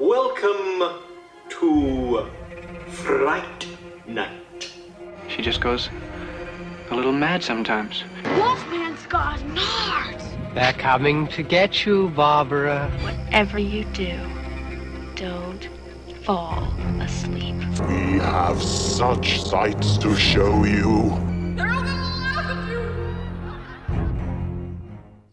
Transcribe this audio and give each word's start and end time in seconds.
Welcome 0.00 0.98
to 1.50 2.26
Fright 2.88 3.66
Night. 4.06 4.72
She 5.28 5.42
just 5.42 5.60
goes 5.60 5.90
a 6.90 6.94
little 6.94 7.12
mad 7.12 7.44
sometimes. 7.44 8.02
Wolfman's 8.24 9.04
got 9.08 9.40
nards. 9.40 10.54
They're 10.54 10.72
coming 10.72 11.28
to 11.28 11.42
get 11.42 11.84
you, 11.84 12.08
Barbara. 12.16 12.90
Whatever 13.02 13.58
you 13.58 13.84
do, 13.92 14.18
don't 15.16 15.68
fall 16.24 16.64
asleep. 16.98 17.56
We 17.86 18.20
have 18.20 18.62
such 18.62 19.42
sights 19.42 19.98
to 19.98 20.16
show 20.16 20.64
you. 20.64 21.10
They'll 21.56 21.66
love 21.66 22.48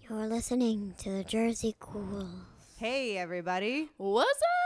You're 0.09 0.27
listening 0.27 0.93
to 0.97 1.11
the 1.11 1.23
Jersey 1.23 1.73
Ghouls. 1.79 2.57
Hey, 2.79 3.17
everybody. 3.17 3.89
What's 3.97 4.39
up, 4.39 4.56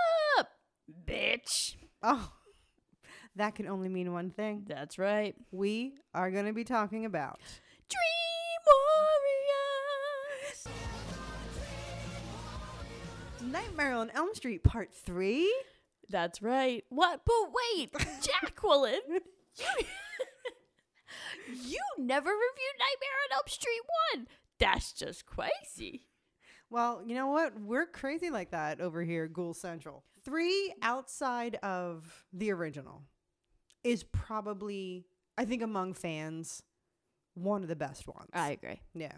bitch? 1.11 1.75
Oh, 2.01 2.32
that 3.36 3.56
can 3.56 3.68
only 3.68 3.89
mean 3.89 4.14
one 4.14 4.32
thing. 4.32 4.65
That's 4.68 4.97
right. 4.97 5.36
We 5.51 5.96
are 6.14 6.32
going 6.32 6.46
to 6.46 6.54
be 6.54 6.64
talking 6.64 7.06
about. 7.06 7.39
Dream 7.89 8.61
Warriors. 10.64 10.68
Nightmare 13.51 13.93
on 13.93 14.10
Elm 14.11 14.29
Street 14.34 14.64
Part 14.64 14.93
3. 14.93 15.54
That's 16.10 16.42
right. 16.42 16.84
What? 16.89 17.21
But 17.25 17.51
wait, 17.78 17.92
Jacqueline, 18.21 19.00
you, 19.09 19.86
you 21.48 21.79
never 21.98 22.29
reviewed 22.29 22.78
Nightmare 22.79 23.18
on 23.25 23.36
Elm 23.36 23.48
Street 23.48 23.82
1. 24.15 24.28
That's 24.59 24.93
just 24.93 25.25
crazy. 25.25 26.07
Well, 26.71 27.04
you 27.06 27.14
know 27.14 27.28
what? 27.28 27.60
We're 27.60 27.86
crazy 27.86 28.30
like 28.32 28.52
that 28.52 28.79
over 28.82 29.04
here, 29.04 29.28
Ghoul 29.28 29.54
Central. 29.54 30.04
Three 30.24 30.74
outside 30.82 31.56
of 31.62 32.23
the 32.34 32.52
original 32.52 33.03
is 33.84 34.04
probably, 34.04 35.06
I 35.38 35.45
think, 35.45 35.62
among 35.62 35.94
fans, 35.95 36.64
one 37.34 37.62
of 37.62 37.68
the 37.68 37.76
best 37.76 38.08
ones. 38.08 38.30
I 38.34 38.52
agree. 38.52 38.80
yeah, 38.94 39.18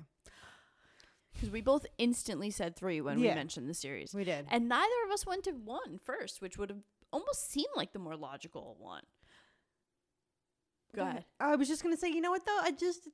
Because 1.33 1.51
we 1.51 1.61
both 1.61 1.85
instantly 1.99 2.49
said 2.49 2.75
three 2.75 3.01
when 3.01 3.19
Yeah. 3.19 3.29
we 3.29 3.35
mentioned 3.35 3.69
the 3.69 3.73
series. 3.75 4.13
we 4.15 4.23
did. 4.23 4.47
And 4.49 4.67
neither 4.67 5.03
of 5.05 5.11
us 5.11 5.25
went 5.25 5.43
to 5.43 5.51
one 5.51 5.99
first, 6.03 6.41
which 6.41 6.57
would 6.57 6.69
have 6.71 6.81
almost 7.11 7.51
seemed 7.51 7.67
like 7.75 7.93
the 7.93 7.99
more 7.99 8.15
logical 8.15 8.77
one. 8.79 9.03
Go 10.95 11.03
ahead. 11.03 11.25
I 11.39 11.55
was 11.55 11.67
just 11.67 11.83
going 11.83 11.93
to 11.93 11.99
say, 11.99 12.09
you 12.09 12.21
know 12.21 12.31
what, 12.31 12.45
though? 12.45 12.59
I 12.61 12.71
just 12.71 13.07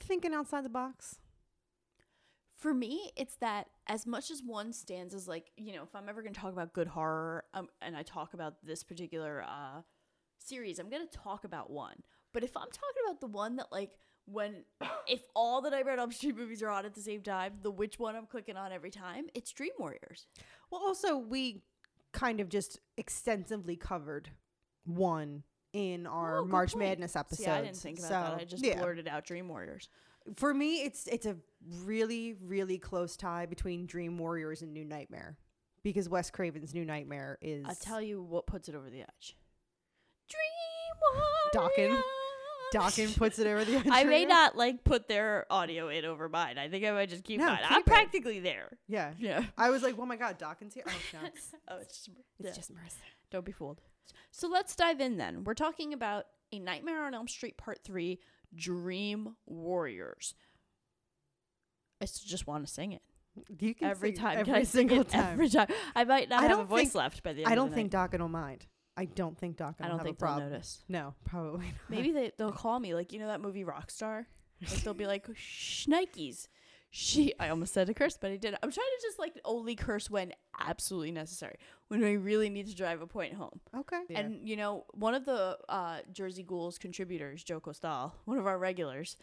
thinking 0.00 0.32
outside 0.34 0.64
the 0.64 0.68
box. 0.70 1.18
For 2.62 2.72
me, 2.72 3.10
it's 3.16 3.34
that 3.38 3.66
as 3.88 4.06
much 4.06 4.30
as 4.30 4.40
one 4.40 4.72
stands 4.72 5.14
as 5.14 5.26
like, 5.26 5.50
you 5.56 5.74
know, 5.74 5.82
if 5.82 5.96
I'm 5.96 6.08
ever 6.08 6.22
going 6.22 6.32
to 6.32 6.40
talk 6.40 6.52
about 6.52 6.72
good 6.72 6.86
horror 6.86 7.42
um, 7.54 7.66
and 7.80 7.96
I 7.96 8.04
talk 8.04 8.34
about 8.34 8.54
this 8.64 8.84
particular 8.84 9.42
uh, 9.42 9.80
series, 10.38 10.78
I'm 10.78 10.88
going 10.88 11.04
to 11.04 11.18
talk 11.18 11.42
about 11.42 11.70
one. 11.70 11.96
But 12.32 12.44
if 12.44 12.56
I'm 12.56 12.70
talking 12.70 13.02
about 13.04 13.20
the 13.20 13.26
one 13.26 13.56
that, 13.56 13.72
like, 13.72 13.90
when, 14.26 14.62
if 15.08 15.22
all 15.34 15.60
the 15.60 15.70
Nightmare 15.70 15.94
on 15.94 15.98
Elm 15.98 16.12
Street 16.12 16.36
movies 16.36 16.62
are 16.62 16.68
on 16.68 16.86
at 16.86 16.94
the 16.94 17.00
same 17.00 17.22
time, 17.22 17.54
the 17.62 17.70
which 17.72 17.98
one 17.98 18.14
I'm 18.14 18.26
clicking 18.26 18.56
on 18.56 18.70
every 18.70 18.92
time, 18.92 19.24
it's 19.34 19.50
Dream 19.50 19.72
Warriors. 19.76 20.28
Well, 20.70 20.82
also, 20.86 21.16
we 21.16 21.64
kind 22.12 22.38
of 22.38 22.48
just 22.48 22.78
extensively 22.96 23.74
covered 23.74 24.30
one 24.84 25.42
in 25.72 26.06
our 26.06 26.38
Oh, 26.38 26.44
March 26.44 26.74
point. 26.74 26.84
Madness 26.84 27.16
episode. 27.16 27.42
See, 27.42 27.50
I 27.50 27.62
didn't 27.62 27.76
think 27.76 27.98
about 27.98 28.36
that. 28.36 28.40
I 28.40 28.44
just 28.44 28.64
yeah. 28.64 28.78
blurted 28.78 29.08
out 29.08 29.26
Dream 29.26 29.48
Warriors. 29.48 29.88
For 30.36 30.54
me, 30.54 30.82
it's 30.82 31.08
it's 31.08 31.26
a 31.26 31.36
really 31.84 32.34
really 32.42 32.78
close 32.78 33.16
tie 33.16 33.46
between 33.46 33.86
Dream 33.86 34.18
Warriors 34.18 34.62
and 34.62 34.72
New 34.72 34.84
Nightmare 34.84 35.36
because 35.82 36.08
Wes 36.08 36.30
Craven's 36.30 36.74
New 36.74 36.84
Nightmare 36.84 37.38
is. 37.42 37.64
I'll 37.68 37.74
tell 37.74 38.00
you 38.00 38.22
what 38.22 38.46
puts 38.46 38.68
it 38.68 38.74
over 38.74 38.88
the 38.90 39.00
edge. 39.02 39.36
Dream 40.28 41.22
Dokken. 41.54 41.88
Warriors. 41.88 42.04
Dokken 42.74 43.16
puts 43.18 43.38
it 43.38 43.46
over 43.46 43.64
the 43.66 43.76
edge. 43.76 43.86
I 43.90 44.04
may 44.04 44.24
not 44.24 44.56
like 44.56 44.82
put 44.82 45.06
their 45.06 45.44
audio 45.50 45.88
in 45.88 46.04
over 46.06 46.28
mine. 46.28 46.56
I 46.56 46.68
think 46.68 46.84
I 46.86 46.90
might 46.92 47.10
just 47.10 47.22
keep 47.24 47.38
No, 47.38 47.46
mine. 47.46 47.58
keep 47.62 47.70
I'm 47.70 47.80
it. 47.80 47.86
practically 47.86 48.40
there. 48.40 48.78
Yeah. 48.88 49.12
Yeah. 49.18 49.44
I 49.58 49.68
was 49.70 49.82
like, 49.82 49.96
oh 49.98 50.06
my 50.06 50.16
god, 50.16 50.38
Dokken's 50.38 50.72
here. 50.74 50.84
Oh 50.88 51.18
no, 51.20 51.26
it's, 51.26 51.50
Oh, 51.68 51.76
it's 51.80 51.96
just, 51.98 52.10
it's 52.38 52.48
yeah. 52.48 52.52
just 52.54 52.72
Marissa. 52.72 52.96
Don't 53.30 53.44
be 53.44 53.52
fooled. 53.52 53.82
So 54.30 54.48
let's 54.48 54.74
dive 54.74 55.00
in 55.00 55.18
then. 55.18 55.44
We're 55.44 55.52
talking 55.54 55.92
about 55.92 56.24
A 56.52 56.58
Nightmare 56.58 57.04
on 57.04 57.12
Elm 57.14 57.28
Street 57.28 57.58
Part 57.58 57.80
3 57.84 58.18
Dream 58.54 59.36
Warriors. 59.46 60.34
I 62.02 62.04
s- 62.04 62.20
just 62.20 62.46
want 62.46 62.66
to 62.66 62.72
sing 62.72 62.92
it 62.92 63.02
You 63.58 63.74
can 63.74 63.88
every 63.88 64.10
sing 64.10 64.18
time. 64.18 64.32
every 64.38 64.44
Can 64.44 64.54
I 64.54 64.62
sing 64.64 64.88
single 64.88 65.00
it 65.00 65.08
time. 65.08 65.32
Every 65.32 65.48
time. 65.48 65.68
I 65.96 66.04
might 66.04 66.28
not 66.28 66.40
I 66.40 66.42
have 66.42 66.50
a 66.52 66.54
don't 66.56 66.66
voice 66.68 66.82
think- 66.84 66.94
left 66.96 67.22
by 67.22 67.32
the 67.32 67.44
end 67.44 67.52
I 67.52 67.54
don't 67.54 67.70
the 67.70 67.74
think 67.76 67.92
night. 67.92 68.10
Dokken 68.10 68.20
will 68.20 68.28
mind. 68.28 68.66
I 68.96 69.06
don't 69.06 69.38
think 69.38 69.56
Dokken. 69.56 69.76
I 69.80 69.88
don't 69.88 69.96
have 69.98 70.02
think 70.04 70.18
a 70.20 70.24
they'll 70.26 70.38
notice. 70.50 70.82
No, 70.88 71.14
probably 71.24 71.66
not. 71.66 71.74
Maybe 71.88 72.10
they, 72.12 72.32
they'll 72.36 72.52
call 72.52 72.78
me 72.78 72.94
like 72.94 73.12
you 73.12 73.18
know 73.20 73.28
that 73.28 73.40
movie 73.40 73.64
Rockstar. 73.64 74.26
Like 74.60 74.82
they'll 74.82 74.92
be 74.94 75.06
like 75.06 75.26
Schnikes. 75.28 76.46
She 76.94 77.32
I 77.40 77.48
almost 77.48 77.72
said 77.72 77.88
a 77.88 77.94
curse, 77.94 78.18
but 78.20 78.30
I 78.30 78.36
didn't. 78.36 78.58
I'm 78.62 78.70
trying 78.70 78.84
to 78.98 79.02
just 79.02 79.18
like 79.18 79.40
only 79.46 79.74
curse 79.76 80.10
when 80.10 80.34
absolutely 80.60 81.10
necessary. 81.10 81.56
When 81.88 82.04
I 82.04 82.12
really 82.12 82.50
need 82.50 82.66
to 82.68 82.74
drive 82.76 83.00
a 83.00 83.06
point 83.06 83.32
home. 83.32 83.60
Okay. 83.74 84.02
And 84.14 84.46
you 84.46 84.56
know, 84.56 84.84
one 84.92 85.14
of 85.14 85.24
the 85.24 85.56
uh, 85.70 86.00
Jersey 86.12 86.42
Ghouls 86.42 86.76
contributors, 86.76 87.42
Joe 87.44 87.60
Costal, 87.60 88.14
one 88.26 88.36
of 88.38 88.46
our 88.46 88.58
regulars, 88.58 89.16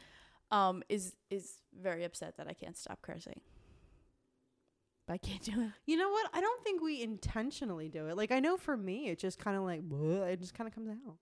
um, 0.51 0.83
is 0.89 1.15
is 1.29 1.55
very 1.79 2.03
upset 2.03 2.37
that 2.37 2.47
I 2.47 2.53
can't 2.53 2.77
stop 2.77 3.01
cursing. 3.01 3.39
But 5.07 5.13
I 5.13 5.17
can't 5.17 5.41
do 5.43 5.51
it. 5.61 5.71
You 5.85 5.97
know 5.97 6.09
what? 6.09 6.29
I 6.33 6.41
don't 6.41 6.63
think 6.63 6.81
we 6.81 7.01
intentionally 7.01 7.89
do 7.89 8.07
it. 8.07 8.17
Like 8.17 8.31
I 8.31 8.39
know 8.39 8.57
for 8.57 8.77
me, 8.77 9.09
it 9.09 9.19
just 9.19 9.39
kind 9.39 9.57
of 9.57 9.63
like 9.63 9.87
bleh, 9.87 10.33
it 10.33 10.39
just 10.39 10.53
kind 10.53 10.67
of 10.67 10.73
comes 10.73 10.89
out. 10.89 11.15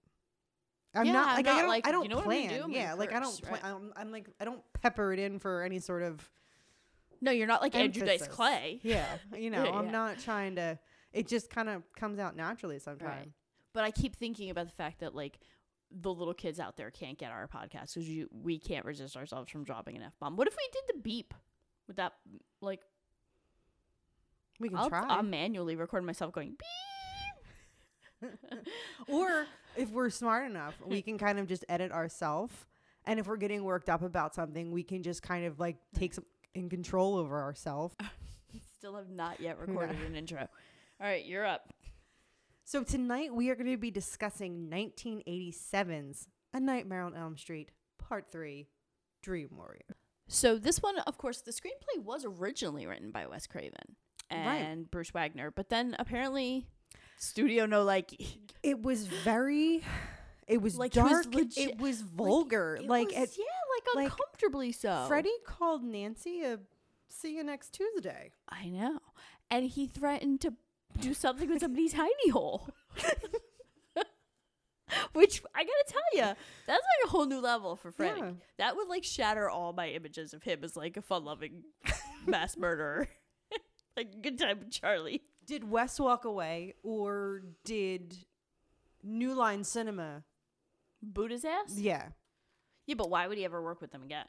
I'm 0.94 1.06
Yeah, 1.06 1.14
not 1.14 1.36
like 1.36 1.46
not 1.46 1.56
I 1.56 1.60
don't. 1.62 1.70
like, 1.70 1.88
I 1.88 1.92
don't 1.92 2.04
you 2.04 2.10
know 2.10 2.22
plan. 2.22 2.50
do? 2.50 2.66
Yeah, 2.72 2.88
gonna 2.90 2.96
like 2.98 3.14
I 3.14 3.20
don't. 3.20 3.42
right. 3.50 3.62
Plan, 3.62 3.74
I'm, 3.76 3.94
I'm 3.96 4.12
like 4.12 4.30
I 4.40 4.46
don't 4.46 4.62
pepper 4.82 5.14
it 5.14 5.20
in 5.20 5.40
for 5.40 5.64
any 5.64 5.80
sort 5.80 6.04
of 6.04 6.30
No, 7.22 7.32
you're 7.32 7.48
not 7.48 7.62
like 7.62 7.76
Andrew 7.76 8.06
Dice. 8.06 8.28
Clay. 8.28 8.80
Yeah, 8.84 9.06
you 9.38 9.50
know, 9.50 9.64
Yeah, 9.66 9.72
I'm 9.72 9.86
yeah. 9.86 9.92
not 9.92 10.20
trying 10.20 10.56
to. 10.56 10.80
It 11.14 11.28
just 11.28 11.50
kind 11.50 11.70
of 11.70 11.84
comes 11.96 12.20
out 12.20 12.36
naturally 12.36 12.80
sometimes. 12.80 13.10
Right. 13.26 13.32
But 13.74 13.84
I 13.84 13.92
keep 13.92 14.16
thinking 14.16 14.50
about 14.50 14.66
the 14.66 14.74
fact 14.74 15.00
that 15.00 15.14
like 15.16 15.40
the 15.92 16.14
little 16.14 16.34
kids 16.34 16.60
out 16.60 16.78
there 16.78 16.92
can't 16.92 17.18
get 17.18 17.32
our 17.32 17.48
podcast 17.48 17.96
because 17.96 18.28
we 18.32 18.60
can't 18.60 18.86
resist 18.86 19.16
ourselves 19.16 19.50
from 19.52 19.64
dropping 19.64 19.96
an 19.96 20.04
f 20.04 20.14
bomb. 20.20 20.36
What 20.36 20.48
if 20.48 20.56
we 20.56 20.68
did 20.72 20.96
the 20.96 21.02
beep? 21.02 21.34
Would 21.88 21.98
that 21.98 22.14
like 22.62 22.82
We 24.60 24.70
can 24.70 24.78
I'll, 24.78 24.90
try. 24.90 25.06
I'll 25.08 25.24
manually 25.24 25.76
record 25.76 26.04
myself 26.04 26.34
going 26.34 26.50
beep? 26.50 28.30
or 29.08 29.46
if 29.76 29.90
we're 29.90 30.10
smart 30.10 30.50
enough, 30.50 30.76
we 30.86 31.02
can 31.02 31.18
kind 31.18 31.40
of 31.40 31.48
just 31.48 31.64
edit 31.70 31.92
ourselves. 31.92 32.54
And 33.06 33.20
if 33.20 33.28
we're 33.28 33.38
getting 33.38 33.64
worked 33.64 33.90
up 33.90 34.02
about 34.02 34.36
something, 34.36 34.72
we 34.72 34.84
can 34.84 35.04
just 35.04 35.22
kind 35.22 35.46
of 35.46 35.60
like 35.60 35.78
take 35.96 36.14
some 36.14 36.26
in 36.54 36.70
control 36.70 37.16
over 37.16 37.40
ourselves. 37.42 37.96
Still 38.78 38.96
have 38.96 39.10
not 39.10 39.40
yet 39.40 39.60
recorded 39.60 39.98
an 40.06 40.16
intro. 40.16 40.40
All 41.00 41.08
right, 41.08 41.26
you're 41.26 41.46
up. 41.46 41.74
So 42.68 42.84
tonight 42.84 43.34
we 43.34 43.50
are 43.50 43.56
going 43.56 43.72
to 43.72 43.78
be 43.78 43.92
discussing 43.92 44.68
1987's 44.70 46.28
A 46.54 46.60
Nightmare 46.60 47.04
on 47.04 47.16
Elm 47.16 47.38
Street, 47.38 47.72
Part 47.98 48.30
3, 48.30 48.68
Dream 49.24 49.48
Warrior. 49.56 49.96
So 50.28 50.58
this 50.58 50.84
one, 50.84 51.00
of 51.00 51.18
course, 51.18 51.40
the 51.40 51.52
screenplay 51.52 52.04
was 52.04 52.26
originally 52.26 52.86
written 52.86 53.12
by 53.12 53.26
Wes 53.26 53.48
Craven 53.48 53.96
Right. 54.30 54.56
and 54.58 54.92
Bruce 54.92 55.12
Wagner, 55.14 55.50
but 55.50 55.70
then 55.70 55.96
apparently 55.98 56.68
Studio 57.18 57.66
No 57.68 57.84
like 57.86 58.12
It 58.62 58.84
was 58.84 59.08
very 59.08 59.82
it 60.46 60.62
was 60.62 60.78
Like, 60.78 60.94
it 60.98 61.04
was 61.04 61.26
dark, 61.26 61.36
it 61.56 61.80
was 61.80 62.02
vulgar. 62.02 62.76
It 62.82 62.86
Like, 62.86 63.08
was- 63.08 63.16
it, 63.16 63.38
yeah, 63.38 63.46
like 63.78 63.96
like, 63.96 64.12
uncomfortably 64.12 64.74
so. 64.74 65.06
Freddy 65.08 65.32
called 65.46 65.86
Nancy 65.86 66.44
a 66.44 66.60
see 67.08 67.38
you 67.38 67.46
next 67.46 67.70
Tuesday. 67.72 68.32
I 68.50 68.68
know. 68.68 69.00
And 69.50 69.64
he 69.66 69.88
threatened 69.88 70.42
to 70.42 70.54
do 71.00 71.14
something 71.14 71.50
with 71.50 71.60
somebody's 71.62 71.94
tiny 71.94 72.30
hole. 72.30 72.70
Which 75.14 75.42
I 75.54 75.64
gotta 75.64 75.86
tell 75.88 76.02
you, 76.14 76.36
that's 76.66 76.68
like 76.68 77.06
a 77.06 77.10
whole 77.10 77.26
new 77.26 77.42
level 77.42 77.76
for 77.76 77.92
Freddy. 77.92 78.22
Yeah. 78.22 78.32
That 78.58 78.78
would 78.78 78.88
like 78.88 79.04
shatter 79.04 79.50
all 79.50 79.74
my 79.74 79.90
images 79.90 80.34
of 80.34 80.44
him 80.44 80.64
as 80.64 80.78
like 80.78 80.96
a 80.96 81.02
fun-loving 81.02 81.64
mass 82.26 82.56
murderer, 82.56 83.10
like 83.98 84.22
good 84.22 84.40
time 84.40 84.60
with 84.60 84.72
Charlie. 84.72 85.24
Did 85.46 85.70
Wes 85.70 86.00
walk 86.00 86.24
away 86.24 86.74
or 86.84 87.42
did 87.66 88.16
New 89.04 89.34
Line 89.34 89.66
Cinema? 89.66 90.24
Boot 91.02 91.32
his 91.32 91.44
ass. 91.44 91.74
Yeah. 91.76 92.08
Yeah, 92.86 92.96
but 92.96 93.10
why 93.10 93.28
would 93.28 93.38
he 93.38 93.44
ever 93.46 93.62
work 93.62 93.82
with 93.82 93.92
them 93.92 94.04
again? 94.04 94.26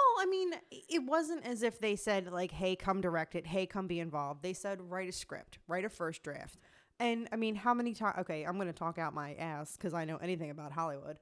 Well, 0.00 0.26
I 0.26 0.26
mean, 0.26 0.52
it 0.70 1.04
wasn't 1.04 1.44
as 1.44 1.62
if 1.62 1.78
they 1.78 1.96
said 1.96 2.30
like, 2.32 2.52
"Hey, 2.52 2.76
come 2.76 3.00
direct 3.00 3.34
it. 3.34 3.46
Hey, 3.46 3.66
come 3.66 3.86
be 3.86 4.00
involved." 4.00 4.42
They 4.42 4.52
said, 4.52 4.80
"Write 4.80 5.08
a 5.08 5.12
script. 5.12 5.58
Write 5.66 5.84
a 5.84 5.88
first 5.88 6.22
draft." 6.22 6.58
And 6.98 7.28
I 7.32 7.36
mean, 7.36 7.54
how 7.54 7.74
many 7.74 7.94
times? 7.94 8.18
Okay, 8.20 8.44
I'm 8.44 8.56
going 8.56 8.66
to 8.66 8.72
talk 8.72 8.98
out 8.98 9.14
my 9.14 9.34
ass 9.34 9.76
because 9.76 9.94
I 9.94 10.04
know 10.04 10.16
anything 10.16 10.50
about 10.50 10.72
Hollywood. 10.72 11.18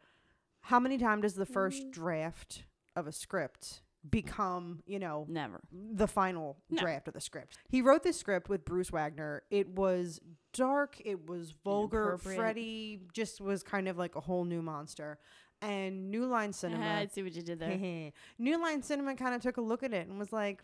How 0.63 0.81
many 0.81 0.99
times 0.99 1.23
does 1.23 1.35
the 1.35 1.47
first 1.47 1.87
mm. 1.87 1.93
draft 1.93 2.65
of 2.97 3.07
a 3.07 3.13
script 3.13 3.83
become, 4.09 4.83
you 4.87 4.99
know, 4.99 5.27
Never. 5.29 5.61
the 5.73 6.07
final 6.07 6.59
No. 6.71 6.81
draft 6.81 7.09
of 7.09 7.15
the 7.15 7.21
script. 7.21 7.59
He 7.69 7.83
wrote 7.83 8.03
this 8.03 8.19
script 8.19 8.49
with 8.49 8.65
Bruce 8.65 8.91
Wagner. 8.91 9.43
It 9.51 9.69
was 9.69 10.21
dark, 10.53 11.01
it 11.05 11.27
was 11.27 11.53
vulgar. 11.65 12.19
Freddy 12.19 13.01
just 13.13 13.41
was 13.41 13.63
kind 13.63 13.89
of 13.89 13.99
like 13.99 14.17
a 14.17 14.21
whole 14.21 14.45
new 14.45 14.63
monster. 14.63 15.19
And 15.61 16.11
New 16.11 16.27
Line 16.27 16.53
Cinema 16.53 16.85
I 16.87 17.07
see 17.07 17.23
what 17.23 17.35
you 17.35 17.43
did 17.43 17.59
there. 17.59 18.13
New 18.39 18.63
Line 18.63 18.83
Cinema 18.83 19.15
kind 19.17 19.35
of 19.35 19.43
took 19.43 19.57
a 19.57 19.61
look 19.61 19.83
at 19.83 19.93
it 19.93 20.07
and 20.09 20.19
was 20.19 20.33
like, 20.33 20.63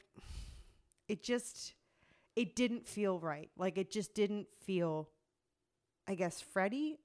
it 1.09 1.23
just, 1.23 1.75
it 2.37 2.55
didn't 2.55 2.87
feel 2.87 3.19
right. 3.19 3.51
Like 3.57 3.77
it 3.79 3.91
just 3.91 4.15
didn't 4.15 4.47
feel, 4.65 5.09
I 6.09 6.15
guess, 6.15 6.41
Freddy. 6.41 6.99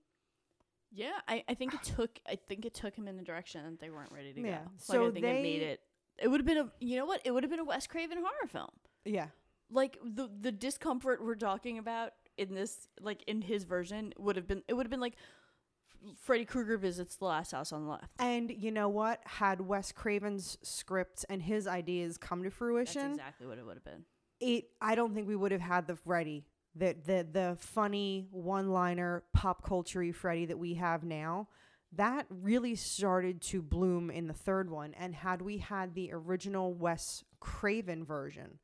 Yeah, 0.91 1.11
I, 1.27 1.43
I 1.47 1.53
think 1.53 1.73
it 1.73 1.83
took 1.95 2.19
I 2.27 2.37
think 2.47 2.65
it 2.65 2.73
took 2.73 2.95
him 2.95 3.07
in 3.07 3.19
a 3.19 3.23
direction 3.23 3.63
that 3.63 3.79
they 3.79 3.89
weren't 3.89 4.11
ready 4.11 4.33
to 4.33 4.41
Yeah, 4.41 4.47
go. 4.47 4.57
Like, 4.57 4.63
so 4.79 5.07
I 5.07 5.11
think 5.11 5.25
it 5.25 5.41
made 5.41 5.61
it. 5.61 5.81
It 6.21 6.27
would 6.27 6.39
have 6.39 6.47
been 6.47 6.57
a 6.57 6.69
you 6.79 6.97
know 6.97 7.05
what? 7.05 7.21
It 7.25 7.31
would 7.31 7.43
have 7.43 7.51
been 7.51 7.59
a 7.59 7.65
Wes 7.65 7.87
Craven 7.87 8.17
horror 8.17 8.47
film. 8.47 8.71
Yeah. 9.05 9.27
Like 9.71 9.97
the 10.03 10.29
the 10.41 10.51
discomfort 10.51 11.23
we're 11.23 11.35
talking 11.35 11.77
about 11.77 12.13
in 12.37 12.55
this 12.55 12.87
like 13.01 13.23
in 13.27 13.41
his 13.41 13.63
version 13.65 14.13
would 14.17 14.35
have 14.35 14.47
been 14.47 14.63
it 14.67 14.73
would 14.73 14.85
have 14.85 14.91
been 14.91 14.99
like 14.99 15.15
Freddy 16.21 16.45
Krueger 16.45 16.77
visits 16.77 17.15
the 17.15 17.25
last 17.25 17.51
house 17.51 17.71
on 17.71 17.85
the 17.85 17.91
left. 17.91 18.11
And 18.19 18.51
you 18.51 18.71
know 18.71 18.89
what? 18.89 19.21
Had 19.25 19.61
Wes 19.61 19.91
Craven's 19.91 20.57
script 20.61 21.25
and 21.29 21.41
his 21.41 21.67
ideas 21.67 22.17
come 22.17 22.39
to 22.39 22.49
That's 22.49 22.57
fruition, 22.57 23.11
exactly 23.11 23.47
what 23.47 23.57
it 23.57 23.65
would 23.65 23.75
have 23.75 23.83
been. 23.83 24.05
it 24.39 24.69
I 24.81 24.95
don't 24.95 25.13
think 25.13 25.27
we 25.27 25.35
would 25.35 25.51
have 25.51 25.61
had 25.61 25.87
the 25.87 25.95
Freddy, 25.95 26.45
the 26.75 26.95
the 27.05 27.27
the 27.31 27.57
funny 27.59 28.27
one-liner 28.31 29.23
pop 29.33 29.63
culture 29.63 30.13
Freddy 30.13 30.45
that 30.45 30.59
we 30.59 30.75
have 30.75 31.03
now. 31.03 31.47
That 31.93 32.27
really 32.29 32.75
started 32.75 33.41
to 33.43 33.61
bloom 33.61 34.11
in 34.11 34.27
the 34.27 34.33
third 34.33 34.69
one, 34.69 34.93
and 34.93 35.15
had 35.15 35.41
we 35.41 35.57
had 35.57 35.95
the 35.95 36.11
original 36.13 36.73
Wes 36.73 37.23
Craven 37.39 38.05
version, 38.05 38.59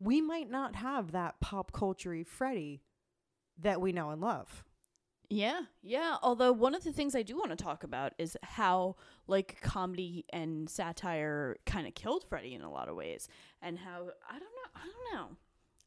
we 0.00 0.20
might 0.20 0.50
not 0.50 0.74
have 0.74 1.12
that 1.12 1.38
pop 1.40 1.70
culture 1.72 2.24
Freddy 2.24 2.82
that 3.58 3.80
we 3.80 3.92
know 3.92 4.10
and 4.10 4.20
love. 4.20 4.64
Yeah, 5.28 5.62
yeah. 5.82 6.16
Although 6.22 6.52
one 6.52 6.74
of 6.74 6.84
the 6.84 6.92
things 6.92 7.14
I 7.16 7.22
do 7.22 7.36
want 7.36 7.50
to 7.50 7.56
talk 7.56 7.82
about 7.84 8.12
is 8.18 8.36
how 8.42 8.96
like 9.26 9.60
comedy 9.60 10.24
and 10.30 10.70
satire 10.70 11.56
kind 11.66 11.86
of 11.86 11.94
killed 11.94 12.24
Freddy 12.28 12.54
in 12.54 12.62
a 12.62 12.70
lot 12.70 12.88
of 12.88 12.96
ways, 12.96 13.28
and 13.60 13.78
how 13.78 14.08
I 14.28 14.38
don't 14.38 14.42
know, 14.42 14.70
I 14.74 14.80
don't 14.84 15.14
know. 15.14 15.36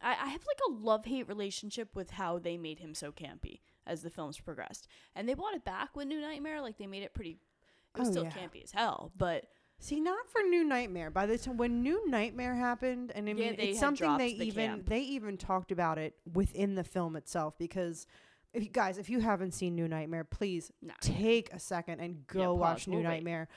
I, 0.02 0.10
I 0.12 0.28
have 0.28 0.42
like 0.46 0.60
a 0.70 0.72
love 0.74 1.06
hate 1.06 1.28
relationship 1.28 1.96
with 1.96 2.12
how 2.12 2.40
they 2.40 2.58
made 2.58 2.80
him 2.80 2.94
so 2.94 3.12
campy 3.12 3.60
as 3.88 4.02
the 4.02 4.10
films 4.10 4.40
progressed, 4.40 4.88
and 5.16 5.28
they 5.28 5.34
brought 5.34 5.54
it 5.56 5.64
back 5.66 5.96
with 5.96 6.08
New 6.08 6.20
Nightmare. 6.22 6.62
Like 6.62 6.78
they 6.78 6.88
made 6.88 7.04
it 7.04 7.14
pretty. 7.14 7.38
It 7.96 8.00
was 8.00 8.10
Oh, 8.10 8.12
still 8.12 8.24
yeah. 8.26 8.32
campy 8.32 8.64
as 8.64 8.72
hell, 8.72 9.12
but 9.18 9.46
See, 9.82 10.02
not 10.02 10.28
for 10.30 10.42
New 10.42 10.66
Nightmare. 10.66 11.10
By 11.10 11.26
the 11.26 11.38
time 11.38 11.56
when 11.56 11.82
New 11.82 12.10
Nightmare 12.10 12.54
happened, 12.54 13.14
and 13.16 13.30
I 13.30 13.34
mean, 13.34 13.56
it's 13.58 13.80
something 13.80 14.18
they 14.18 14.34
the 14.34 14.48
even 14.48 14.70
camp. 14.70 14.90
they 14.90 15.00
even 15.00 15.38
talked 15.38 15.72
about 15.72 15.98
it 15.98 16.16
within 16.34 16.76
the 16.76 16.84
film 16.84 17.16
itself. 17.16 17.58
Because, 17.58 18.06
if 18.54 18.64
you 18.64 18.70
guys, 18.70 18.98
if 18.98 19.10
you 19.10 19.20
haven't 19.20 19.54
seen 19.54 19.76
New 19.76 19.88
Nightmare, 19.88 20.24
please 20.24 20.72
No. 20.82 20.94
take 21.02 21.52
a 21.54 21.60
second 21.60 22.00
and 22.00 22.26
go 22.28 22.40
Yeah, 22.40 22.48
watch. 22.50 22.88
New. 22.88 23.02
Nightmare. 23.04 23.48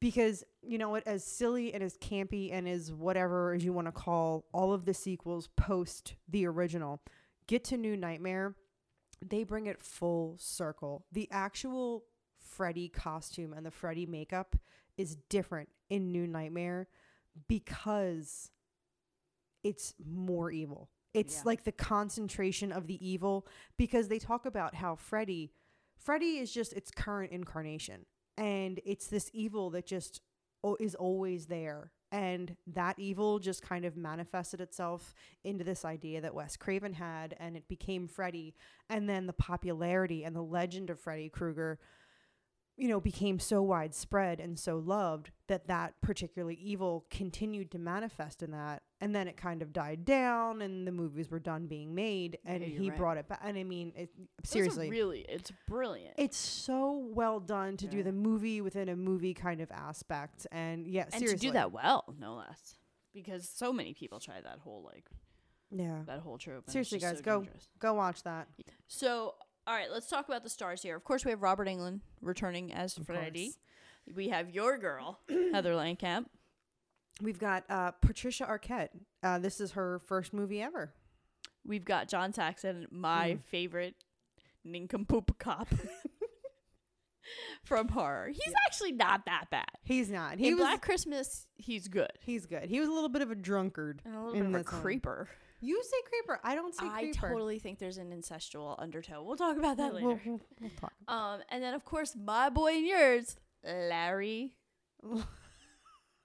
Because 0.00 0.44
you 0.62 0.78
know 0.78 0.90
what, 0.90 1.06
as 1.06 1.24
silly 1.24 1.74
and 1.74 1.82
as 1.82 1.96
campy 1.98 2.52
and 2.52 2.68
as 2.68 2.92
whatever 2.92 3.52
as 3.52 3.64
you 3.64 3.72
want 3.72 3.88
to 3.88 3.92
call 3.92 4.44
all 4.52 4.72
of 4.72 4.84
the 4.84 4.94
sequels 4.94 5.48
post 5.56 6.14
the 6.28 6.46
original, 6.46 7.02
get 7.46 7.64
to 7.64 7.76
New 7.76 7.96
Nightmare, 7.96 8.54
they 9.20 9.42
bring 9.42 9.66
it 9.66 9.82
full 9.82 10.36
circle. 10.38 11.04
The 11.10 11.28
actual 11.32 12.04
Freddy 12.38 12.88
costume 12.88 13.52
and 13.52 13.66
the 13.66 13.70
Freddy 13.72 14.06
makeup 14.06 14.54
is 14.96 15.16
different 15.28 15.68
in 15.90 16.12
New 16.12 16.26
Nightmare 16.28 16.86
because 17.48 18.50
it's 19.64 19.94
more 20.04 20.50
evil. 20.50 20.88
It's 21.18 21.36
Yeah. 21.36 21.42
like 21.44 21.64
the 21.64 21.72
concentration 21.72 22.72
of 22.72 22.86
the 22.86 22.98
evil 23.06 23.46
because 23.76 24.08
they 24.08 24.18
talk 24.18 24.46
about 24.46 24.74
how 24.76 24.94
Freddy 24.96 25.52
Freddy 25.96 26.38
is 26.38 26.52
just 26.52 26.72
its 26.74 26.90
current 26.90 27.32
incarnation. 27.32 28.06
And 28.36 28.80
it's 28.84 29.08
this 29.08 29.30
evil 29.34 29.68
that 29.70 29.84
just 29.84 30.22
o- 30.62 30.76
is 30.78 30.94
always 30.94 31.46
there. 31.46 31.90
And 32.12 32.56
that 32.68 32.98
evil 32.98 33.38
just 33.40 33.62
kind 33.62 33.84
of 33.84 33.96
manifested 33.96 34.60
itself 34.60 35.12
into 35.44 35.64
this 35.64 35.84
idea 35.84 36.20
that 36.20 36.34
Wes 36.34 36.56
Craven 36.56 36.94
had 36.94 37.34
and 37.38 37.56
it 37.56 37.68
became 37.68 38.06
Freddy. 38.06 38.54
And 38.88 39.08
then 39.08 39.26
the 39.26 39.32
popularity 39.34 40.24
and 40.24 40.34
the 40.36 40.42
legend 40.42 40.88
of 40.88 40.98
Freddy 41.00 41.28
Krueger 41.28 41.78
you 42.78 42.88
know 42.88 43.00
became 43.00 43.38
so 43.40 43.60
widespread 43.60 44.38
and 44.40 44.58
so 44.58 44.76
loved 44.78 45.30
that 45.48 45.66
that 45.66 45.94
particularly 46.00 46.54
evil 46.54 47.04
continued 47.10 47.70
to 47.72 47.78
manifest 47.78 48.42
in 48.42 48.52
that 48.52 48.82
and 49.00 49.14
then 49.14 49.26
it 49.28 49.36
kind 49.36 49.62
of 49.62 49.72
died 49.72 50.04
down 50.04 50.62
and 50.62 50.86
the 50.86 50.92
movies 50.92 51.28
were 51.30 51.40
done 51.40 51.66
being 51.66 51.94
made 51.94 52.38
and 52.44 52.62
Yeah, 52.62 52.68
he 52.78 52.88
right. 52.90 52.98
brought 52.98 53.16
it 53.18 53.28
back 53.28 53.40
and 53.42 53.58
I 53.58 53.64
mean 53.64 53.92
it, 53.96 54.10
seriously 54.44 54.88
really, 54.90 55.26
it's 55.28 55.50
brilliant. 55.66 56.14
it's 56.16 56.36
so 56.36 57.08
well 57.12 57.40
done 57.40 57.76
to 57.78 57.86
do 57.88 58.02
the 58.04 58.12
movie 58.12 58.60
within 58.60 58.88
a 58.88 58.96
movie 58.96 59.34
kind 59.34 59.60
of 59.60 59.70
aspect 59.72 60.46
and 60.52 60.86
yeah 60.86 61.02
and 61.04 61.14
seriously 61.14 61.38
to 61.38 61.46
do 61.48 61.52
that 61.54 61.72
well, 61.72 62.04
no 62.18 62.34
less, 62.36 62.76
because 63.12 63.48
so 63.48 63.72
many 63.72 63.92
people 63.92 64.20
try 64.20 64.40
that 64.40 64.60
whole 64.60 64.84
like 64.84 65.04
yeah 65.70 65.98
that 66.06 66.20
whole 66.20 66.38
trope. 66.38 66.70
seriously 66.70 66.98
guys 66.98 67.16
so 67.18 67.22
go 67.22 67.40
dangerous. 67.40 67.68
go 67.78 67.92
watch 67.94 68.22
that 68.22 68.46
So, 68.86 69.34
all 69.68 69.74
right, 69.74 69.90
let's 69.92 70.08
talk 70.08 70.26
about 70.28 70.42
the 70.42 70.48
stars 70.50 70.82
here. 70.82 70.96
Of 70.96 71.04
course, 71.04 71.24
we 71.24 71.30
have 71.30 71.42
Robert 71.42 71.68
Englund 71.68 72.00
returning 72.22 72.72
as 72.72 72.96
Of 72.96 73.06
Freddy. 73.06 73.48
course. 73.48 73.58
We 74.16 74.28
have 74.30 74.54
your 74.54 74.78
girl, 74.78 75.20
Heather 75.52 75.74
Langenkamp. 75.74 76.24
we've 77.20 77.38
got 77.38 77.64
uh 77.68 77.90
patricia 77.90 78.44
arquette 78.46 78.88
uh 79.24 79.38
this 79.40 79.60
is 79.60 79.72
her 79.72 79.98
first 80.06 80.32
movie 80.32 80.62
ever 80.62 80.94
We've 81.66 81.84
got 81.84 82.08
John 82.08 82.32
Saxon, 82.32 82.86
my 82.90 83.32
Mm. 83.32 83.44
favorite 83.44 83.94
nincompoop 84.64 85.38
cop 85.38 85.68
from 87.64 87.88
horror. 87.88 88.28
He's 88.28 88.54
actually 88.66 88.92
not 88.92 89.26
that 89.26 89.46
bad. 89.50 89.66
he's 89.84 90.08
not 90.10 90.38
he 90.38 90.48
In 90.48 90.54
was 90.54 90.62
Black 90.62 90.80
Christmas, 90.80 91.46
he's 91.56 91.88
good. 91.88 92.12
he's 92.22 92.46
good 92.46 92.70
he 92.70 92.80
was 92.80 92.88
a 92.88 92.92
little 92.92 93.10
bit 93.10 93.20
of 93.20 93.30
a 93.30 93.34
drunkard 93.34 94.00
And 94.06 94.14
a 94.14 94.22
little 94.24 94.40
bit 94.40 94.46
of 94.48 94.54
a 94.54 94.64
creeper. 94.64 95.28
You 95.60 95.82
say 95.82 95.96
creeper 96.08 96.40
i 96.44 96.54
don't 96.54 96.74
say 96.74 96.86
I 96.86 97.00
creeper 97.04 97.26
I 97.26 97.30
totally 97.30 97.58
think 97.58 97.78
there's 97.78 97.98
an 97.98 98.10
incestual 98.10 98.74
undertow. 98.80 99.22
We'll 99.22 99.36
talk 99.36 99.56
about 99.56 99.76
that 99.78 99.94
later. 99.94 100.06
we'll, 100.24 100.40
we'll 100.60 100.70
talk 100.80 100.92
Um, 101.08 101.40
and 101.50 101.62
then 101.62 101.74
of 101.74 101.84
course 101.84 102.14
my 102.16 102.48
boy 102.48 102.74
and 102.76 102.86
yours, 102.86 103.36
Larry, 103.64 104.54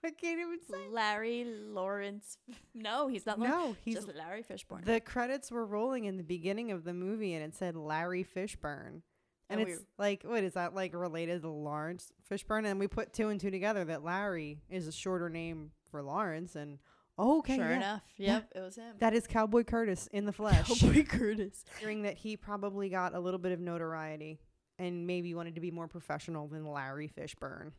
i 0.06 0.10
can't 0.10 0.40
even 0.40 0.60
say 0.70 0.88
Larry 0.92 1.46
Lawrence. 1.48 2.38
No, 2.74 3.08
he's 3.08 3.26
not. 3.26 3.40
Lawrence. 3.40 3.56
no 3.56 3.76
he's 3.86 3.96
just 3.96 4.14
Larry 4.14 4.44
Fishburne. 4.44 4.84
the 4.86 5.00
credits 5.00 5.50
were 5.52 5.66
rolling 5.66 6.06
in 6.06 6.18
the 6.18 6.24
beginning 6.24 6.72
of 6.72 6.84
the 6.84 6.94
movie 6.94 7.34
and 7.34 7.44
it 7.44 7.56
said 7.56 7.76
Larry 7.76 8.24
Fishburne. 8.26 9.02
And 9.50 9.60
And 9.60 9.66
we- 9.66 9.74
it's 9.74 9.84
like, 9.98 10.24
what 10.24 10.44
is 10.44 10.54
that 10.54 10.74
like 10.76 10.94
related 10.94 11.42
to 11.44 11.50
Lawrence 11.50 12.12
Fishburne? 12.30 12.66
And 12.66 12.80
we 12.80 12.88
put 12.88 13.14
two 13.14 13.30
and 13.30 13.40
two 13.40 13.52
together 13.52 13.86
that 13.86 14.04
Larry 14.04 14.62
is 14.70 14.88
a 14.88 14.92
shorter 14.92 15.30
name 15.30 15.72
for 15.92 16.02
Lawrence. 16.02 16.56
And 16.56 16.80
oh, 17.18 17.40
okay, 17.40 17.56
sure 17.58 17.70
yeah, 17.70 17.76
enough. 17.78 18.02
Yeah. 18.18 18.34
Yep, 18.36 18.50
it 18.56 18.60
was 18.62 18.76
him. 18.76 18.96
that 19.00 19.14
is 19.14 19.28
Cowboy 19.28 19.64
Curtis 19.64 20.08
in 20.12 20.26
the 20.26 20.34
flesh. 20.34 20.68
Cowboy 20.80 21.04
Curtis. 21.04 21.64
Hearing 21.80 22.04
that 22.04 22.16
he 22.18 22.38
probably 22.38 22.90
got 22.90 23.14
a 23.16 23.20
little 23.20 23.40
bit 23.40 23.52
of 23.52 23.60
notoriety 23.60 24.40
and 24.80 25.06
maybe 25.08 25.34
wanted 25.36 25.56
to 25.56 25.62
be 25.62 25.72
more 25.72 25.88
professional 25.88 26.48
than 26.48 26.66
Larry 26.66 27.08
Fishburne 27.08 27.72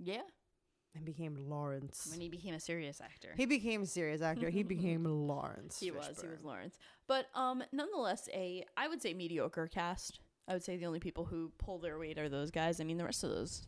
Yeah, 0.00 0.22
and 0.94 1.04
became 1.04 1.36
Lawrence. 1.48 2.08
when 2.10 2.20
he 2.20 2.28
became 2.28 2.54
a 2.54 2.60
serious 2.60 3.00
actor. 3.00 3.32
he 3.36 3.46
became 3.46 3.82
a 3.82 3.86
serious 3.86 4.20
actor. 4.22 4.50
he 4.50 4.62
became 4.74 5.04
Lawrence. 5.04 5.78
He 5.78 5.90
was. 5.90 6.18
He 6.20 6.26
was 6.26 6.42
Lawrence. 6.42 6.76
But 7.06 7.26
um, 7.34 7.62
nonetheless, 7.72 8.28
a 8.34 8.64
I 8.76 8.88
would 8.88 9.00
say 9.02 9.14
mediocre 9.14 9.68
cast. 9.68 10.20
I 10.48 10.52
would 10.52 10.62
say 10.64 10.76
the 10.76 10.84
only 10.86 11.00
people 11.00 11.24
who 11.24 11.52
pull 11.58 11.78
their 11.78 11.98
weight 11.98 12.18
are 12.18 12.28
those 12.28 12.50
guys. 12.50 12.80
I 12.80 12.84
mean, 12.84 12.98
the 12.98 13.04
rest 13.04 13.24
of 13.24 13.30
those 13.30 13.66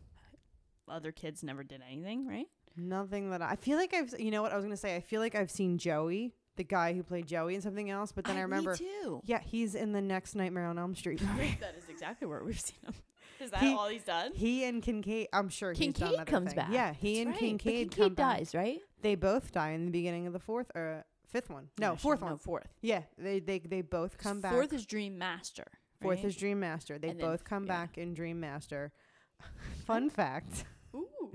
other 0.87 1.11
kids 1.11 1.41
never 1.43 1.63
did 1.63 1.81
anything, 1.89 2.27
right? 2.27 2.45
Nothing 2.77 3.31
that 3.31 3.41
I, 3.41 3.51
I 3.51 3.55
feel 3.55 3.77
like 3.77 3.93
I've. 3.93 4.13
You 4.19 4.31
know 4.31 4.41
what 4.41 4.51
I 4.51 4.55
was 4.55 4.63
gonna 4.65 4.77
say? 4.77 4.95
I 4.95 5.01
feel 5.01 5.19
like 5.21 5.35
I've 5.35 5.51
seen 5.51 5.77
Joey, 5.77 6.33
the 6.55 6.63
guy 6.63 6.93
who 6.93 7.03
played 7.03 7.27
Joey 7.27 7.55
in 7.55 7.61
something 7.61 7.89
else. 7.89 8.11
But 8.11 8.25
then 8.25 8.37
I, 8.37 8.41
remember, 8.41 8.71
Me 8.73 8.77
too. 8.77 9.21
yeah, 9.25 9.39
he's 9.39 9.75
in 9.75 9.91
the 9.93 10.01
next 10.01 10.35
Nightmare 10.35 10.67
on 10.67 10.77
Elm 10.79 10.95
Street 10.95 11.21
movie. 11.35 11.57
that 11.61 11.75
is 11.77 11.89
exactly 11.89 12.27
where 12.27 12.43
we've 12.43 12.59
seen 12.59 12.77
him. 12.83 12.93
Is 13.39 13.51
that 13.51 13.59
He- 13.59 13.73
all 13.75 13.87
he's 13.87 14.03
done? 14.03 14.31
he 14.33 14.63
and 14.63 14.81
Kincaid. 14.81 15.27
I'm 15.31 15.49
sure 15.49 15.71
he's 15.71 15.93
done 15.93 15.93
Kincaid 15.93 16.15
other 16.21 16.25
comes 16.31 16.45
things. 16.47 16.55
back. 16.55 16.69
Yeah, 16.71 16.91
he 16.93 17.13
That's 17.13 17.19
and 17.19 17.27
right. 17.29 17.33
But 17.35 17.39
Kincaid, 17.39 17.75
Kincaid 17.91 17.97
come 17.97 18.13
back. 18.15 18.37
dies, 18.39 18.55
right? 18.55 18.79
They 19.03 19.13
both 19.13 19.51
die 19.51 19.69
in 19.71 19.85
the 19.85 19.91
beginning 19.91 20.25
of 20.25 20.33
the 20.33 20.39
fourth 20.39 20.71
or 20.73 21.05
fifth 21.27 21.51
one. 21.51 21.67
No, 21.79 21.95
fourth 21.95 22.21
no, 22.21 22.27
one. 22.27 22.37
fourth. 22.39 22.67
Yeah, 22.81 23.03
they 23.19 23.39
they 23.39 23.59
they 23.59 23.81
both 23.83 24.17
come 24.17 24.41
back. 24.41 24.53
Fourth 24.53 24.73
is 24.73 24.87
Dream 24.87 25.19
Master. 25.19 25.65
Fourth 26.01 26.17
right? 26.17 26.25
is 26.25 26.35
Dream 26.35 26.59
Master. 26.59 26.97
They 26.97 27.09
And 27.09 27.19
both 27.19 27.41
f- 27.41 27.43
come 27.43 27.67
yeah. 27.67 27.73
back 27.77 27.99
in 27.99 28.15
Dream 28.15 28.39
Master. 28.39 28.91
Fun 29.85 30.09
fact: 30.09 30.65
Ooh. 30.95 31.31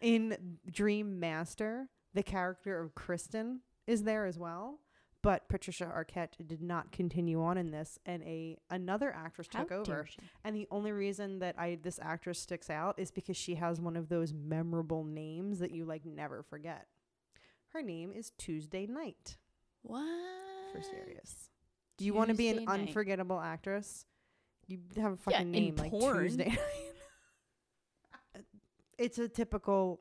In 0.00 0.58
Dream 0.70 1.18
Master, 1.18 1.88
the 2.14 2.22
character 2.22 2.80
of 2.80 2.94
Kristen 2.94 3.60
is 3.86 4.04
there 4.04 4.26
as 4.26 4.38
well. 4.38 4.80
But 5.20 5.48
Patricia 5.48 5.84
Arquette 5.92 6.46
did 6.46 6.62
not 6.62 6.92
continue 6.92 7.42
on 7.42 7.58
in 7.58 7.72
this, 7.72 7.98
and 8.06 8.22
a 8.22 8.56
another 8.70 9.12
actress 9.12 9.48
How 9.52 9.64
took 9.64 9.72
over. 9.72 10.06
she. 10.08 10.16
And 10.44 10.54
the 10.54 10.68
only 10.70 10.92
reason 10.92 11.40
that 11.40 11.58
I 11.58 11.76
this 11.82 11.98
actress 12.00 12.38
sticks 12.38 12.70
out 12.70 12.94
is 13.00 13.10
because 13.10 13.36
she 13.36 13.56
has 13.56 13.80
one 13.80 13.96
of 13.96 14.08
those 14.08 14.32
memorable 14.32 15.02
names 15.02 15.58
that 15.58 15.72
you 15.72 15.84
like 15.84 16.04
never 16.06 16.44
forget. 16.44 16.86
Her 17.72 17.82
name 17.82 18.12
is 18.12 18.30
Tuesday 18.38 18.86
Knight 18.86 19.36
What? 19.82 20.06
for 20.72 20.80
serious. 20.82 21.50
Do 21.98 22.04
you 22.04 22.14
want 22.14 22.28
to 22.30 22.36
be 22.36 22.48
an 22.50 22.64
Knight. 22.64 22.80
unforgettable 22.86 23.40
actress? 23.40 24.06
You 24.68 24.78
have 25.02 25.14
a 25.14 25.16
fucking 25.16 25.52
Yeah, 25.52 25.60
name 25.60 25.74
like 25.76 25.90
porn. 25.90 26.16
Tuesday. 26.22 26.56
It's 28.98 29.18
a 29.18 29.28
typical 29.28 30.00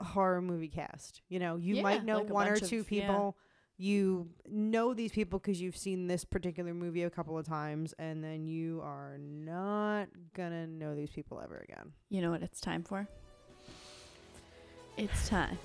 horror 0.00 0.40
movie 0.42 0.68
cast. 0.68 1.22
You 1.28 1.38
know, 1.38 1.56
you 1.56 1.76
Yeah, 1.76 1.82
might 1.82 2.04
know 2.04 2.18
like 2.22 2.30
one 2.30 2.48
or 2.48 2.56
two 2.56 2.80
of- 2.80 2.90
yeah. 2.90 3.06
people. 3.06 3.36
You 3.80 4.30
know 4.48 4.92
these 4.92 5.12
people 5.12 5.38
because 5.38 5.60
you've 5.60 5.76
seen 5.76 6.08
this 6.08 6.24
particular 6.24 6.74
movie 6.74 7.04
a 7.04 7.10
couple 7.10 7.38
of 7.38 7.46
times, 7.46 7.94
and 7.98 8.24
then 8.24 8.44
you 8.48 8.80
are 8.82 9.16
not 9.18 10.08
gonna 10.34 10.66
know 10.66 10.96
these 10.96 11.10
people 11.10 11.40
ever 11.40 11.58
again. 11.68 11.92
You 12.08 12.20
know 12.22 12.30
what 12.32 12.42
it's 12.42 12.60
time 12.60 12.82
for? 12.82 13.06
It's 14.96 15.28
time 15.28 15.58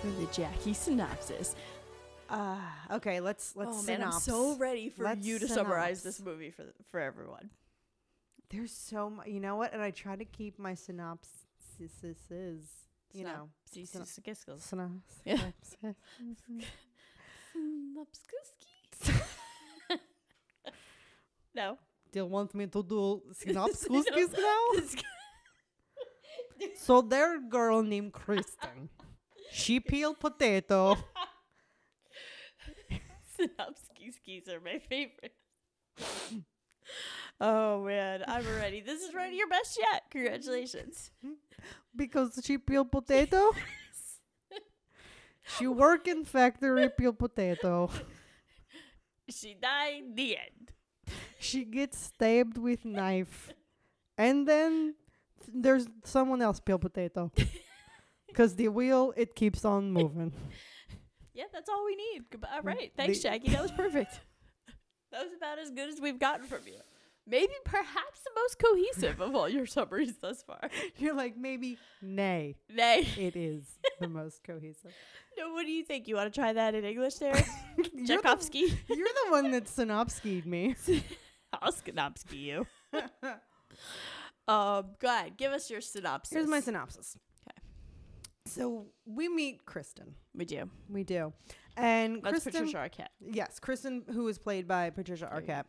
for 0.00 0.08
the 0.08 0.26
Jackie 0.32 0.72
synopsis. 0.74 1.54
Ah, 2.28 2.86
okay. 2.96 3.20
Let's 3.20 3.54
let's 3.54 3.70
oh 3.72 3.82
man, 3.82 4.02
I'm 4.02 4.12
so 4.12 4.56
ready 4.56 4.88
for 4.88 5.04
Let's 5.04 5.24
you 5.24 5.38
to 5.38 5.46
summarize 5.46 6.02
this 6.02 6.20
movie 6.20 6.50
for 6.50 6.64
for 6.90 6.98
everyone. 6.98 7.50
There's 8.50 8.72
so 8.72 9.10
much. 9.10 9.28
You 9.28 9.40
know 9.40 9.56
what? 9.56 9.72
And 9.72 9.82
I 9.82 9.90
try 9.90 10.16
to 10.16 10.24
keep 10.24 10.58
my 10.58 10.74
synopsis. 10.74 11.44
You 13.12 13.24
know, 13.24 13.48
Synopsis. 17.52 18.52
No. 21.54 21.78
Do 22.12 22.18
you 22.20 22.26
want 22.26 22.54
me 22.54 22.66
to 22.66 22.82
do 22.82 23.22
synopsis 23.32 23.88
now? 23.90 24.02
So 26.76 27.00
there 27.02 27.36
a 27.36 27.40
girl 27.40 27.82
named 27.82 28.12
Kristen. 28.12 28.88
She 29.52 29.80
peeled 29.80 30.20
potato. 30.20 30.96
Synopsis 33.36 34.48
are 34.48 34.60
my 34.60 34.78
favorite. 34.78 35.34
Oh 37.40 37.84
man, 37.84 38.24
I'm 38.26 38.44
ready. 38.60 38.80
This 38.86 39.02
is 39.02 39.14
ready 39.14 39.36
your 39.36 39.48
best 39.48 39.78
yet. 39.78 40.02
Congratulations. 40.10 41.10
because 41.96 42.40
she 42.44 42.58
peel 42.58 42.84
potato. 42.84 43.50
she 45.58 45.66
work 45.66 46.06
in 46.08 46.24
factory 46.24 46.88
peel 46.96 47.12
potato. 47.12 47.90
She 49.28 49.54
died. 49.54 50.14
The 50.14 50.36
end. 50.38 50.72
She 51.38 51.64
gets 51.64 51.98
stabbed 51.98 52.58
with 52.58 52.84
knife, 52.84 53.50
and 54.18 54.46
then 54.46 54.94
th- 55.40 55.54
there's 55.54 55.86
someone 56.04 56.42
else 56.42 56.60
peel 56.60 56.78
potato. 56.78 57.32
Cause 58.34 58.54
the 58.54 58.68
wheel 58.68 59.12
it 59.16 59.34
keeps 59.34 59.64
on 59.64 59.90
moving. 59.90 60.32
Yeah, 61.34 61.44
that's 61.52 61.68
all 61.68 61.84
we 61.84 61.96
need. 61.96 62.30
Goodbye. 62.30 62.48
All 62.54 62.60
Mm, 62.62 62.66
right. 62.66 62.92
Thanks, 62.96 63.18
the- 63.18 63.22
Jackie. 63.24 63.50
That 63.50 63.62
was 63.62 63.72
perfect. 63.72 64.20
that 65.10 65.24
was 65.24 65.32
about 65.36 65.58
as 65.58 65.70
good 65.70 65.88
as 65.88 66.00
we've 66.00 66.18
gotten 66.18 66.46
from 66.46 66.60
you. 66.66 66.78
Maybe 67.26 67.52
perhaps 67.64 68.20
the 68.24 68.30
most 68.34 68.58
cohesive 68.58 69.20
of 69.20 69.34
all 69.36 69.48
your 69.48 69.66
summaries 69.66 70.14
thus 70.20 70.42
far. 70.42 70.58
You're 70.98 71.14
like 71.14 71.36
maybe 71.36 71.78
nay. 72.02 72.56
Nay. 72.74 73.06
It 73.16 73.36
is 73.36 73.64
the 74.00 74.08
most 74.20 74.42
cohesive. 74.42 74.92
No, 75.38 75.52
what 75.52 75.64
do 75.64 75.70
you 75.72 75.84
think? 75.84 76.08
You 76.08 76.16
want 76.16 76.32
to 76.32 76.40
try 76.40 76.52
that 76.52 76.74
in 76.74 76.84
English 76.84 77.14
there? 77.16 77.36
You're 77.76 77.86
the, 77.86 78.04
Tchaikovsky. 78.06 78.58
you're 78.88 79.08
the 79.26 79.30
one 79.30 79.50
that 79.52 79.64
synopskied 79.66 80.44
me. 80.44 80.74
I'll 81.52 81.72
Skanopsky 81.72 82.40
you. 82.40 82.66
um, 84.48 84.86
go 84.98 85.08
ahead. 85.08 85.36
Give 85.36 85.52
us 85.52 85.70
your 85.70 85.80
synopsis. 85.80 86.34
Here's 86.34 86.48
my 86.48 86.60
synopsis. 86.60 87.16
'Kay. 87.44 87.62
So 88.46 88.86
we 89.06 89.28
meet 89.28 89.64
Kristen. 89.66 90.14
We 90.34 90.44
do. 90.44 90.68
We 90.88 91.04
do. 91.04 91.32
And 91.76 92.22
That's 92.22 92.44
Kristen, 92.44 92.52
Patricia 92.52 92.76
Arquette. 92.78 93.08
Yes, 93.20 93.58
Kristen, 93.60 94.02
who 94.12 94.26
is 94.28 94.38
played 94.38 94.66
by 94.66 94.90
Patricia. 94.90 95.30
Arquette. 95.32 95.64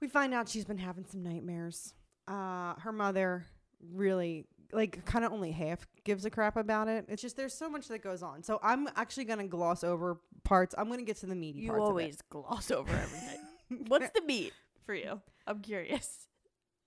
We 0.00 0.08
find 0.08 0.34
out 0.34 0.48
she's 0.48 0.64
been 0.64 0.78
having 0.78 1.04
some 1.06 1.22
nightmares. 1.22 1.94
Uh, 2.28 2.74
her 2.80 2.92
mother 2.92 3.46
really, 3.92 4.46
like, 4.72 5.04
kind 5.04 5.24
of 5.24 5.32
only 5.32 5.52
half 5.52 5.86
gives 6.04 6.24
a 6.24 6.30
crap 6.30 6.56
about 6.56 6.88
it. 6.88 7.06
It's 7.08 7.22
just 7.22 7.36
there's 7.36 7.54
so 7.54 7.68
much 7.70 7.88
that 7.88 8.02
goes 8.02 8.22
on. 8.22 8.42
So 8.42 8.58
I'm 8.62 8.88
actually 8.96 9.24
gonna 9.24 9.46
gloss 9.46 9.82
over 9.84 10.20
parts. 10.44 10.74
I'm 10.76 10.88
gonna 10.90 11.02
get 11.02 11.16
to 11.18 11.26
the 11.26 11.34
meaty 11.34 11.60
You 11.60 11.70
parts. 11.70 11.80
of 11.80 11.86
it. 11.86 11.88
always 11.90 12.18
gloss 12.30 12.70
over 12.70 12.90
everything. 12.92 13.40
What's 13.88 14.10
the 14.10 14.22
meat 14.26 14.52
for 14.84 14.94
you? 14.94 15.20
I'm 15.46 15.60
curious. 15.60 16.28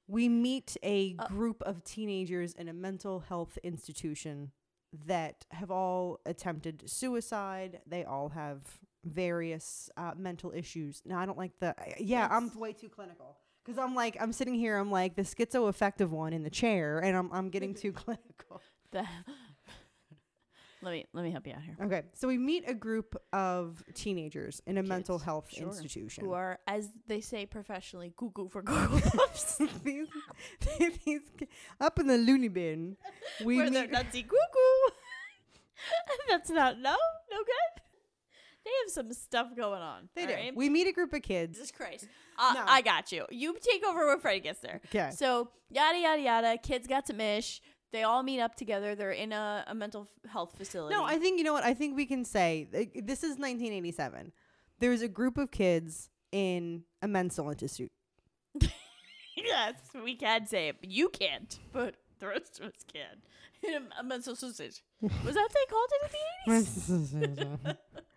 we 0.08 0.28
meet 0.30 0.76
a 0.84 1.16
Uh, 1.20 1.28
group 1.28 1.62
of 1.64 1.84
teenagers 1.84 2.54
in 2.54 2.68
a 2.68 2.74
mental 2.74 3.20
health 3.22 3.58
institution 3.64 4.52
that 5.06 5.46
have 5.52 5.70
all 5.72 6.20
attempted 6.26 6.90
suicide. 6.90 7.82
They 7.86 8.04
all 8.04 8.30
have 8.30 8.80
various 9.04 9.90
uh, 9.98 10.12
mental 10.18 10.52
issues. 10.56 11.02
Now, 11.06 11.20
I 11.20 11.26
don't 11.26 11.38
like 11.38 11.60
the. 11.60 11.76
Yeah, 12.00 12.28
I'm 12.30 12.58
way 12.58 12.74
too 12.74 12.90
clinical 12.90 13.38
because 13.66 13.78
I'm 13.78 13.96
like 13.96 14.18
I'm 14.20 14.34
sitting 14.34 14.56
here. 14.56 14.78
I'm 14.78 14.92
like 14.92 15.16
the 15.16 15.24
schizoaffective 15.24 16.10
one 16.10 16.34
in 16.34 16.44
the 16.44 16.50
chair, 16.50 17.00
and 17.00 17.16
I'm 17.16 17.32
I'm 17.32 17.50
getting 17.50 17.74
too 17.74 17.92
clinical. 17.94 18.62
The 18.92 19.06
let 20.82 20.92
me 20.92 21.06
let 21.14 21.24
me 21.24 21.32
help 21.32 21.46
you 21.46 21.54
out 21.54 21.62
here. 21.62 21.76
Okay, 21.80 22.04
so 22.14 22.28
we 22.28 22.38
meet 22.38 22.64
a 22.68 22.74
group 22.74 23.16
of 23.34 23.84
teenagers 23.94 24.62
in 24.66 24.78
a 24.78 24.84
mental 24.84 25.20
health 25.20 25.50
sure, 25.52 25.68
institution. 25.68 26.26
Who 26.26 26.32
are, 26.32 26.58
as 26.66 26.90
they 27.06 27.20
say 27.20 27.46
professionally, 27.46 28.14
cuckoo 28.18 28.48
for 28.48 28.64
Puffs. 28.64 29.58
these, 29.84 30.08
these, 31.06 31.22
up 31.82 32.00
in 32.00 32.08
the 32.08 32.18
loony 32.18 32.48
bin. 32.48 32.96
We 33.44 33.58
Where 33.58 33.70
meet, 33.70 33.92
nutsy 33.92 34.24
cuckoo. 34.24 34.96
That's 36.30 36.50
not 36.50 36.80
no 36.80 36.96
no 37.30 37.38
good. 37.38 37.84
They 38.70 38.76
have 38.86 38.92
some 38.94 39.14
stuff 39.14 39.48
going 39.56 39.82
on. 39.82 40.10
they 40.16 40.28
do. 40.28 40.34
right? 40.34 40.56
We 40.56 40.70
meet 40.70 40.88
a 40.88 40.92
group 40.92 41.12
of 41.14 41.24
kids. 41.24 41.58
Jesus 41.58 41.72
Christ. 41.72 42.08
Uh, 42.38 42.52
No. 42.54 42.64
I 42.68 42.82
got 42.82 43.12
you. 43.12 43.26
You 43.32 43.56
take 43.60 43.84
over 43.84 44.08
when 44.08 44.20
Freddy 44.20 44.42
gets 44.42 44.60
there. 44.60 44.80
Okay. 44.86 45.10
So 45.16 45.50
yada 45.72 45.98
yada 45.98 46.22
yada. 46.22 46.58
Kids 46.62 46.88
got 46.88 47.06
to 47.08 47.20
ish. 47.20 47.62
They 47.92 48.04
all 48.04 48.22
meet 48.22 48.40
up 48.40 48.54
together. 48.56 48.94
They're 48.94 49.12
in 49.12 49.32
a, 49.34 49.64
a 49.66 49.74
mental 49.74 50.08
health 50.32 50.54
facility. 50.56 50.94
No, 50.94 51.04
I 51.04 51.18
think 51.18 51.40
you 51.40 51.44
know 51.44 51.54
what 51.54 51.64
I 51.64 51.74
think 51.74 51.96
we 51.96 52.06
can 52.06 52.24
say. 52.24 52.68
like, 52.72 52.92
This 53.04 53.24
is 53.24 53.32
1987. 53.40 54.32
There's 54.80 55.02
a 55.02 55.08
group 55.08 55.38
of 55.40 55.50
kids 55.50 56.10
in 56.32 56.84
a 57.02 57.08
mental 57.08 57.50
institute. 57.50 57.92
yes, 59.36 59.74
we 60.04 60.16
can 60.16 60.46
say 60.46 60.68
it, 60.70 60.78
but 60.82 60.92
you 60.92 61.10
can't. 61.10 61.58
But 61.74 61.96
the 62.20 62.28
rest 62.28 62.60
of 62.60 62.68
us 62.68 62.74
can. 62.94 63.22
In 63.62 63.74
a, 63.74 64.00
a 64.00 64.04
mental 64.04 64.36
sausage. 64.36 64.84
Was 65.02 65.12
that 65.36 65.42
what 65.42 65.52
they 65.54 65.66
called 65.70 65.90
it 65.92 66.12
in 66.48 66.54
the 66.54 66.62
80s? 66.62 67.78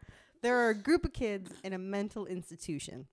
there 0.43 0.59
are 0.59 0.71
a 0.71 0.75
group 0.75 1.05
of 1.05 1.13
kids 1.13 1.53
in 1.65 1.73
a 1.73 1.79
mental 1.79 2.27
institution, 2.27 3.07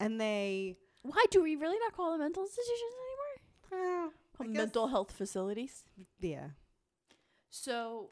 and 0.00 0.20
they 0.20 0.76
Why 1.02 1.24
do 1.30 1.42
we 1.42 1.56
really 1.56 1.78
not 1.78 1.94
call 1.96 2.10
them 2.12 2.20
mental 2.20 2.42
institutions 2.44 2.94
anymore? 3.72 4.06
uh, 4.06 4.10
Call 4.36 4.46
guess- 4.48 4.56
mental 4.56 4.88
health 4.88 5.12
facilities. 5.12 5.84
yeah. 6.20 6.48
So, 7.50 8.10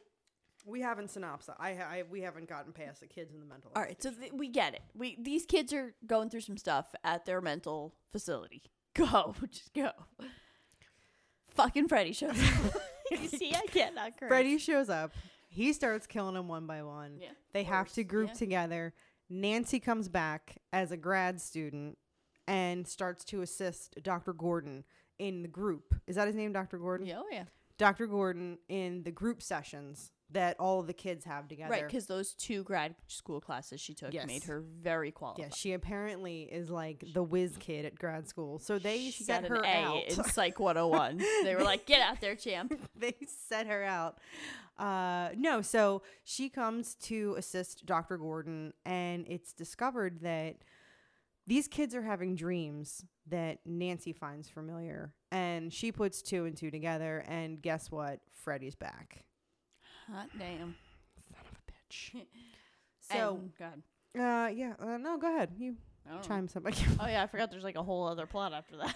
We 0.65 0.81
haven't 0.83 1.11
synopsis. 1.11 1.55
I, 1.59 1.71
I 1.71 2.05
we 2.09 2.21
haven't 2.21 2.49
gotten 2.49 2.73
past 2.73 3.01
the 3.01 3.09
kids 3.09 3.35
in 3.35 3.41
the 3.41 3.47
mental. 3.47 3.73
all 3.75 3.83
right, 3.83 4.01
so 4.01 4.11
th- 4.13 4.33
we 4.33 4.49
get 4.49 4.75
it. 4.75 4.83
We 4.95 5.17
these 5.21 5.45
kids 5.47 5.73
are 5.73 5.95
going 6.07 6.31
through 6.31 6.43
some 6.43 6.57
stuff 6.57 6.95
at 7.03 7.25
their 7.27 7.41
mental 7.41 7.95
facility. 8.13 8.63
Go, 8.95 9.35
just 9.51 9.73
go. 9.75 9.91
Fucking 11.55 11.89
Freddy 11.89 12.13
shows 12.13 12.31
up. 12.39 12.75
you 13.11 13.27
see, 13.29 13.55
I 13.55 13.67
cannot 13.67 14.17
correct. 14.19 14.29
Freddy 14.31 14.59
shows 14.59 14.89
up. 14.89 15.13
He 15.53 15.73
starts 15.75 16.07
killing 16.07 16.35
them 16.35 16.49
one 16.49 16.67
by 16.67 16.83
one. 16.83 17.19
Yeah, 17.21 17.29
They 17.53 17.65
have 17.65 17.93
to 17.93 18.05
group 18.05 18.29
yeah. 18.29 18.35
together. 18.35 18.95
Nancy 19.29 19.81
comes 19.81 20.09
back 20.09 20.57
as 20.73 20.91
a 20.93 20.97
grad 20.97 21.41
student 21.41 21.99
and 22.49 22.87
starts 22.89 23.23
to 23.27 23.43
assist 23.43 23.97
Dr. 24.03 24.33
Gordon 24.33 24.85
in 25.19 25.43
the 25.43 25.49
group. 25.49 25.95
Is 26.07 26.17
that 26.17 26.27
his 26.27 26.37
name, 26.37 26.53
Dr. 26.53 26.79
Gordon? 26.79 27.07
Yeah, 27.07 27.19
oh 27.21 27.27
yeah. 27.31 27.45
Dr. 27.79 28.07
Gordon 28.07 28.59
in 28.69 29.03
the 29.03 29.11
group 29.11 29.43
sessions 29.43 30.11
that 30.31 30.59
all 30.59 30.81
of 30.81 30.87
the 30.87 30.93
kids 30.95 31.25
have 31.27 31.47
together. 31.49 31.71
Right, 31.71 31.87
because 31.87 32.07
those 32.07 32.33
two 32.33 32.63
grad 32.65 32.95
school 33.07 33.39
classes 33.41 33.81
she 33.81 33.93
took 33.93 34.15
Yes. 34.15 34.27
made 34.27 34.45
her 34.45 34.61
very 34.61 35.11
qualified. 35.11 35.47
yeah, 35.51 35.55
she 35.55 35.73
apparently 35.75 36.45
is 36.45 36.71
like 36.71 37.05
the 37.13 37.23
whiz 37.23 37.57
kid 37.59 37.85
at 37.85 37.95
grad 37.99 38.27
school. 38.29 38.59
So 38.59 38.79
they 38.79 39.11
she 39.11 39.25
set 39.25 39.47
her 39.47 39.57
an 39.57 39.65
A 39.65 39.85
out. 39.85 40.05
in 40.09 40.25
Psych 40.25 40.59
101. 40.59 41.19
they 41.45 41.55
were 41.55 41.63
like, 41.65 41.85
"Get 41.87 42.01
out 42.01 42.21
there, 42.23 42.35
champ." 42.35 42.73
they 42.97 43.15
set 43.49 43.67
her 43.67 43.83
out. 43.85 44.19
Uh, 44.79 45.31
no, 45.37 45.63
so 45.63 46.03
she 46.25 46.49
comes 46.49 46.95
to 46.97 47.35
assist 47.39 47.85
Dr. 47.87 48.17
Gordon, 48.19 48.73
and 48.85 49.27
it's 49.29 49.53
discovered 49.53 50.21
that 50.23 50.57
these 51.47 51.69
kids 51.69 51.95
are 51.95 52.03
having 52.03 52.35
dreams 52.35 53.05
that 53.29 53.59
Nancy 53.67 54.13
finds 54.13 54.49
familiar. 54.49 55.13
And 55.31 55.73
she 55.73 55.93
puts 55.93 56.23
two 56.23 56.45
and 56.47 56.57
two 56.57 56.71
together, 56.71 57.25
and 57.29 57.61
guess 57.63 57.91
what? 57.91 58.21
Freddy's 58.33 58.75
back. 58.75 59.25
Hot 60.11 60.29
damn. 60.39 60.75
Son 61.31 61.41
of 61.41 61.47
a 61.53 61.73
bitch. 61.73 62.23
So, 63.11 63.41
And- 63.41 63.53
go 63.59 63.65
ahead. 63.65 63.83
uh, 64.17 64.51
yeah, 64.55 64.75
uh, 64.79 64.97
no, 64.97 65.19
go 65.19 65.35
ahead. 65.35 65.51
You 65.59 65.75
know. 66.09 66.21
chime 66.23 66.47
something. 66.49 66.73
Oh 67.01 67.07
yeah, 67.07 67.23
I 67.23 67.27
forgot. 67.27 67.51
There's 67.51 67.65
like 67.65 67.75
a 67.77 67.83
whole 67.83 68.07
other 68.07 68.27
plot 68.27 68.53
after 68.53 68.77
that. 68.77 68.95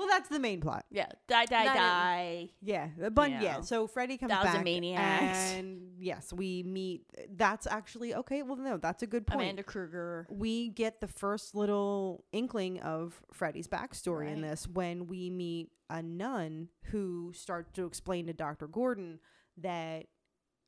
Well, 0.00 0.08
that's 0.08 0.30
the 0.30 0.38
main 0.38 0.62
plot. 0.62 0.86
yeah, 0.90 1.08
die, 1.28 1.44
die, 1.44 1.64
Not 1.66 1.76
in- 1.76 1.82
die. 1.82 2.48
Yeah, 2.62 2.88
but 3.12 3.30
yeah. 3.30 3.42
Yeah. 3.42 3.60
So 3.60 3.86
Freddy 3.86 4.16
comes 4.16 4.32
Thousand 4.32 4.52
back, 4.54 4.64
maniacs. 4.64 5.52
and 5.52 5.90
yes, 5.98 6.32
we 6.32 6.62
meet. 6.62 7.04
That's 7.36 7.66
actually 7.66 8.14
okay. 8.14 8.42
Well, 8.42 8.56
no, 8.56 8.78
that's 8.78 9.02
a 9.02 9.06
good 9.06 9.26
point. 9.26 9.42
Amanda 9.42 9.62
Krueger. 9.62 10.26
we 10.30 10.70
get 10.70 11.02
the 11.02 11.06
first 11.06 11.54
little 11.54 12.24
inkling 12.32 12.80
of 12.80 13.20
Freddy's 13.30 13.68
backstory 13.68 14.28
in 14.28 14.40
Right. 14.40 14.50
this 14.52 14.66
when 14.66 15.06
we 15.06 15.28
meet 15.28 15.68
a 15.90 16.02
nun 16.02 16.68
who 16.84 17.32
starts 17.34 17.70
to 17.72 17.84
explain 17.84 18.26
to 18.28 18.32
Dr. 18.32 18.68
Gordon 18.68 19.18
that 19.58 20.06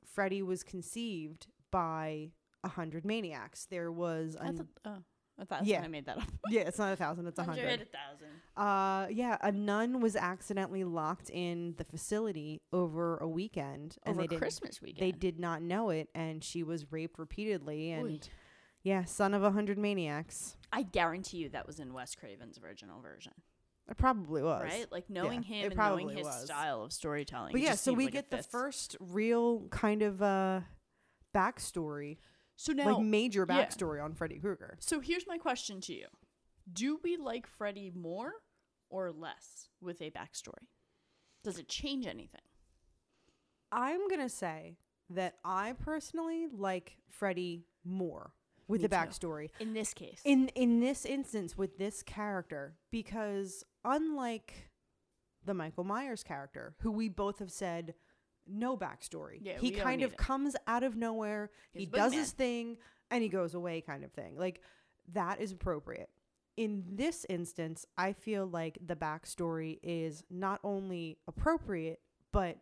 Freddy 0.05 0.43
was 0.43 0.63
conceived 0.63 1.47
by 1.71 2.33
a 2.63 2.69
hundred 2.69 3.07
maniacs. 3.07 3.65
There 3.71 3.91
was 3.91 4.37
a 4.39 4.45
I 4.45 4.53
thought, 4.53 4.67
oh, 4.85 4.99
I 5.41 5.45
thought 5.45 5.65
Yeah. 5.67 5.83
I 5.83 5.89
made 5.89 6.07
that 6.07 6.19
up. 6.19 6.25
yeah, 6.51 6.63
it's 6.63 6.79
not 6.79 6.93
a 6.93 6.97
thousand, 6.97 7.27
it's 7.27 7.39
a 7.39 7.45
Hundred, 7.45 7.69
hundred. 7.69 7.81
a 7.83 7.85
thousand. 7.87 8.29
Uh, 8.57 9.07
yeah, 9.11 9.39
a 9.41 9.51
nun 9.51 10.01
was 10.01 10.15
accidentally 10.15 10.85
locked 10.85 11.31
in 11.31 11.75
the 11.79 11.85
facility 11.85 12.61
over 12.73 13.17
a 13.19 13.27
weekend, 13.29 13.97
and 14.05 14.13
Over 14.15 14.23
they 14.23 14.27
didn't. 14.29 14.41
Christmas 14.43 14.81
weekend. 14.83 15.01
They 15.07 15.13
did 15.13 15.41
not 15.41 15.63
know 15.63 15.91
it, 15.91 16.09
and 16.15 16.45
she 16.45 16.63
was 16.63 16.93
raped 16.93 17.19
repeatedly. 17.19 17.91
And 17.93 18.07
Oy. 18.11 18.21
yeah, 18.83 19.05
son 19.05 19.33
of 19.35 19.43
a 19.43 19.51
hundred 19.51 19.79
maniacs. 19.79 20.57
I 20.73 20.83
guarantee 20.83 21.39
you 21.39 21.49
that 21.51 21.67
was 21.67 21.81
in 21.81 21.93
Wes 21.95 22.15
Craven's 22.15 22.59
original 22.63 23.01
version, 23.01 23.33
It 23.91 23.97
probably 23.97 24.43
was 24.43 24.63
right? 24.63 24.91
Like 24.93 25.09
knowing 25.11 25.43
Yeah, 25.43 25.57
him 25.63 25.73
and 25.73 25.77
knowing 25.79 26.11
his 26.11 26.27
was. 26.27 26.45
style 26.45 26.83
of 26.85 26.93
storytelling. 26.93 27.53
But 27.53 27.63
yeah, 27.63 27.75
so 27.75 27.93
we 27.95 28.05
like 28.05 28.13
get 28.13 28.31
the 28.31 28.43
first 28.43 28.97
real 29.01 29.67
kind 29.71 30.03
of 30.03 30.23
uh 30.23 30.61
backstory, 31.35 32.19
So 32.57 32.73
now, 32.73 32.97
like 32.97 33.05
major 33.05 33.47
yeah. 33.49 33.65
backstory 33.65 34.03
on 34.03 34.15
Freddy 34.15 34.39
Krueger. 34.39 34.77
so 34.81 35.01
here's 35.01 35.27
my 35.27 35.39
question 35.39 35.81
to 35.83 35.93
you: 35.95 36.07
Do 36.73 36.99
we 37.03 37.17
like 37.17 37.47
Freddy 37.47 37.91
more 37.95 38.33
or 38.91 39.11
less 39.11 39.69
with 39.81 40.01
a 40.01 40.11
backstory? 40.11 40.69
Does 41.43 41.59
it 41.59 41.69
change 41.69 42.07
anything? 42.07 42.43
I'm 43.73 44.07
gonna 44.09 44.29
say 44.29 44.77
that 45.11 45.37
I 45.45 45.75
personally 45.83 46.47
like 46.53 46.97
Freddy 47.11 47.65
more 47.85 48.33
with 48.69 48.81
Me 48.83 48.87
the 48.87 48.95
too. 48.95 49.01
backstory. 49.01 49.51
In 49.61 49.73
this 49.73 49.93
case, 49.95 50.21
in 50.25 50.49
in 50.49 50.81
this 50.81 51.05
instance 51.05 51.57
with 51.57 51.79
this 51.79 52.03
character 52.03 52.77
because 52.91 53.65
unlike 53.85 54.69
the 55.45 55.55
Michael 55.55 55.85
Myers 55.85 56.23
character 56.23 56.75
who 56.81 56.93
we 56.93 57.09
both 57.09 57.39
have 57.41 57.51
said 57.51 57.95
no 58.47 58.77
backstory 58.77 59.39
Yeah, 59.41 59.59
he 59.59 59.71
kind 59.71 60.03
of 60.03 60.13
it. 60.13 60.19
comes 60.19 60.57
out 60.67 60.83
of 60.83 60.97
nowhere 60.97 61.51
He's 61.73 61.81
he 61.81 61.87
does 61.87 62.13
boogeyman. 62.13 62.17
his 62.17 62.33
thing 62.33 62.77
and 63.11 63.23
he 63.23 63.29
goes 63.29 63.55
away 63.55 63.81
kind 63.81 64.05
of 64.05 64.13
thing 64.13 64.37
like 64.37 64.61
that 65.13 65.41
is 65.41 65.53
appropriate 65.53 66.11
in 66.57 66.85
this 66.91 67.25
instance 67.29 67.87
I 67.97 68.13
feel 68.13 68.47
like 68.47 68.79
the 68.85 68.97
backstory 68.97 69.79
is 69.83 70.23
not 70.31 70.61
only 70.65 71.19
appropriate 71.27 72.01
but 72.33 72.59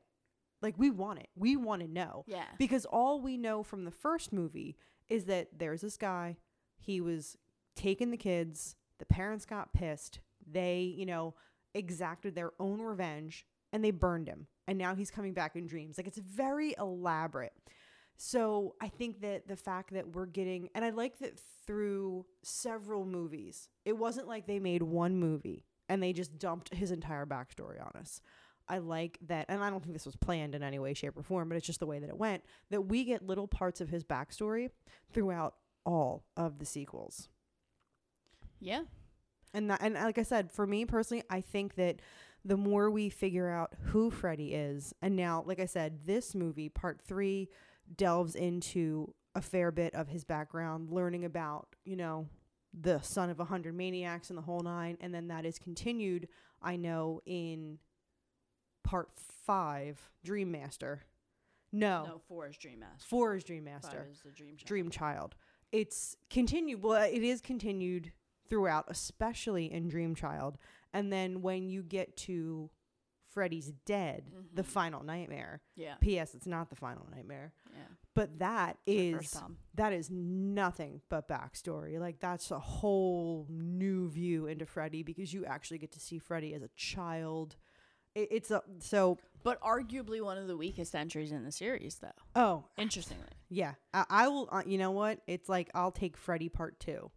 like 0.62 0.74
we 0.78 0.90
want 0.90 1.18
it 1.20 1.28
we 1.34 1.56
want 1.56 1.82
to 1.82 1.88
know 1.88 2.24
yeah, 2.26 2.44
because 2.58 2.84
all 2.86 3.20
we 3.20 3.36
know 3.36 3.62
from 3.62 3.84
the 3.84 3.90
first 3.90 4.32
movie 4.32 4.76
is 5.08 5.24
that 5.24 5.48
there's 5.58 5.80
this 5.80 5.96
guy, 5.96 6.36
he 6.78 7.00
was 7.00 7.36
taking 7.74 8.10
the 8.12 8.16
kids, 8.16 8.76
the 8.98 9.04
parents 9.06 9.44
got 9.44 9.72
pissed, 9.72 10.20
they, 10.48 10.82
you 10.96 11.04
know, 11.04 11.34
exacted 11.74 12.34
their 12.36 12.52
own 12.60 12.80
revenge 12.80 13.44
and 13.72 13.84
they 13.84 13.90
burned 13.90 14.28
him. 14.28 14.46
And 14.70 14.78
now 14.78 14.94
he's 14.94 15.10
coming 15.10 15.34
back 15.34 15.56
in 15.56 15.66
dreams. 15.66 15.98
Like 15.98 16.06
it's 16.06 16.16
very 16.16 16.74
elaborate. 16.78 17.52
So 18.16 18.76
I 18.80 18.88
think 18.88 19.20
that 19.20 19.48
the 19.48 19.56
fact 19.56 19.92
that 19.94 20.14
we're 20.14 20.26
getting, 20.26 20.70
and 20.74 20.84
I 20.84 20.90
like 20.90 21.18
that 21.18 21.38
through 21.66 22.24
several 22.42 23.04
movies, 23.04 23.68
it 23.84 23.98
wasn't 23.98 24.28
like 24.28 24.46
they 24.46 24.60
made 24.60 24.82
one 24.82 25.16
movie 25.16 25.66
and 25.88 26.02
they 26.02 26.12
just 26.12 26.38
dumped 26.38 26.72
his 26.72 26.92
entire 26.92 27.26
backstory 27.26 27.84
on 27.84 28.00
us. 28.00 28.20
I 28.68 28.78
like 28.78 29.18
that, 29.26 29.46
and 29.48 29.64
I 29.64 29.70
don't 29.70 29.82
think 29.82 29.94
this 29.94 30.06
was 30.06 30.14
planned 30.14 30.54
in 30.54 30.62
any 30.62 30.78
way, 30.78 30.94
shape, 30.94 31.16
or 31.16 31.24
form, 31.24 31.48
but 31.48 31.56
it's 31.56 31.66
just 31.66 31.80
the 31.80 31.86
way 31.86 31.98
that 31.98 32.08
it 32.08 32.16
went. 32.16 32.44
That 32.70 32.82
we 32.82 33.02
get 33.02 33.26
little 33.26 33.48
parts 33.48 33.80
of 33.80 33.88
his 33.88 34.04
backstory 34.04 34.70
throughout 35.12 35.56
all 35.84 36.22
of 36.36 36.60
the 36.60 36.64
sequels, 36.64 37.28
yeah. 38.60 38.82
and 39.52 39.70
that, 39.70 39.80
and 39.82 39.94
like 39.94 40.18
I 40.18 40.22
said, 40.22 40.52
for 40.52 40.66
me 40.66 40.84
personally, 40.84 41.24
I 41.28 41.40
think 41.40 41.74
that 41.74 42.00
the 42.44 42.56
more 42.56 42.90
we 42.90 43.08
figure 43.10 43.48
out 43.50 43.74
who 43.86 44.10
Freddy 44.10 44.54
is, 44.54 44.94
and 45.02 45.14
now, 45.16 45.42
like 45.46 45.60
I 45.60 45.66
said, 45.66 46.06
this 46.06 46.34
movie, 46.34 46.68
part 46.68 47.00
three, 47.00 47.48
delves 47.96 48.34
into 48.34 49.14
a 49.34 49.40
fair 49.40 49.70
bit 49.70 49.94
of 49.94 50.08
his 50.08 50.24
background, 50.24 50.90
learning 50.90 51.24
about 51.24 51.68
you 51.84 51.96
know 51.96 52.28
the 52.72 53.00
son 53.02 53.30
of 53.30 53.40
a 53.40 53.44
hundred 53.44 53.74
maniacs 53.74 54.30
and 54.30 54.38
the 54.38 54.42
whole 54.42 54.60
nine, 54.60 54.96
and 55.00 55.14
then 55.14 55.28
that 55.28 55.44
is 55.44 55.58
continued. 55.58 56.28
I 56.62 56.76
know 56.76 57.20
in 57.26 57.78
part 58.84 59.10
five, 59.46 60.10
Dream 60.24 60.50
Master. 60.52 61.02
No, 61.72 62.04
No, 62.04 62.20
four 62.26 62.48
is 62.48 62.56
Dream 62.56 62.80
Master. 62.80 63.06
four 63.06 63.36
is 63.36 63.44
Dream 63.44 63.64
Master. 63.64 63.98
Five 63.98 64.08
is 64.12 64.20
the 64.24 64.30
Dream 64.32 64.56
Child. 64.56 64.66
Dream 64.66 64.90
Child. 64.90 65.34
It's 65.72 66.16
continued. 66.28 66.82
Well, 66.82 67.02
it 67.02 67.22
is 67.22 67.40
continued 67.40 68.12
throughout, 68.48 68.86
especially 68.88 69.72
in 69.72 69.88
Dream 69.88 70.14
Child. 70.16 70.58
And 70.92 71.12
then 71.12 71.42
when 71.42 71.68
you 71.68 71.82
get 71.82 72.16
to 72.18 72.70
Freddy's 73.28 73.72
Dead, 73.86 74.24
the 74.52 74.62
Mhm. 74.62 74.66
final 74.66 75.02
nightmare. 75.04 75.62
Yeah, 75.76 75.94
P.S. 76.00 76.34
It's 76.34 76.46
not 76.46 76.68
the 76.68 76.74
final 76.76 77.06
nightmare, 77.14 77.52
yeah. 77.72 77.84
but 78.14 78.40
that 78.40 78.78
it's 78.86 79.34
is 79.36 79.42
that 79.74 79.92
is 79.92 80.10
nothing 80.10 81.00
but 81.08 81.28
backstory. 81.28 82.00
Like 82.00 82.18
that's 82.18 82.50
a 82.50 82.58
whole 82.58 83.46
new 83.48 84.08
view 84.10 84.46
into 84.46 84.66
Freddy 84.66 85.04
because 85.04 85.32
you 85.32 85.44
actually 85.44 85.78
get 85.78 85.92
to 85.92 86.00
see 86.00 86.18
Freddy 86.18 86.54
as 86.54 86.62
a 86.62 86.70
child. 86.74 87.54
It, 88.16 88.28
it's 88.32 88.50
a 88.50 88.62
so 88.80 89.18
But 89.44 89.60
arguably 89.62 90.20
one 90.20 90.36
of 90.36 90.48
the 90.48 90.56
weakest 90.56 90.96
entries 90.96 91.30
in 91.30 91.44
the 91.44 91.52
series, 91.52 91.98
though. 91.98 92.10
oh 92.34 92.64
Interestingly. 92.76 93.28
Yeah, 93.48 93.74
I, 93.94 94.04
I 94.10 94.28
will. 94.28 94.48
Uh, 94.50 94.62
you 94.66 94.76
know 94.76 94.90
what? 94.90 95.20
It's 95.28 95.48
like 95.48 95.70
I'll 95.72 95.92
take 95.92 96.16
Freddy 96.16 96.48
Part 96.48 96.80
Two, 96.80 97.12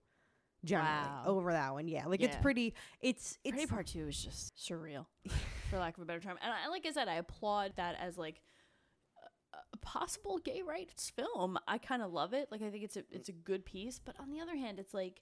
generally 0.64 0.90
Wow. 0.90 1.24
over 1.26 1.52
that 1.54 1.74
one. 1.74 1.88
Yeah, 1.88 2.06
like 2.08 2.22
it's 2.22 2.36
pretty. 2.38 2.74
It's 3.02 3.38
it's 3.44 3.54
Freddy 3.56 3.68
Part 3.68 3.88
Two 3.88 4.08
is 4.08 4.22
just 4.24 4.56
surreal, 4.58 5.06
for 5.70 5.78
lack 5.80 5.98
of 5.98 6.04
a 6.04 6.06
better 6.06 6.20
term. 6.20 6.38
And 6.42 6.52
I, 6.54 6.70
like 6.70 6.86
I 6.86 6.92
said, 6.92 7.08
I 7.08 7.16
applaud 7.16 7.74
that 7.78 7.96
as 8.00 8.18
like 8.18 8.42
a, 9.54 9.58
a 9.74 9.78
possible 9.78 10.38
gay 10.40 10.62
rights 10.62 11.10
film. 11.10 11.58
I 11.68 11.78
kind 11.78 12.02
of 12.02 12.12
love 12.12 12.34
it. 12.34 12.48
Like 12.52 12.62
I 12.62 12.70
think 12.70 12.84
it's 12.84 12.98
a 12.98 13.04
it's 13.12 13.30
a 13.30 13.34
good 13.34 13.66
piece. 13.66 14.00
But 14.00 14.16
on 14.20 14.30
the 14.30 14.40
other 14.40 14.56
hand, 14.56 14.80
it's 14.80 14.94
like 14.94 15.22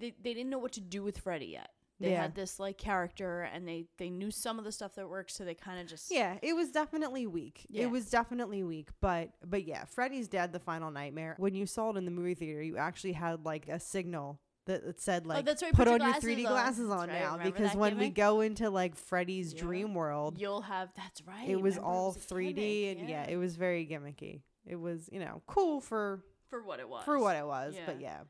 they 0.00 0.12
they 0.22 0.34
didn't 0.34 0.50
know 0.50 0.58
what 0.58 0.72
to 0.72 0.80
do 0.80 1.02
with 1.02 1.18
Freddy 1.18 1.46
yet. 1.46 1.70
They 2.00 2.12
Yeah. 2.12 2.22
had 2.22 2.34
this 2.34 2.60
like 2.60 2.78
character, 2.78 3.42
and 3.42 3.66
they 3.66 3.86
they 3.98 4.08
knew 4.10 4.30
some 4.30 4.58
of 4.58 4.64
the 4.64 4.72
stuff 4.72 4.94
that 4.94 5.08
worked, 5.08 5.32
so 5.32 5.44
they 5.44 5.54
kind 5.54 5.80
of 5.80 5.86
just 5.88 6.10
yeah. 6.10 6.38
It 6.42 6.54
was 6.54 6.70
definitely 6.70 7.26
weak. 7.26 7.66
Yeah. 7.68 7.84
It 7.84 7.90
was 7.90 8.08
definitely 8.08 8.62
weak. 8.62 8.90
But 9.00 9.30
but 9.44 9.64
yeah, 9.64 9.84
Freddy's 9.84 10.28
Dead: 10.28 10.52
The 10.52 10.60
Final 10.60 10.90
Nightmare. 10.90 11.34
When 11.38 11.54
you 11.54 11.66
saw 11.66 11.90
it 11.90 11.96
in 11.96 12.04
the 12.04 12.10
movie 12.12 12.34
theater, 12.34 12.62
you 12.62 12.76
actually 12.76 13.12
had 13.14 13.44
like 13.44 13.68
a 13.68 13.80
signal. 13.80 14.40
That 14.66 14.84
that 14.84 15.00
said 15.00 15.22
oh, 15.24 15.28
like 15.30 15.38
Oh, 15.38 15.42
that's 15.42 15.62
right, 15.62 15.72
put, 15.72 15.88
put 15.88 16.00
your 16.00 16.08
on 16.08 16.12
your 16.12 16.20
3D 16.36 16.44
on. 16.44 16.52
glasses 16.52 16.90
on 16.90 17.08
right, 17.08 17.20
now 17.20 17.38
because 17.38 17.74
when 17.74 17.96
we 17.96 18.10
go 18.10 18.42
into 18.42 18.68
like 18.68 18.96
Freddy's 18.96 19.54
Yeah. 19.54 19.62
dream 19.62 19.94
world, 19.94 20.38
You'll 20.38 20.60
have 20.60 20.90
that's 20.94 21.22
right. 21.22 21.48
it 21.48 21.56
was 21.56 21.76
remember, 21.76 21.88
all 21.96 22.06
was 22.08 22.18
3D 22.18 22.54
gimmick, 22.54 22.98
and 23.00 23.08
yeah. 23.08 23.26
it 23.30 23.38
was 23.38 23.56
very 23.56 23.86
gimmicky. 23.86 24.42
It 24.66 24.76
was 24.76 25.08
you 25.10 25.20
know 25.20 25.40
cool 25.46 25.80
for 25.80 26.22
for 26.50 26.62
what 26.62 26.80
it 26.80 26.88
was. 26.88 27.02
for 27.04 27.18
what 27.18 27.34
it 27.36 27.46
was, 27.46 27.76
but 27.86 27.98
Yeah. 28.00 28.20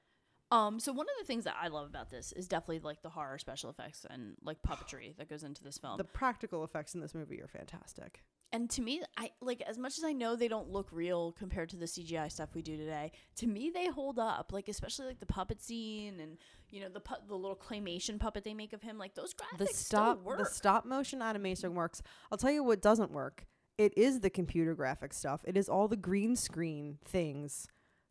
Um, 0.50 0.80
so 0.80 0.92
one 0.92 1.04
of 1.06 1.12
the 1.20 1.26
things 1.26 1.44
that 1.44 1.56
I 1.60 1.68
love 1.68 1.86
about 1.86 2.10
this 2.10 2.32
is 2.32 2.48
definitely 2.48 2.80
like 2.80 3.02
the 3.02 3.10
horror 3.10 3.38
special 3.38 3.68
effects 3.68 4.06
and 4.08 4.34
like 4.42 4.58
puppetry 4.66 5.14
that 5.18 5.28
goes 5.28 5.42
into 5.44 5.62
this 5.62 5.76
film. 5.78 5.98
The 5.98 6.04
practical 6.04 6.64
effects 6.64 6.94
in 6.94 7.00
this 7.00 7.14
movie 7.14 7.42
are 7.42 7.48
fantastic. 7.48 8.22
and 8.50 8.70
to 8.70 8.80
me, 8.80 9.02
I 9.18 9.30
like 9.42 9.60
as 9.60 9.76
much 9.76 9.98
as 9.98 10.04
I 10.04 10.12
know 10.14 10.34
they 10.36 10.48
don't 10.48 10.70
look 10.70 10.88
real 10.90 11.32
compared 11.32 11.68
to 11.70 11.76
the 11.76 11.84
CGI 11.84 12.32
stuff 12.32 12.54
we 12.54 12.62
do 12.62 12.78
today. 12.78 13.12
To 13.36 13.46
me, 13.46 13.70
they 13.74 13.88
hold 13.88 14.18
up. 14.18 14.50
Like 14.52 14.68
especially 14.68 15.04
like 15.04 15.20
the 15.20 15.26
puppet 15.26 15.60
scene 15.60 16.18
and 16.18 16.38
you 16.70 16.80
know 16.80 16.88
the 16.88 17.00
pu- 17.00 17.26
the 17.28 17.34
little 17.34 17.54
claymation 17.56 18.18
puppet 18.18 18.44
they 18.44 18.54
make 18.54 18.72
of 18.72 18.80
him. 18.80 18.96
Like 18.96 19.14
those 19.14 19.34
graphics 19.34 19.58
the 19.58 19.66
stop 19.66 20.22
work. 20.22 20.38
the 20.38 20.46
stop 20.46 20.86
motion 20.86 21.20
animation 21.20 21.74
works. 21.74 22.00
I'll 22.32 22.38
tell 22.38 22.50
you 22.52 22.64
what 22.64 22.80
doesn't 22.80 23.10
work. 23.10 23.44
It 23.76 23.92
is 23.98 24.20
the 24.20 24.30
computer 24.30 24.74
graphic 24.74 25.12
stuff. 25.12 25.42
It 25.44 25.56
is 25.58 25.68
all 25.68 25.86
the 25.86 25.96
green 25.96 26.34
screen 26.34 26.96
things 27.04 27.68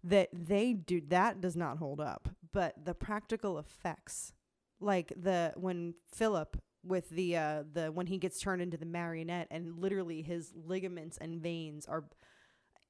that 0.08 0.30
they 0.34 0.74
do 0.74 1.02
that 1.10 1.42
does 1.42 1.56
not 1.56 1.78
hold 1.78 2.00
up. 2.00 2.30
But 2.52 2.86
the 2.86 2.94
practical 2.94 3.60
effects 3.60 4.34
like 4.80 5.12
the 5.16 5.54
when 5.56 5.96
Philip 6.14 6.58
with 6.84 7.10
the 7.10 7.36
uh 7.36 7.64
the 7.72 7.92
when 7.92 8.08
he 8.08 8.18
gets 8.18 8.40
turned 8.40 8.62
into 8.62 8.78
the 8.78 8.86
marionette 8.86 9.48
and 9.52 9.78
literally 9.80 10.22
his 10.22 10.54
ligaments 10.56 11.18
and 11.18 11.42
veins 11.42 11.86
are 11.86 12.06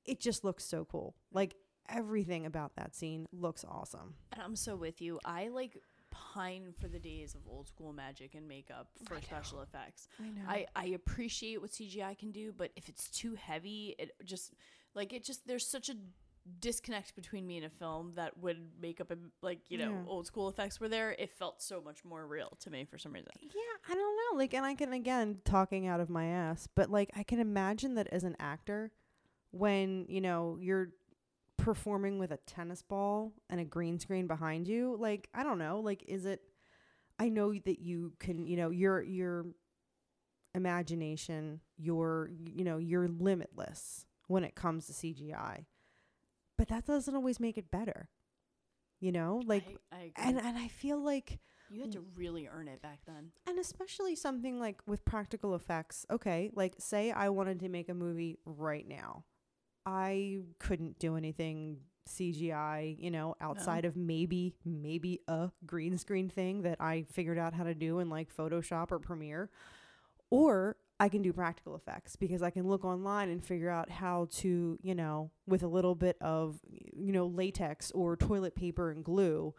it 0.06 0.20
just 0.20 0.44
looks 0.44 0.64
so 0.64 0.86
cool. 0.86 1.16
Like 1.34 1.56
everything 1.90 2.46
about 2.46 2.76
that 2.76 2.96
scene 2.96 3.26
looks 3.32 3.66
awesome. 3.68 4.16
And 4.32 4.42
I'm 4.42 4.56
so 4.56 4.76
with 4.76 5.02
you. 5.02 5.20
I 5.26 5.48
like 5.50 5.78
pine 6.12 6.74
for 6.80 6.88
the 6.88 7.00
days 7.00 7.36
of 7.36 7.42
old 7.50 7.68
school 7.68 7.94
magic 7.94 8.36
and 8.36 8.48
makeup 8.48 8.88
for 9.06 9.20
special 9.22 9.62
effects. 9.62 10.08
I 10.20 10.30
know. 10.30 10.42
I, 10.48 10.66
I 10.76 10.86
appreciate 10.88 11.62
what 11.62 11.72
CGI 11.72 12.18
can 12.18 12.32
do, 12.32 12.54
but 12.56 12.72
if 12.76 12.90
it's 12.90 13.10
too 13.10 13.36
heavy, 13.36 13.96
it 14.00 14.12
just 14.24 14.54
like 14.96 15.14
it 15.14 15.24
just 15.24 15.48
there's 15.48 15.68
such 15.68 15.90
a 15.90 15.96
disconnect 16.60 17.16
between 17.16 17.46
me 17.46 17.58
and 17.58 17.66
a 17.66 17.70
film 17.70 18.12
that 18.16 18.38
would 18.38 18.58
make 18.82 19.00
up 19.02 19.12
a 19.12 19.18
like 19.42 19.60
you 19.70 19.78
know 19.78 19.92
Yeah. 19.92 20.04
old 20.08 20.26
school 20.28 20.50
effects 20.50 20.80
were 20.80 20.90
there. 20.90 21.12
It 21.18 21.32
felt 21.32 21.62
so 21.62 21.82
much 21.82 22.04
more 22.06 22.26
real 22.26 22.58
to 22.62 22.70
me 22.70 22.86
for 22.86 22.98
some 22.98 23.12
reason. 23.14 23.32
Yeah, 23.42 23.90
I 23.90 23.94
don't 23.94 24.18
know. 24.18 24.38
Like, 24.38 24.54
and 24.54 24.66
I 24.66 24.74
can 24.76 24.94
again 24.94 25.40
talking 25.46 25.88
out 25.88 26.00
of 26.00 26.10
my 26.10 26.26
ass, 26.26 26.68
but 26.76 26.90
like, 26.90 27.12
I 27.16 27.24
can 27.24 27.40
imagine 27.40 27.96
that 27.96 28.08
as 28.08 28.24
an 28.24 28.36
actor, 28.40 28.92
when 29.52 30.06
you 30.10 30.22
know 30.22 30.58
you're 30.60 30.90
performing 31.58 32.20
with 32.20 32.32
a 32.32 32.38
tennis 32.46 32.82
ball 32.84 33.34
and 33.50 33.60
a 33.60 33.66
green 33.66 34.00
screen 34.00 34.28
behind 34.28 34.68
you, 34.68 34.96
like, 35.00 35.28
I 35.34 35.44
don't 35.44 35.58
know. 35.58 35.80
Like, 35.80 36.04
is 36.08 36.26
it? 36.26 36.42
I 37.20 37.30
know 37.30 37.52
that 37.52 37.80
you 37.80 38.14
can, 38.20 38.46
you 38.46 38.58
know, 38.58 38.70
your 38.70 39.02
your 39.02 39.46
imagination, 40.56 41.60
your 41.78 42.30
you 42.46 42.64
know, 42.64 42.78
you're 42.78 43.08
limitless 43.08 44.06
when 44.28 44.44
it 44.44 44.56
comes 44.56 44.88
to 44.88 44.94
CGI, 44.94 45.66
but 46.58 46.68
that 46.70 46.86
doesn't 46.86 47.16
always 47.16 47.40
make 47.40 47.58
it 47.58 47.72
better. 47.72 48.10
You 49.00 49.12
know, 49.12 49.42
like, 49.46 49.64
I, 49.92 49.96
I 49.96 50.00
agree. 50.00 50.14
and 50.18 50.40
and 50.42 50.58
I 50.58 50.68
feel 50.70 51.00
like 51.00 51.40
you 51.70 51.82
had 51.82 51.92
to 51.92 52.04
really 52.16 52.48
earn 52.48 52.68
it 52.68 52.82
back 52.82 53.00
then. 53.06 53.32
and 53.46 53.60
especially 53.60 54.16
something 54.16 54.60
like 54.60 54.82
with 54.88 55.06
practical 55.06 55.54
effects. 55.54 56.06
Okay, 56.10 56.50
like 56.56 56.76
say 56.80 57.12
I 57.12 57.30
wanted 57.30 57.60
to 57.60 57.70
make 57.70 57.90
a 57.90 57.94
movie 57.94 58.40
right 58.46 58.88
now. 58.88 59.24
I 59.86 60.40
couldn't 60.60 61.00
do 61.00 61.16
anything 61.16 61.82
CGI, 62.10 62.96
you 63.00 63.12
know, 63.12 63.36
outside 63.42 63.86
of 63.86 63.96
maybe 63.96 64.54
maybe 64.66 65.20
a 65.28 65.52
green 65.66 65.98
screen 65.98 66.30
thing 66.30 66.64
that 66.64 66.78
I 66.82 67.04
figured 67.12 67.38
out 67.38 67.54
how 67.54 67.64
to 67.66 67.76
do 67.76 68.00
in 68.00 68.10
like 68.10 68.36
Photoshop 68.36 68.92
or 68.92 69.00
Premiere. 69.00 69.50
Or 70.30 70.78
I 71.00 71.10
can 71.10 71.22
do 71.22 71.32
practical 71.32 71.76
effects 71.76 72.16
because 72.16 72.42
I 72.42 72.50
can 72.50 72.68
look 72.68 72.84
online 72.84 73.30
and 73.30 73.44
figure 73.44 73.70
out 73.70 73.92
how 73.92 74.28
to, 74.38 74.80
you 74.82 74.96
know, 74.96 75.32
with 75.46 75.62
a 75.62 75.68
little 75.68 75.94
bit 75.94 76.18
of, 76.22 76.60
you 76.66 77.12
know, 77.12 77.28
latex 77.28 77.92
or 77.92 78.18
toilet 78.18 78.56
paper 78.56 78.90
and 78.90 79.04
glue, 79.04 79.54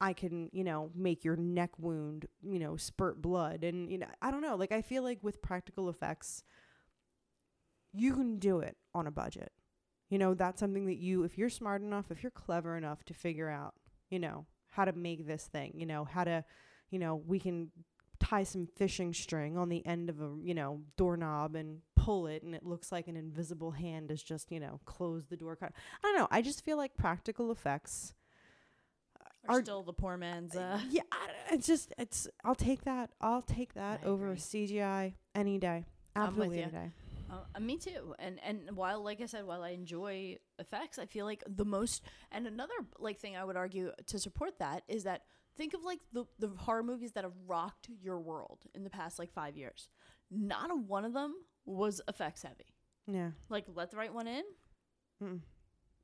I 0.00 0.14
can, 0.14 0.48
you 0.52 0.64
know, 0.64 0.90
make 0.94 1.24
your 1.24 1.36
neck 1.36 1.70
wound, 1.78 2.26
you 2.42 2.58
know, 2.58 2.76
spurt 2.76 3.20
blood. 3.20 3.64
And, 3.64 3.90
you 3.90 3.98
know, 3.98 4.06
I 4.22 4.30
don't 4.30 4.40
know. 4.40 4.56
Like, 4.56 4.72
I 4.72 4.80
feel 4.80 5.02
like 5.02 5.18
with 5.22 5.42
practical 5.42 5.90
effects, 5.90 6.42
you 7.92 8.14
can 8.14 8.38
do 8.38 8.60
it 8.60 8.76
on 8.94 9.06
a 9.06 9.10
budget. 9.10 9.52
You 10.08 10.18
know, 10.18 10.32
that's 10.32 10.60
something 10.60 10.86
that 10.86 10.96
you, 10.96 11.24
if 11.24 11.36
you're 11.36 11.50
smart 11.50 11.82
enough, 11.82 12.10
if 12.10 12.22
you're 12.22 12.30
clever 12.30 12.76
enough 12.76 13.04
to 13.04 13.14
figure 13.14 13.50
out, 13.50 13.74
you 14.08 14.18
know, 14.18 14.46
how 14.70 14.86
to 14.86 14.92
make 14.92 15.26
this 15.26 15.48
thing, 15.48 15.72
you 15.74 15.84
know, 15.84 16.04
how 16.04 16.24
to, 16.24 16.44
you 16.90 16.98
know, 16.98 17.16
we 17.16 17.38
can 17.38 17.70
tie 18.28 18.42
some 18.44 18.66
fishing 18.76 19.14
string 19.14 19.56
on 19.56 19.68
the 19.68 19.84
end 19.86 20.10
of 20.10 20.20
a, 20.20 20.30
you 20.42 20.54
know, 20.54 20.80
doorknob 20.96 21.54
and 21.54 21.78
pull 21.96 22.26
it 22.26 22.42
and 22.42 22.54
it 22.54 22.64
looks 22.64 22.90
like 22.92 23.08
an 23.08 23.16
invisible 23.16 23.70
hand 23.72 24.10
has 24.10 24.22
just, 24.22 24.50
you 24.52 24.60
know, 24.60 24.80
closed 24.84 25.30
the 25.30 25.36
door. 25.36 25.56
I 25.62 25.68
don't 26.02 26.16
know. 26.16 26.28
I 26.30 26.42
just 26.42 26.64
feel 26.64 26.76
like 26.76 26.96
practical 26.96 27.50
effects 27.50 28.14
Are 29.48 29.58
Are- 29.58 29.62
still 29.62 29.82
the 29.82 29.92
poor 29.92 30.16
man's. 30.16 30.54
Uh, 30.56 30.80
yeah, 30.90 31.02
I- 31.12 31.54
it's 31.54 31.66
just 31.66 31.92
it's. 31.98 32.28
I'll 32.44 32.54
take 32.54 32.82
that. 32.84 33.10
I'll 33.20 33.42
take 33.42 33.74
that 33.74 34.00
I 34.04 34.06
over. 34.06 34.34
CGI 34.36 35.14
any 35.34 35.58
day. 35.58 35.84
Absolutely 36.14 36.62
any 36.62 36.72
day. 36.72 36.90
Uh, 37.30 37.60
me 37.60 37.76
too. 37.76 38.14
And 38.18 38.38
and 38.42 38.74
while 38.76 39.02
like 39.02 39.20
I 39.20 39.26
said, 39.26 39.44
while 39.46 39.62
I 39.62 39.70
enjoy 39.70 40.38
effects, 40.58 40.98
I 40.98 41.06
feel 41.06 41.24
like 41.26 41.42
the 41.46 41.64
most 41.64 42.02
and 42.32 42.46
another 42.46 42.74
like 42.98 43.18
thing 43.18 43.36
I 43.36 43.44
would 43.44 43.56
argue 43.56 43.92
to 44.06 44.18
support 44.18 44.58
that 44.58 44.82
is 44.88 45.04
that 45.04 45.22
think 45.58 45.74
of 45.74 45.82
like 45.84 46.00
the 46.12 46.24
the 46.38 46.48
horror 46.56 46.82
movies 46.82 47.12
that 47.12 47.24
have 47.24 47.34
rocked 47.46 47.88
your 48.00 48.18
world 48.18 48.60
in 48.74 48.84
the 48.84 48.90
past 48.90 49.18
like 49.18 49.30
5 49.32 49.56
years. 49.56 49.90
Not 50.30 50.70
a 50.70 50.74
one 50.74 51.04
of 51.04 51.12
them 51.12 51.34
was 51.66 52.00
effects 52.08 52.42
heavy. 52.42 52.74
Yeah. 53.06 53.32
Like 53.50 53.66
Let 53.74 53.90
the 53.90 53.96
Right 53.98 54.12
One 54.14 54.26
In, 54.26 54.44
Mm. 55.22 55.40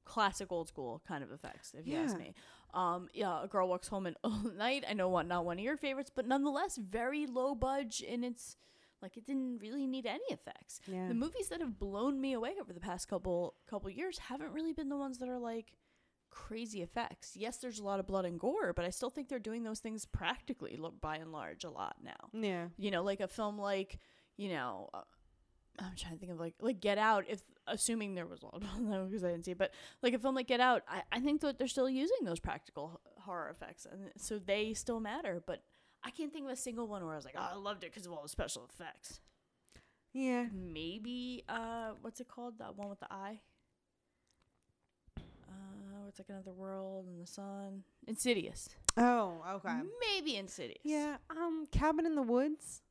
classic 0.04 0.50
old 0.52 0.68
school 0.68 1.00
kind 1.06 1.22
of 1.24 1.30
effects 1.32 1.72
if 1.78 1.86
you 1.86 1.96
ask 1.96 2.18
me. 2.18 2.34
Um 2.74 3.08
yeah, 3.14 3.44
A 3.44 3.48
Girl 3.48 3.68
Walks 3.68 3.88
Home 3.88 4.06
at 4.06 4.16
Night, 4.56 4.84
I 4.88 4.92
know 4.92 5.08
what 5.08 5.26
not 5.26 5.44
one 5.44 5.58
of 5.58 5.64
your 5.64 5.76
favorites, 5.76 6.10
but 6.14 6.26
nonetheless 6.26 6.76
very 6.76 7.26
low 7.26 7.54
budge 7.54 8.00
in 8.00 8.24
its 8.24 8.56
like 9.00 9.16
it 9.16 9.24
didn't 9.26 9.58
really 9.60 9.86
need 9.86 10.06
any 10.06 10.24
effects 10.30 10.80
Yeah. 10.86 11.08
the 11.08 11.14
movies 11.14 11.48
that 11.50 11.60
have 11.60 11.78
blown 11.78 12.20
me 12.20 12.32
away 12.32 12.54
over 12.60 12.72
the 12.72 12.80
past 12.80 13.06
couple 13.08 13.54
couple 13.68 13.88
years 13.90 14.18
haven't 14.18 14.52
really 14.52 14.72
been 14.72 14.88
the 14.88 14.96
ones 14.96 15.18
that 15.18 15.28
are 15.28 15.38
like 15.38 15.72
crazy 16.34 16.82
effects. 16.82 17.36
Yes, 17.36 17.58
there's 17.58 17.78
a 17.78 17.84
lot 17.84 18.00
of 18.00 18.06
blood 18.06 18.24
and 18.24 18.38
gore, 18.38 18.72
but 18.72 18.84
I 18.84 18.90
still 18.90 19.08
think 19.10 19.28
they're 19.28 19.38
doing 19.38 19.62
those 19.62 19.78
things 19.78 20.04
practically 20.04 20.78
by 21.00 21.16
and 21.16 21.32
large 21.32 21.64
a 21.64 21.70
lot 21.70 21.96
now. 22.02 22.28
yeah. 22.32 22.66
You 22.76 22.90
know, 22.90 23.02
like 23.02 23.20
a 23.20 23.28
film 23.28 23.58
like, 23.58 23.98
you 24.36 24.48
know, 24.48 24.90
uh, 24.92 25.02
I'm 25.78 25.94
trying 25.96 26.14
to 26.14 26.18
think 26.18 26.32
of 26.32 26.40
like 26.40 26.54
like 26.60 26.80
Get 26.80 26.98
Out 26.98 27.24
if 27.28 27.42
assuming 27.66 28.14
there 28.14 28.26
was 28.26 28.42
a 28.42 28.46
lot 28.46 28.56
of 28.56 29.10
because 29.10 29.24
I 29.24 29.30
didn't 29.30 29.44
see 29.44 29.52
it, 29.52 29.58
but 29.58 29.72
like 30.02 30.14
a 30.14 30.18
film 30.18 30.34
like 30.34 30.48
Get 30.48 30.60
Out, 30.60 30.82
I, 30.88 31.02
I 31.12 31.20
think 31.20 31.40
that 31.42 31.58
they're 31.58 31.68
still 31.68 31.88
using 31.88 32.18
those 32.24 32.40
practical 32.40 33.00
horror 33.20 33.48
effects 33.48 33.86
and 33.90 34.10
so 34.16 34.38
they 34.38 34.74
still 34.74 35.00
matter, 35.00 35.42
but 35.46 35.62
I 36.02 36.10
can't 36.10 36.32
think 36.32 36.44
of 36.44 36.50
a 36.50 36.56
single 36.56 36.86
one 36.86 37.02
where 37.04 37.14
I 37.14 37.16
was 37.16 37.24
like, 37.24 37.34
"Oh, 37.38 37.48
I 37.52 37.56
loved 37.56 37.82
it 37.82 37.90
because 37.90 38.04
of 38.06 38.12
all 38.12 38.22
the 38.22 38.28
special 38.28 38.68
effects." 38.70 39.20
Yeah. 40.12 40.46
maybe 40.52 41.42
uh 41.48 41.90
what's 42.02 42.20
it 42.20 42.28
called 42.28 42.58
that 42.60 42.76
one 42.76 42.88
with 42.88 43.00
the 43.00 43.12
eye 43.12 43.40
it's 46.16 46.20
like 46.20 46.28
another 46.28 46.52
world 46.52 47.06
and 47.08 47.20
the 47.20 47.26
sun 47.26 47.82
insidious 48.06 48.68
Oh, 48.96 49.42
okay. 49.54 49.80
maybe 50.00 50.36
insidious 50.36 50.78
Yeah. 50.84 51.16
Um, 51.28 51.66
Cabin 51.72 52.06
in 52.06 52.14
the 52.14 52.22
Woods. 52.22 52.82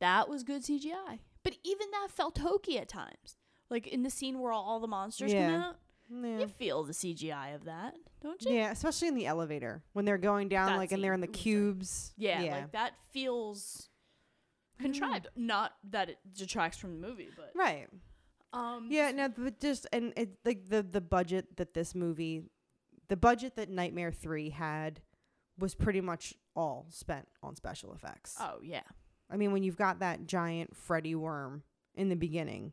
that 0.00 0.28
was 0.28 0.42
good 0.42 0.62
cgi 0.62 1.18
but 1.42 1.54
even 1.64 1.90
that 1.92 2.08
felt 2.10 2.36
hokey 2.38 2.78
at 2.78 2.88
times 2.88 3.38
like 3.70 3.86
in 3.86 4.02
the 4.02 4.10
scene 4.10 4.38
where 4.40 4.52
all 4.52 4.78
the 4.80 4.86
monsters 4.86 5.32
come 5.32 5.54
out 5.54 5.76
Yeah. 6.10 6.38
you 6.40 6.48
feel 6.48 6.82
the 6.84 6.92
cgi 6.92 7.54
of 7.54 7.64
that 7.64 7.94
don't 8.20 8.42
you 8.42 8.52
Yeah, 8.54 8.70
especially 8.72 9.08
in 9.08 9.14
the 9.14 9.26
elevator 9.26 9.82
when 9.94 10.04
they're 10.04 10.18
going 10.18 10.48
down, 10.48 10.72
That 10.72 10.76
like, 10.78 10.92
and 10.92 11.02
they're 11.02 11.14
in 11.14 11.20
the 11.20 11.26
scene, 11.26 11.32
it 11.32 11.36
was, 11.36 11.36
like- 11.36 11.42
cubes. 11.42 12.12
yeah, 12.18 12.42
yeah. 12.42 12.54
like 12.56 12.72
that 12.72 12.92
feels 13.10 13.88
contrived 14.78 15.28
not 15.36 15.72
that 15.90 16.10
it 16.10 16.18
detracts 16.34 16.76
from 16.76 17.00
the 17.00 17.06
movie 17.06 17.28
but 17.36 17.52
right. 17.54 17.88
um 18.52 18.88
Yeah, 18.90 19.10
no, 19.12 19.28
but 19.30 19.60
just 19.60 19.86
and 19.92 20.12
it 20.16 20.30
like 20.44 20.68
the 20.68 20.82
the 20.82 21.00
budget 21.00 21.56
that 21.56 21.72
this 21.74 21.94
movie, 21.94 22.42
the 23.08 23.16
budget 23.16 23.56
that 23.56 23.68
Nightmare 23.70 24.12
Three 24.12 24.50
had, 24.50 25.00
was 25.58 25.74
pretty 25.74 26.00
much 26.00 26.34
all 26.54 26.86
spent 26.90 27.28
on 27.42 27.54
special 27.56 27.92
effects. 27.94 28.36
oh 28.40 28.58
yeah 28.62 28.82
I 29.30 29.36
mean, 29.36 29.52
when 29.52 29.62
you've 29.64 29.76
got 29.76 29.98
that 30.00 30.26
giant 30.26 30.76
Freddy 30.76 31.14
worm 31.16 31.62
in 31.94 32.08
the 32.08 32.16
beginning. 32.16 32.72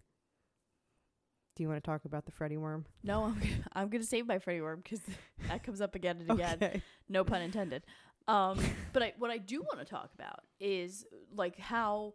Do 1.56 1.62
you 1.63 1.69
want 1.69 1.84
to 1.84 1.88
talk 1.88 2.06
about 2.06 2.26
the 2.26 2.32
Freddy 2.32 2.58
worm? 2.58 2.86
no 3.04 3.26
i'm, 3.26 3.34
gonna- 3.36 3.63
I'm 3.74 3.89
gonna 3.89 4.04
save 4.04 4.26
my 4.28 4.39
freddy 4.39 4.62
worm 4.62 4.82
because 4.84 5.02
that 5.48 5.63
comes 5.63 5.82
up 5.82 5.93
again 5.96 6.17
and 6.22 6.32
again 6.32 6.58
Okay. 6.62 6.82
no 7.10 7.24
pun 7.24 7.41
intended. 7.41 7.84
Um, 8.28 8.60
but 8.93 9.04
I, 9.04 9.13
what 9.17 9.30
I 9.32 9.38
do 9.38 9.62
want 9.62 9.80
to 9.80 9.86
talk 9.86 10.10
about 10.15 10.39
is 10.60 11.06
like 11.36 11.60
how 11.60 12.13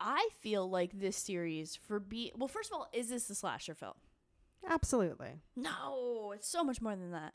I 0.00 0.28
feel 0.40 0.68
like 0.68 0.98
this 0.98 1.16
series 1.16 1.76
for 1.76 2.00
be 2.00 2.32
well. 2.36 2.48
First 2.48 2.70
of 2.72 2.76
all, 2.78 2.88
is 2.92 3.08
this 3.08 3.28
a 3.30 3.34
slasher 3.36 3.74
film? 3.74 3.94
Absolutely. 4.68 5.40
No, 5.56 6.32
it's 6.34 6.48
so 6.48 6.64
much 6.64 6.80
more 6.80 6.96
than 6.96 7.12
that. 7.12 7.34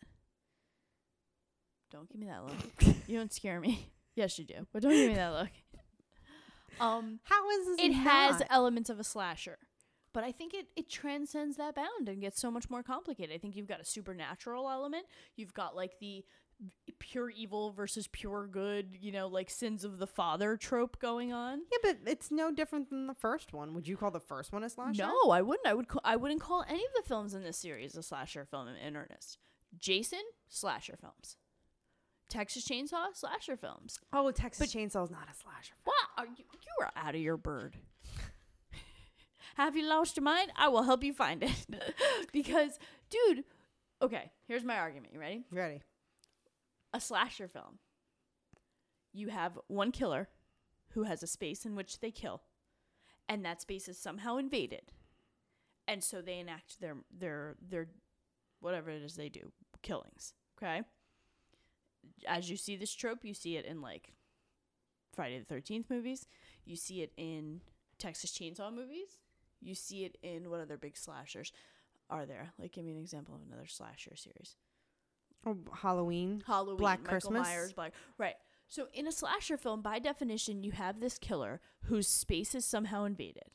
Don't 1.91 2.09
give 2.09 2.19
me 2.19 2.27
that 2.27 2.43
look. 2.43 2.95
you 3.07 3.17
don't 3.17 3.31
scare 3.33 3.59
me. 3.59 3.89
Yes, 4.15 4.39
you 4.39 4.45
do, 4.45 4.65
but 4.73 4.81
don't 4.81 4.93
give 4.93 5.09
me 5.09 5.15
that 5.15 5.29
look. 5.29 5.49
Um, 6.79 7.19
How 7.23 7.49
is 7.51 7.65
this? 7.67 7.79
it 7.85 7.91
has 7.93 8.41
elements 8.49 8.89
of 8.91 8.99
a 8.99 9.03
slasher 9.03 9.57
but 10.13 10.23
i 10.23 10.31
think 10.31 10.53
it, 10.53 10.67
it 10.75 10.89
transcends 10.89 11.57
that 11.57 11.73
bound 11.75 12.07
and 12.07 12.21
gets 12.21 12.39
so 12.39 12.51
much 12.51 12.69
more 12.69 12.83
complicated 12.83 13.33
i 13.33 13.39
think 13.39 13.55
you've 13.55 13.67
got 13.67 13.79
a 13.81 13.85
supernatural 13.85 14.69
element 14.69 15.05
you've 15.35 15.53
got 15.55 15.75
like 15.75 15.97
the 15.99 16.23
pure 16.99 17.29
evil 17.31 17.71
versus 17.71 18.07
pure 18.07 18.47
good 18.47 18.95
you 18.99 19.11
know 19.11 19.27
like 19.27 19.49
sins 19.49 19.83
of 19.83 19.97
the 19.97 20.05
father 20.07 20.55
trope 20.57 20.99
going 20.99 21.33
on 21.33 21.61
Yeah, 21.71 21.77
but 21.81 21.97
it's 22.11 22.29
no 22.31 22.51
different 22.51 22.89
than 22.89 23.05
the 23.07 23.13
first 23.15 23.53
one. 23.53 23.73
Would 23.75 23.87
you 23.87 23.97
call 23.97 24.09
the 24.11 24.19
first 24.19 24.51
one 24.51 24.63
a 24.63 24.69
slasher? 24.69 25.03
no 25.03 25.31
i 25.31 25.41
wouldn't 25.41 25.67
i 25.67 25.73
would 25.73 25.87
ca- 25.87 26.01
i 26.03 26.15
wouldn't 26.15 26.41
call 26.41 26.63
any 26.67 26.83
of 26.85 26.91
the 26.95 27.07
films 27.07 27.33
in 27.33 27.41
this 27.43 27.57
series 27.57 27.95
a 27.95 28.03
slasher 28.03 28.45
film 28.45 28.67
in, 28.67 28.75
in 28.75 28.95
earnest 28.95 29.39
jason 29.79 30.21
slasher 30.47 30.95
films 30.99 31.37
texas 32.29 32.67
chainsaw 32.67 33.05
slasher 33.13 33.55
films 33.57 33.99
Oh, 34.13 34.31
Texas 34.31 34.71
But- 34.71 34.79
Chainsaw 34.79 35.03
is 35.05 35.11
not 35.11 35.27
a 35.31 35.35
slasher. 35.35 35.73
Film. 35.83 35.85
What 35.95 35.95
are 36.17 36.25
you? 36.25 36.43
You 36.51 36.85
are 36.85 36.91
out 36.95 37.15
of 37.15 37.21
your 37.21 37.37
bird. 37.37 37.77
Have 39.55 39.75
you 39.75 39.87
lost 39.87 40.17
your 40.17 40.23
mind? 40.23 40.51
I 40.55 40.67
will 40.67 40.83
help 40.83 41.03
you 41.03 41.13
find 41.13 41.43
it. 41.43 41.65
because, 42.33 42.77
dude, 43.09 43.43
okay, 44.01 44.31
here's 44.47 44.63
my 44.63 44.77
argument. 44.77 45.13
You 45.13 45.19
ready? 45.19 45.45
Ready? 45.51 45.81
A 46.93 47.01
slasher 47.01 47.47
film. 47.47 47.79
You 49.13 49.29
have 49.29 49.57
one 49.67 49.91
killer 49.91 50.29
who 50.91 51.03
has 51.03 51.23
a 51.23 51.27
space 51.27 51.65
in 51.65 51.75
which 51.75 51.99
they 51.99 52.11
kill, 52.11 52.41
and 53.27 53.43
that 53.45 53.61
space 53.61 53.87
is 53.87 53.97
somehow 53.97 54.37
invaded. 54.37 54.91
And 55.87 56.03
so 56.03 56.21
they 56.21 56.39
enact 56.39 56.79
their 56.81 56.97
their 57.15 57.55
their 57.67 57.87
whatever 58.59 58.89
it 58.89 59.01
is 59.01 59.15
they 59.15 59.29
do, 59.29 59.51
killings. 59.81 60.33
Okay? 60.57 60.81
As 62.27 62.49
you 62.49 62.57
see 62.57 62.75
this 62.75 62.93
trope, 62.93 63.23
you 63.23 63.33
see 63.33 63.57
it 63.57 63.65
in 63.65 63.81
like 63.81 64.13
Friday 65.13 65.39
the 65.39 65.53
13th 65.53 65.89
movies. 65.89 66.27
You 66.65 66.75
see 66.75 67.01
it 67.01 67.11
in 67.17 67.61
Texas 67.99 68.31
Chainsaw 68.31 68.73
movies. 68.73 69.21
You 69.61 69.73
see 69.75 70.05
it 70.05 70.17
in 70.21 70.49
what 70.49 70.59
other 70.59 70.77
big 70.77 70.97
slashers? 70.97 71.51
are 72.09 72.25
there? 72.25 72.53
Like, 72.59 72.73
give 72.73 72.85
me 72.85 72.91
an 72.91 72.99
example 72.99 73.35
of 73.35 73.41
another 73.47 73.67
slasher 73.67 74.15
series. 74.15 74.55
Oh, 75.45 75.57
Halloween. 75.73 76.43
Halloween, 76.45 76.77
Black 76.77 76.99
Michael 76.99 77.11
Christmas. 77.11 77.47
Myers, 77.47 77.73
Black. 77.73 77.93
Right. 78.17 78.35
So 78.67 78.87
in 78.93 79.07
a 79.07 79.11
slasher 79.11 79.57
film, 79.57 79.81
by 79.81 79.99
definition, 79.99 80.63
you 80.63 80.71
have 80.71 80.99
this 80.99 81.17
killer 81.17 81.61
whose 81.83 82.07
space 82.07 82.53
is 82.53 82.65
somehow 82.65 83.05
invaded, 83.05 83.51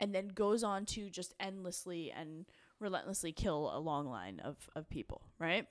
and 0.00 0.14
then 0.14 0.28
goes 0.28 0.64
on 0.64 0.86
to 0.86 1.08
just 1.08 1.34
endlessly 1.38 2.10
and 2.10 2.46
relentlessly 2.80 3.32
kill 3.32 3.70
a 3.74 3.78
long 3.78 4.08
line 4.08 4.40
of 4.40 4.68
of 4.74 4.88
people. 4.88 5.22
Right. 5.38 5.66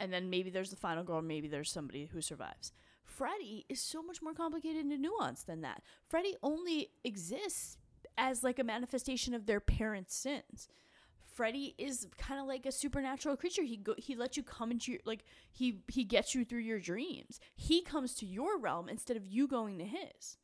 And 0.00 0.12
then 0.12 0.30
maybe 0.30 0.50
there's 0.50 0.70
the 0.70 0.76
final 0.76 1.04
girl, 1.04 1.22
maybe 1.22 1.46
there's 1.46 1.70
somebody 1.70 2.06
who 2.06 2.20
survives. 2.22 2.72
Freddy 3.04 3.66
is 3.68 3.80
so 3.80 4.02
much 4.02 4.22
more 4.22 4.32
complicated 4.34 4.84
and 4.86 5.04
nuanced 5.04 5.44
than 5.44 5.60
that. 5.60 5.82
Freddy 6.08 6.34
only 6.42 6.88
exists 7.04 7.76
as 8.16 8.42
like 8.42 8.58
a 8.58 8.64
manifestation 8.64 9.34
of 9.34 9.46
their 9.46 9.60
parents' 9.60 10.16
sins. 10.16 10.68
Freddy 11.34 11.74
is 11.78 12.08
kind 12.18 12.40
of 12.40 12.46
like 12.46 12.66
a 12.66 12.72
supernatural 12.72 13.36
creature. 13.36 13.62
He 13.62 13.76
go 13.76 13.94
he 13.98 14.16
lets 14.16 14.36
you 14.36 14.42
come 14.42 14.70
into 14.70 14.92
your 14.92 15.00
like 15.04 15.24
he 15.50 15.82
he 15.88 16.02
gets 16.04 16.34
you 16.34 16.44
through 16.44 16.60
your 16.60 16.80
dreams. 16.80 17.38
He 17.54 17.82
comes 17.82 18.14
to 18.16 18.26
your 18.26 18.58
realm 18.58 18.88
instead 18.88 19.16
of 19.16 19.26
you 19.26 19.46
going 19.46 19.78
to 19.78 19.84
his. 19.84 20.38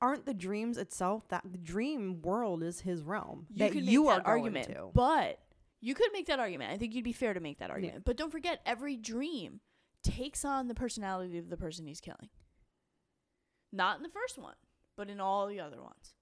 Aren't 0.00 0.26
the 0.26 0.34
dreams 0.34 0.78
itself 0.78 1.28
that 1.28 1.42
the 1.50 1.58
dream 1.58 2.20
world 2.22 2.62
is 2.62 2.80
his 2.80 3.02
realm 3.02 3.46
You 3.50 3.58
that 3.58 3.74
you 3.74 4.08
are 4.08 4.16
that 4.16 4.24
going 4.24 4.38
argument, 4.38 4.66
to? 4.68 4.90
but 4.94 5.38
you 5.80 5.94
could 5.94 6.10
make 6.12 6.26
that 6.26 6.38
argument. 6.40 6.72
I 6.72 6.76
think 6.78 6.94
you'd 6.94 7.04
be 7.04 7.12
fair 7.12 7.34
to 7.34 7.40
make 7.40 7.58
that 7.58 7.70
argument. 7.70 8.04
But 8.04 8.16
don't 8.16 8.32
forget, 8.32 8.60
every 8.66 8.96
dream 8.96 9.60
takes 10.02 10.44
on 10.44 10.68
the 10.68 10.74
personality 10.74 11.38
of 11.38 11.50
the 11.50 11.56
person 11.56 11.86
he's 11.86 12.00
killing. 12.00 12.28
Not 13.72 13.96
in 13.98 14.02
the 14.02 14.08
first 14.08 14.38
one, 14.38 14.54
but 14.96 15.10
in 15.10 15.20
all 15.20 15.46
the 15.46 15.60
other 15.60 15.82
ones. 15.82 16.14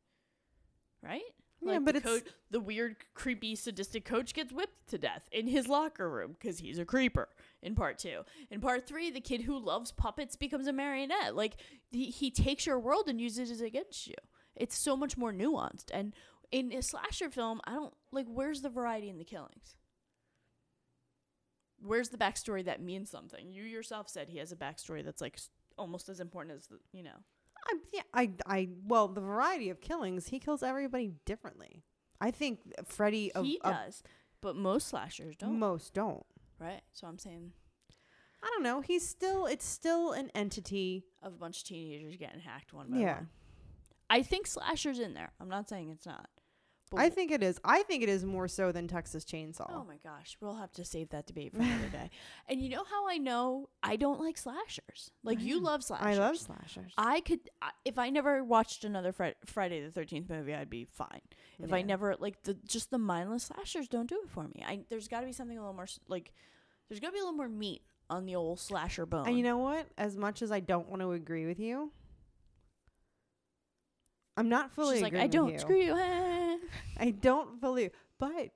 Right? 1.03 1.23
Yeah, 1.61 1.73
Like 1.75 1.85
but 1.85 1.93
the, 1.95 1.99
it's- 2.01 2.21
coach, 2.21 2.33
the 2.51 2.61
weird, 2.61 2.97
creepy, 3.15 3.55
sadistic 3.55 4.05
coach 4.05 4.35
gets 4.35 4.53
whipped 4.53 4.89
to 4.89 4.99
death 4.99 5.29
in 5.31 5.47
his 5.47 5.69
locker 5.69 6.11
room 6.11 6.35
because 6.39 6.59
he's 6.59 6.79
a 6.79 6.85
creeper 6.85 7.29
in 7.63 7.75
part 7.75 7.99
two. 7.99 8.23
In 8.51 8.61
part 8.61 8.87
three, 8.87 9.11
the 9.11 9.21
kid 9.21 9.43
who 9.43 9.59
loves 9.59 9.93
puppets 9.93 10.37
becomes 10.37 10.67
a 10.67 10.73
marionette. 10.73 11.37
Like, 11.37 11.57
he, 11.91 12.07
he 12.07 12.31
takes 12.31 12.67
your 12.67 12.79
world 12.79 13.09
and 13.09 13.21
uses 13.21 13.61
it 13.61 13.65
against 13.65 14.07
you. 14.07 14.15
It's 14.57 14.77
so 14.77 14.97
much 14.97 15.17
more 15.17 15.33
nuanced. 15.33 15.87
And 15.93 16.15
in 16.51 16.73
a 16.73 16.83
slasher 16.83 17.31
film, 17.31 17.61
I 17.65 17.73
don't 17.73 17.95
like, 18.13 18.27
where's 18.29 18.63
the 18.63 18.69
variety 18.69 19.09
in 19.09 19.19
the 19.19 19.25
killings? 19.25 19.77
Where's 21.81 22.09
the 22.09 22.17
backstory 22.17 22.65
that 22.65 22.83
means 22.83 23.11
something? 23.11 23.53
You 23.53 23.65
yourself 23.65 24.09
said 24.09 24.29
he 24.29 24.39
has 24.39 24.53
a 24.53 24.57
backstory 24.57 25.05
that's 25.05 25.21
like 25.21 25.39
almost 25.77 26.09
as 26.09 26.21
important 26.21 26.57
as 26.57 26.67
the, 26.67 26.79
you 26.93 27.03
know. 27.03 27.17
I, 27.67 27.77
yeah, 27.93 28.03
I, 28.13 28.31
I, 28.47 28.69
well, 28.87 29.09
the 29.09 29.21
variety 29.21 29.71
of 29.71 29.81
killings, 29.81 30.29
he 30.29 30.39
kills 30.39 30.63
everybody 30.63 31.13
differently. 31.25 31.83
I 32.21 32.31
think 32.31 32.61
Freddy 32.87 33.33
he 33.43 33.61
of 33.65 33.73
does, 33.73 34.03
but 34.41 34.57
most 34.57 34.89
slashers 34.89 35.37
don't. 35.37 35.59
most 35.59 35.95
don't. 35.95 36.25
right? 36.59 36.83
So 36.93 37.07
I'm 37.07 37.19
saying 37.19 37.53
I 38.45 38.51
don't 38.51 38.63
know. 38.63 38.83
He's 38.83 39.09
still, 39.09 39.47
it's 39.47 39.65
still 39.65 40.13
an 40.13 40.31
entity. 40.35 41.05
of 41.23 41.33
a 41.33 41.37
bunch 41.37 41.59
of 41.61 41.65
teenagers 41.65 42.17
getting 42.17 42.41
hacked 42.41 42.75
one 42.75 42.89
by 42.89 42.97
one. 42.97 43.01
Yeah. 43.01 43.15
one. 43.15 43.29
I 44.11 44.23
think 44.23 44.47
slashers 44.47 44.99
in 44.99 45.15
there. 45.15 45.33
I'm 45.41 45.49
not 45.49 45.69
saying 45.69 45.89
it's 45.89 46.05
not. 46.05 46.29
But 46.95 47.03
I 47.03 47.11
think 47.11 47.31
it 47.31 47.43
is. 47.43 47.61
I 47.65 47.83
think 47.83 48.03
it 48.03 48.09
is 48.09 48.25
more 48.25 48.49
so 48.49 48.73
than 48.73 48.89
Texas 48.89 49.25
Chainsaw. 49.25 49.71
Oh 49.71 49.85
my 49.87 49.97
gosh, 50.03 50.37
we'll 50.41 50.57
have 50.57 50.73
to 50.73 50.85
save 50.85 51.11
that 51.11 51.27
debate 51.27 51.55
for 51.55 51.63
another 51.63 51.89
day. 51.89 52.11
And 52.49 52.61
you 52.61 52.69
know 52.69 52.85
how 52.85 53.09
I 53.09 53.17
know 53.17 53.71
I 53.83 53.97
don't 53.97 54.21
like 54.21 54.37
slashers? 54.37 55.11
Like 55.23 55.41
you 55.41 55.61
mm. 55.61 55.65
love 55.65 55.83
slashers. 55.83 56.19
I 56.19 56.21
love 56.21 56.37
slashers. 56.37 56.93
I 56.99 57.21
could 57.21 57.41
I- 57.63 57.71
if 57.85 57.99
I 57.99 58.11
never 58.11 58.45
watched 58.45 58.85
another 58.85 59.13
Fri- 59.13 59.35
Friday 59.47 59.81
the 59.81 59.91
Thirteenth 59.91 60.29
movie, 60.29 60.55
I'd 60.55 60.71
be 60.71 60.85
fine. 60.85 61.21
If 61.63 61.73
I 61.73 61.83
never 61.83 62.17
like 62.19 62.43
the 62.43 62.55
just 62.67 62.91
the 62.91 62.99
mindless 62.99 63.45
slashers 63.45 63.89
don't 63.89 64.09
do 64.09 64.21
it 64.23 64.31
for 64.31 64.45
me. 64.45 64.65
I 64.67 64.81
there's 64.91 65.09
got 65.09 65.21
to 65.21 65.27
be 65.27 65.33
something 65.33 65.57
a 65.57 65.61
little 65.61 65.75
more 65.75 65.87
like 66.09 66.33
there's 66.89 67.01
got 67.01 67.09
to 67.09 67.13
be 67.13 67.19
a 67.21 67.23
little 67.23 67.37
more 67.37 67.49
meat 67.49 67.83
on 68.11 68.27
the 68.27 68.37
old 68.37 68.61
slasher 68.61 69.07
bone. 69.07 69.27
And 69.27 69.37
you 69.37 69.43
know 69.43 69.59
what? 69.59 69.87
As 69.97 70.17
much 70.17 70.43
as 70.43 70.53
I 70.53 70.61
don't 70.61 70.89
want 70.89 71.03
to 71.03 71.13
agree 71.13 71.47
with 71.47 71.59
you, 71.59 71.93
I'm 74.37 74.49
not 74.49 74.73
fully 74.73 74.97
she's 74.97 75.03
like 75.03 75.15
I 75.15 75.27
don't 75.27 75.53
you. 75.53 75.59
screw 75.59 75.81
you. 75.81 75.95
eh." 76.99 77.07
I 77.07 77.11
don't 77.11 77.61
fully, 77.61 77.91
but 78.19 78.51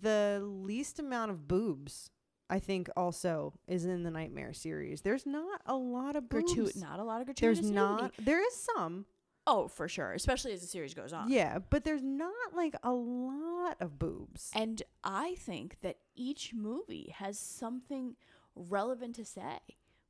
the 0.00 0.40
least 0.44 0.98
amount 0.98 1.30
of 1.30 1.46
boobs, 1.48 2.10
I 2.48 2.58
think, 2.58 2.88
also 2.96 3.54
is 3.68 3.84
in 3.84 4.02
the 4.02 4.10
Nightmare 4.10 4.52
series. 4.52 5.02
There's 5.02 5.26
not 5.26 5.60
a 5.66 5.76
lot 5.76 6.16
of 6.16 6.28
boobs. 6.28 6.54
Gratuit, 6.54 6.76
not 6.76 6.98
a 7.00 7.04
lot 7.04 7.20
of 7.20 7.26
gratuitous 7.26 7.60
There's 7.60 7.70
nudity. 7.70 8.02
not. 8.02 8.12
There 8.18 8.44
is 8.46 8.54
some, 8.76 9.06
Oh, 9.46 9.68
for 9.68 9.88
sure, 9.88 10.12
especially 10.12 10.54
as 10.54 10.62
the 10.62 10.66
series 10.66 10.94
goes 10.94 11.12
on. 11.12 11.30
yeah, 11.30 11.58
but 11.58 11.84
there's 11.84 12.02
not 12.02 12.54
like 12.54 12.74
a 12.82 12.92
lot 12.92 13.76
of 13.78 13.98
boobs. 13.98 14.50
And 14.54 14.82
I 15.02 15.34
think 15.38 15.76
that 15.82 15.98
each 16.16 16.54
movie 16.54 17.14
has 17.18 17.38
something 17.38 18.16
relevant 18.56 19.16
to 19.16 19.24
say, 19.26 19.58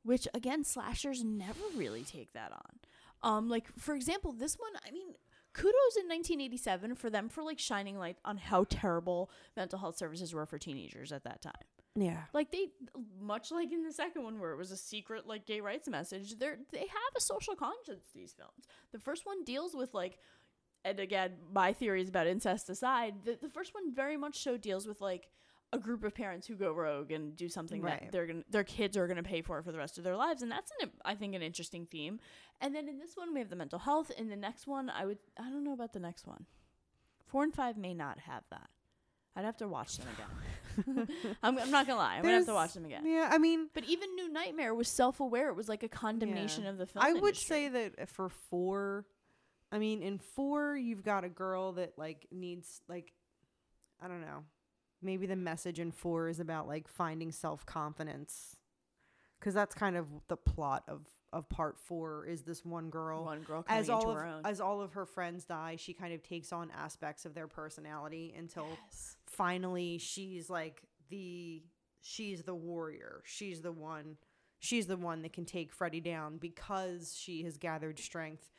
which 0.03 0.25
again, 0.33 0.63
slashers 0.63 1.21
never 1.23 1.59
really 1.75 2.03
take 2.03 2.31
that 2.31 2.53
on. 2.53 2.79
Um, 3.23 3.49
like 3.49 3.67
for 3.77 3.93
example, 3.93 4.31
this 4.31 4.55
one, 4.57 4.71
I 4.87 4.91
mean, 4.91 5.15
kudos 5.55 5.95
in 5.95 6.07
1987 6.07 6.95
for 6.95 7.09
them 7.09 7.29
for 7.29 7.41
like 7.41 7.59
shining 7.59 7.97
light 7.97 8.17
on 8.25 8.37
how 8.37 8.65
terrible 8.69 9.31
mental 9.55 9.79
health 9.79 9.97
services 9.97 10.33
were 10.33 10.45
for 10.45 10.57
teenagers 10.57 11.11
at 11.11 11.23
that 11.23 11.41
time. 11.41 11.53
Yeah. 11.95 12.23
Like 12.33 12.51
they, 12.51 12.67
much 13.21 13.51
like 13.51 13.71
in 13.71 13.83
the 13.83 13.93
second 13.93 14.23
one 14.23 14.39
where 14.39 14.51
it 14.51 14.57
was 14.57 14.71
a 14.71 14.77
secret 14.77 15.25
like 15.25 15.45
gay 15.45 15.61
rights 15.61 15.87
message, 15.87 16.37
they 16.37 16.51
they 16.71 16.79
have 16.79 17.15
a 17.15 17.21
social 17.21 17.55
conscience. 17.55 18.09
These 18.13 18.33
films. 18.33 18.67
The 18.91 18.99
first 18.99 19.25
one 19.25 19.45
deals 19.45 19.73
with 19.73 19.93
like, 19.93 20.19
and 20.83 20.99
again, 20.99 21.33
my 21.53 21.71
theories 21.71 22.09
about 22.09 22.27
incest 22.27 22.69
aside, 22.69 23.23
the, 23.23 23.37
the 23.41 23.49
first 23.49 23.73
one 23.73 23.95
very 23.95 24.17
much 24.17 24.43
so 24.43 24.57
deals 24.57 24.85
with 24.85 24.99
like 24.99 25.29
a 25.73 25.79
group 25.79 26.03
of 26.03 26.13
parents 26.15 26.47
who 26.47 26.55
go 26.55 26.71
rogue 26.71 27.11
and 27.11 27.35
do 27.35 27.49
something 27.49 27.81
Right. 27.81 28.01
that 28.01 28.11
they're 28.11 28.25
gonna 28.27 28.43
their 28.49 28.63
kids 28.63 28.95
are 28.95 29.07
gonna 29.07 29.23
pay 29.23 29.41
for 29.41 29.61
for 29.61 29.71
the 29.71 29.77
rest 29.77 29.97
of 29.97 30.03
their 30.03 30.15
lives, 30.15 30.41
and 30.41 30.51
that's 30.51 30.71
an 30.81 30.91
I 31.03 31.15
think 31.15 31.35
an 31.35 31.41
interesting 31.41 31.85
theme. 31.85 32.19
And 32.61 32.73
then 32.73 32.87
in 32.87 32.97
this 32.97 33.15
one 33.15 33.33
we 33.33 33.39
have 33.39 33.49
the 33.49 33.55
mental 33.55 33.79
health. 33.79 34.11
In 34.11 34.29
the 34.29 34.35
next 34.37 34.67
one, 34.67 34.89
I 34.89 35.05
would 35.05 35.17
I 35.37 35.49
don't 35.49 35.63
know 35.63 35.73
about 35.73 35.93
the 35.93 35.99
next 35.99 36.25
one. 36.27 36.45
Four 37.25 37.43
and 37.43 37.53
five 37.53 37.77
may 37.77 37.93
not 37.93 38.19
have 38.19 38.43
that. 38.51 38.69
I'd 39.35 39.43
have 39.43 39.57
to 39.57 39.67
watch 39.67 39.97
them 39.97 40.07
again. 40.15 41.07
I'm, 41.43 41.57
I'm 41.59 41.71
not 41.71 41.87
gonna 41.87 41.99
lie. 41.99 42.15
I'm 42.17 42.21
gonna 42.21 42.35
have 42.35 42.45
to 42.45 42.53
watch 42.53 42.73
them 42.73 42.85
again. 42.85 43.05
Yeah, 43.05 43.27
I 43.31 43.37
mean, 43.37 43.69
But 43.73 43.83
even 43.83 44.15
New 44.15 44.31
Nightmare 44.31 44.73
was 44.73 44.87
self-aware. 44.87 45.49
It 45.49 45.55
was 45.55 45.67
like 45.67 45.83
a 45.83 45.89
condemnation 45.89 46.63
Yeah. 46.63 46.69
of 46.69 46.77
the 46.77 46.85
film. 46.85 47.03
I 47.03 47.11
would 47.11 47.21
industry. 47.35 47.47
say 47.47 47.67
that 47.69 48.07
for 48.09 48.29
four, 48.29 49.05
I 49.73 49.79
mean, 49.79 50.01
in 50.01 50.19
four, 50.19 50.77
you've 50.77 51.03
got 51.03 51.25
a 51.25 51.29
girl 51.29 51.73
that 51.73 51.97
like 51.97 52.27
needs 52.31 52.81
like, 52.87 53.11
I 54.01 54.07
don't 54.07 54.21
know, 54.21 54.43
maybe 55.01 55.25
the 55.25 55.35
message 55.35 55.79
in 55.79 55.91
four 55.91 56.29
is 56.29 56.39
about 56.39 56.67
like 56.67 56.87
finding 56.87 57.31
self 57.31 57.65
confidence, 57.65 58.57
because 59.39 59.53
that's 59.53 59.75
kind 59.75 59.95
of 59.97 60.07
the 60.27 60.37
plot 60.37 60.83
of 60.87 61.07
of 61.33 61.49
part 61.49 61.77
four. 61.77 62.25
Is 62.25 62.43
this 62.43 62.63
one 62.63 62.89
girl 62.89 63.25
one 63.25 63.41
girl 63.41 63.65
as 63.67 63.89
all 63.89 64.09
of 64.09 64.17
her 64.17 64.25
own. 64.25 64.41
as 64.45 64.61
all 64.61 64.81
of 64.81 64.93
her 64.93 65.05
friends 65.05 65.45
die, 65.45 65.75
she 65.77 65.93
kind 65.93 66.13
of 66.13 66.23
takes 66.23 66.53
on 66.53 66.71
aspects 66.71 67.25
of 67.25 67.33
their 67.33 67.47
personality 67.47 68.33
until 68.37 68.67
Yes. 68.85 69.17
finally 69.25 69.97
she's 69.97 70.49
like 70.49 70.83
the 71.09 71.63
she's 72.01 72.43
the 72.43 72.55
warrior. 72.55 73.21
She's 73.25 73.61
the 73.61 73.71
one 73.73 74.17
she's 74.59 74.87
the 74.87 74.97
one 74.97 75.21
that 75.23 75.33
can 75.33 75.45
take 75.45 75.73
Freddy 75.73 75.99
down 75.99 76.37
because 76.37 77.15
she 77.19 77.43
has 77.43 77.57
gathered 77.57 77.99
strength 77.99 78.49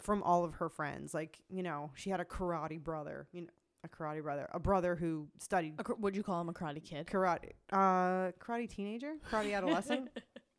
from 0.00 0.22
all 0.24 0.44
of 0.44 0.54
her 0.54 0.68
friends. 0.68 1.14
Like, 1.14 1.38
you 1.48 1.62
know, 1.62 1.92
she 1.94 2.10
had 2.10 2.20
a 2.20 2.24
karate 2.24 2.82
brother, 2.82 3.28
you 3.32 3.42
know, 3.42 3.48
a 3.84 3.88
karate 3.88 4.22
brother, 4.22 4.48
a 4.52 4.58
brother 4.58 4.96
who 4.96 5.28
studied 5.38 5.74
A, 5.78 5.94
would 5.98 6.16
you 6.16 6.22
call 6.22 6.40
him 6.40 6.48
a 6.48 6.52
karate 6.52 6.82
kid? 6.82 7.06
karate 7.06 7.50
uh 7.72 8.32
karate 8.40 8.68
teenager, 8.68 9.14
karate 9.30 9.54
adolescent, 9.56 10.08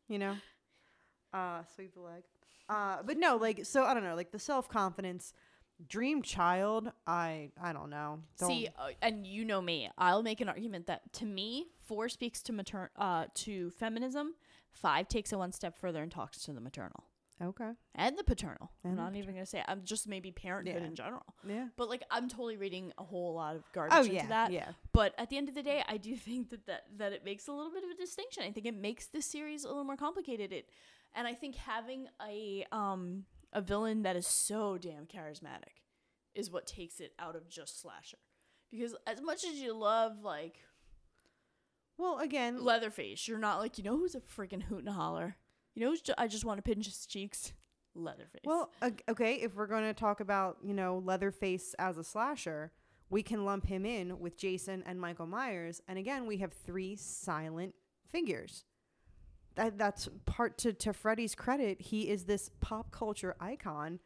you 0.08 0.18
know. 0.18 0.36
Uh 1.32 1.62
sweep 1.74 1.94
the 1.94 2.00
leg. 2.00 2.22
Uh 2.68 2.98
but 3.04 3.18
no, 3.18 3.36
like 3.36 3.64
so 3.64 3.84
I 3.84 3.94
don't 3.94 4.04
know, 4.04 4.14
like 4.14 4.30
the 4.30 4.38
self-confidence 4.38 5.32
dream 5.88 6.22
child, 6.22 6.90
I 7.06 7.50
I 7.60 7.72
don't 7.72 7.90
know. 7.90 8.20
Don't, 8.38 8.48
See, 8.48 8.68
uh, 8.78 8.90
and 9.02 9.26
you 9.26 9.44
know 9.44 9.60
me. 9.60 9.90
I'll 9.98 10.22
make 10.22 10.40
an 10.40 10.48
argument 10.48 10.86
that 10.86 11.12
to 11.14 11.26
me, 11.26 11.66
four 11.84 12.08
speaks 12.08 12.42
to 12.44 12.52
matern 12.52 12.88
uh 12.96 13.26
to 13.34 13.70
feminism. 13.70 14.34
Five 14.70 15.08
takes 15.08 15.32
it 15.32 15.36
one 15.36 15.52
step 15.52 15.76
further 15.78 16.02
and 16.02 16.12
talks 16.12 16.42
to 16.44 16.52
the 16.52 16.60
maternal 16.60 17.04
okay. 17.42 17.72
and 17.94 18.16
the 18.18 18.24
paternal. 18.24 18.70
And 18.84 18.92
I'm 18.92 18.96
the 18.96 19.02
not 19.02 19.16
even 19.16 19.34
gonna 19.34 19.46
say. 19.46 19.62
I'm 19.68 19.82
just 19.84 20.08
maybe 20.08 20.30
parenthood 20.32 20.80
Yeah. 20.82 20.86
in 20.88 20.94
general. 20.94 21.24
Yeah. 21.46 21.68
But 21.76 21.88
like, 21.88 22.02
I'm 22.10 22.28
totally 22.28 22.56
reading 22.56 22.92
a 22.98 23.04
whole 23.04 23.34
lot 23.34 23.56
of 23.56 23.64
garbage 23.72 23.94
Oh 23.96 24.02
into 24.02 24.14
yeah, 24.14 24.26
that. 24.28 24.52
yeah. 24.52 24.68
But 24.92 25.14
at 25.18 25.30
the 25.30 25.36
end 25.36 25.48
of 25.48 25.54
the 25.54 25.62
day, 25.62 25.82
I 25.88 25.96
do 25.96 26.14
think 26.28 26.50
that, 26.50 26.66
that 26.66 26.84
that 26.98 27.12
it 27.12 27.24
makes 27.24 27.48
a 27.48 27.52
little 27.52 27.70
bit 27.72 27.84
of 27.84 27.90
a 27.90 27.94
distinction. 27.94 28.42
I 28.42 28.50
think 28.52 28.66
it 28.66 28.74
makes 28.76 29.06
this 29.06 29.26
series 29.26 29.64
a 29.64 29.68
little 29.68 29.84
more 29.84 29.96
complicated. 29.96 30.52
It, 30.52 30.68
and 31.14 31.26
I 31.26 31.34
think 31.34 31.56
having 31.56 32.08
a 32.26 32.66
um 32.72 33.24
a 33.52 33.60
villain 33.60 34.02
that 34.02 34.16
is 34.16 34.26
so 34.26 34.76
damn 34.78 35.06
charismatic 35.06 35.80
is 36.34 36.50
what 36.50 36.66
takes 36.66 37.00
it 37.00 37.12
out 37.18 37.34
of 37.36 37.48
just 37.48 37.80
slasher. 37.80 38.18
Because 38.70 38.94
as 39.06 39.22
much 39.22 39.44
as 39.44 39.54
you 39.54 39.72
love 39.72 40.20
like 40.22 40.58
Well, 41.96 42.18
again, 42.18 42.62
Leatherface, 42.62 43.26
you're 43.26 43.38
not 43.38 43.60
like 43.60 43.78
you 43.78 43.84
know 43.84 43.96
who's 43.96 44.14
a 44.14 44.20
freaking 44.20 44.64
hoot 44.64 44.84
and 44.84 44.94
holler. 44.94 45.36
You 45.76 45.84
know 45.84 45.94
ju- 45.94 46.14
I 46.18 46.26
just 46.26 46.44
want 46.44 46.58
to 46.58 46.62
pinch 46.62 46.86
his 46.86 47.06
cheeks. 47.06 47.52
Leatherface. 47.94 48.42
well, 48.44 48.70
okay, 49.08 49.36
if 49.36 49.54
we're 49.54 49.66
going 49.66 49.84
to 49.84 49.94
talk 49.94 50.20
about, 50.20 50.58
you 50.62 50.74
know, 50.74 51.00
Leatherface 51.02 51.74
as 51.78 51.96
a 51.96 52.04
slasher, 52.04 52.70
we 53.08 53.22
can 53.22 53.46
lump 53.46 53.66
him 53.66 53.86
in 53.86 54.18
with 54.18 54.36
Jason 54.36 54.82
and 54.84 55.00
Michael 55.00 55.26
Myers. 55.26 55.80
And 55.88 55.98
again, 55.98 56.26
we 56.26 56.36
have 56.38 56.52
three 56.52 56.96
silent 56.96 57.74
figures. 58.10 58.64
That 59.54 59.78
that's 59.78 60.10
part 60.26 60.58
to, 60.58 60.74
to 60.74 60.92
Freddy's 60.92 61.34
credit. 61.34 61.80
He 61.80 62.10
is 62.10 62.24
this 62.24 62.50
pop 62.60 62.90
culture 62.90 63.34
icon 63.40 63.98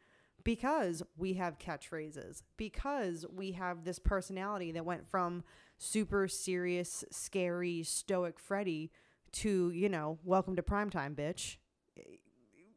because 0.43 1.03
we 1.17 1.33
have 1.33 1.59
catchphrases, 1.59 2.43
because 2.57 3.25
we 3.33 3.51
have 3.51 3.83
this 3.83 3.99
personality 3.99 4.71
that 4.71 4.85
went 4.85 5.05
from 5.09 5.43
super 5.77 6.27
serious, 6.27 7.03
scary, 7.11 7.83
stoic 7.83 8.39
Freddy 8.39 8.91
to, 9.33 9.71
you 9.71 9.89
know, 9.89 10.19
welcome 10.23 10.55
to 10.55 10.61
primetime, 10.61 11.15
bitch. 11.15 11.57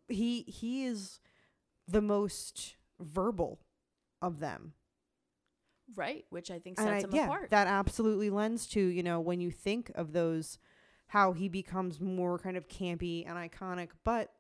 He 0.09 0.43
he 0.43 0.85
is 0.85 1.21
the 1.89 2.03
most 2.03 2.77
verbal 3.01 3.61
of 4.21 4.41
them. 4.41 4.75
Right, 5.97 6.25
which 6.31 6.51
I 6.51 6.59
think 6.59 6.79
sets 6.79 7.05
I- 7.05 7.07
him 7.07 7.15
yeah, 7.15 7.25
apart. 7.25 7.51
that 7.51 7.67
absolutely 7.67 8.31
lends 8.31 8.67
to, 8.69 8.81
you 8.81 9.03
know, 9.03 9.21
when 9.21 9.41
you 9.41 9.51
think 9.51 9.91
of 9.95 10.13
those 10.13 10.59
how 11.09 11.33
he 11.33 11.49
becomes 11.49 12.01
more 12.01 12.39
kind 12.39 12.57
of 12.57 12.69
campy 12.69 13.29
and 13.29 13.37
iconic, 13.37 13.91
but 14.05 14.33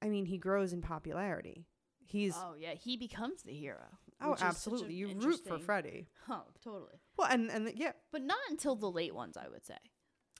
I 0.00 0.08
mean, 0.08 0.26
he 0.26 0.38
grows 0.38 0.72
in 0.72 0.80
popularity. 0.80 1.66
He's 2.04 2.34
oh 2.36 2.54
yeah, 2.58 2.72
he 2.72 2.96
becomes 2.96 3.42
the 3.42 3.52
hero. 3.52 3.84
oh, 4.22 4.30
which 4.30 4.36
is 4.36 4.40
such 4.40 4.48
absolutely. 4.48 4.94
You 4.94 5.08
root 5.14 5.40
for 5.46 5.58
Freddy. 5.58 6.08
Oh, 6.30 6.44
totally. 6.64 7.00
Well, 7.18 7.28
and 7.30 7.50
and 7.50 7.70
yeah. 7.76 7.92
But 8.10 8.22
not 8.22 8.38
until 8.48 8.76
the 8.76 8.90
late 8.90 9.14
ones, 9.14 9.36
I 9.36 9.48
would 9.48 9.66
say. 9.66 9.76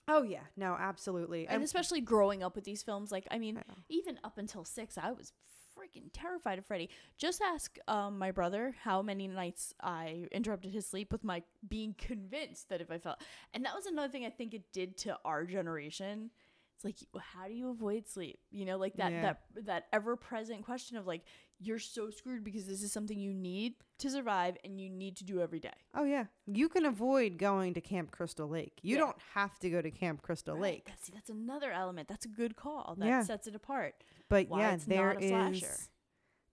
Oh 0.09 0.23
yeah. 0.23 0.41
No, 0.57 0.75
absolutely. 0.77 1.47
And 1.47 1.63
especially 1.63 2.01
growing 2.01 2.43
up 2.43 2.55
with 2.55 2.63
these 2.65 2.81
films, 2.81 3.11
like 3.11 3.27
I 3.31 3.37
mean, 3.37 3.57
I 3.57 3.61
even 3.89 4.19
up 4.23 4.37
until 4.39 4.65
six, 4.65 4.97
I 4.97 5.11
was 5.11 5.31
freaking 5.77 6.09
terrified 6.11 6.57
of 6.57 6.65
Freddy. 6.65 6.89
Just 7.17 7.41
ask 7.41 7.77
um, 7.87 8.17
my 8.17 8.31
brother 8.31 8.75
how 8.83 9.01
many 9.03 9.27
nights 9.27 9.73
I 9.81 10.25
interrupted 10.31 10.71
his 10.73 10.87
sleep 10.87 11.11
with 11.11 11.23
my 11.23 11.43
being 11.67 11.93
convinced 11.97 12.69
that 12.69 12.81
if 12.81 12.89
I 12.91 12.97
felt, 12.97 13.21
and 13.53 13.63
that 13.65 13.75
was 13.75 13.85
another 13.85 14.11
thing 14.11 14.25
I 14.25 14.31
think 14.31 14.53
it 14.53 14.63
did 14.73 14.97
to 14.99 15.17
our 15.23 15.45
generation. 15.45 16.31
It's 16.75 16.85
like, 16.85 16.95
how 17.21 17.47
do 17.47 17.53
you 17.53 17.69
avoid 17.69 18.07
sleep? 18.07 18.39
You 18.51 18.65
know, 18.65 18.77
like 18.77 18.95
that 18.97 19.11
Yeah. 19.11 19.21
that 19.21 19.41
that 19.65 19.87
ever 19.93 20.15
present 20.15 20.63
question 20.65 20.97
of 20.97 21.05
like, 21.05 21.23
you're 21.59 21.79
so 21.79 22.09
screwed 22.09 22.43
because 22.43 22.65
this 22.65 22.81
is 22.81 22.91
something 22.91 23.19
you 23.19 23.33
need 23.33 23.73
to 23.97 24.09
survive 24.09 24.55
and 24.63 24.79
you 24.79 24.89
need 24.89 25.17
to 25.17 25.23
do 25.25 25.41
every 25.41 25.59
day. 25.59 25.73
Oh 25.93 26.05
yeah, 26.05 26.25
you 26.47 26.69
can 26.69 26.85
avoid 26.85 27.37
going 27.37 27.73
to 27.73 27.81
Camp 27.81 28.11
Crystal 28.11 28.47
Lake. 28.47 28.79
You 28.81 28.95
Yeah. 28.95 29.01
don't 29.01 29.17
have 29.33 29.59
to 29.59 29.69
go 29.69 29.81
to 29.81 29.91
Camp 29.91 30.21
Crystal 30.21 30.55
Right. 30.55 30.61
Lake. 30.61 30.85
That's, 30.87 31.05
see, 31.05 31.11
that's 31.13 31.29
another 31.29 31.71
element. 31.71 32.07
That's 32.07 32.25
a 32.25 32.29
good 32.29 32.55
call. 32.55 32.95
That 32.97 33.07
Yeah. 33.07 33.23
sets 33.23 33.47
it 33.47 33.55
apart. 33.55 33.95
But 34.29 34.47
why 34.47 34.59
yeah, 34.61 34.77
there 34.87 35.13
not 35.13 35.23
a 35.23 35.27
slasher. 35.27 35.65
is 35.73 35.89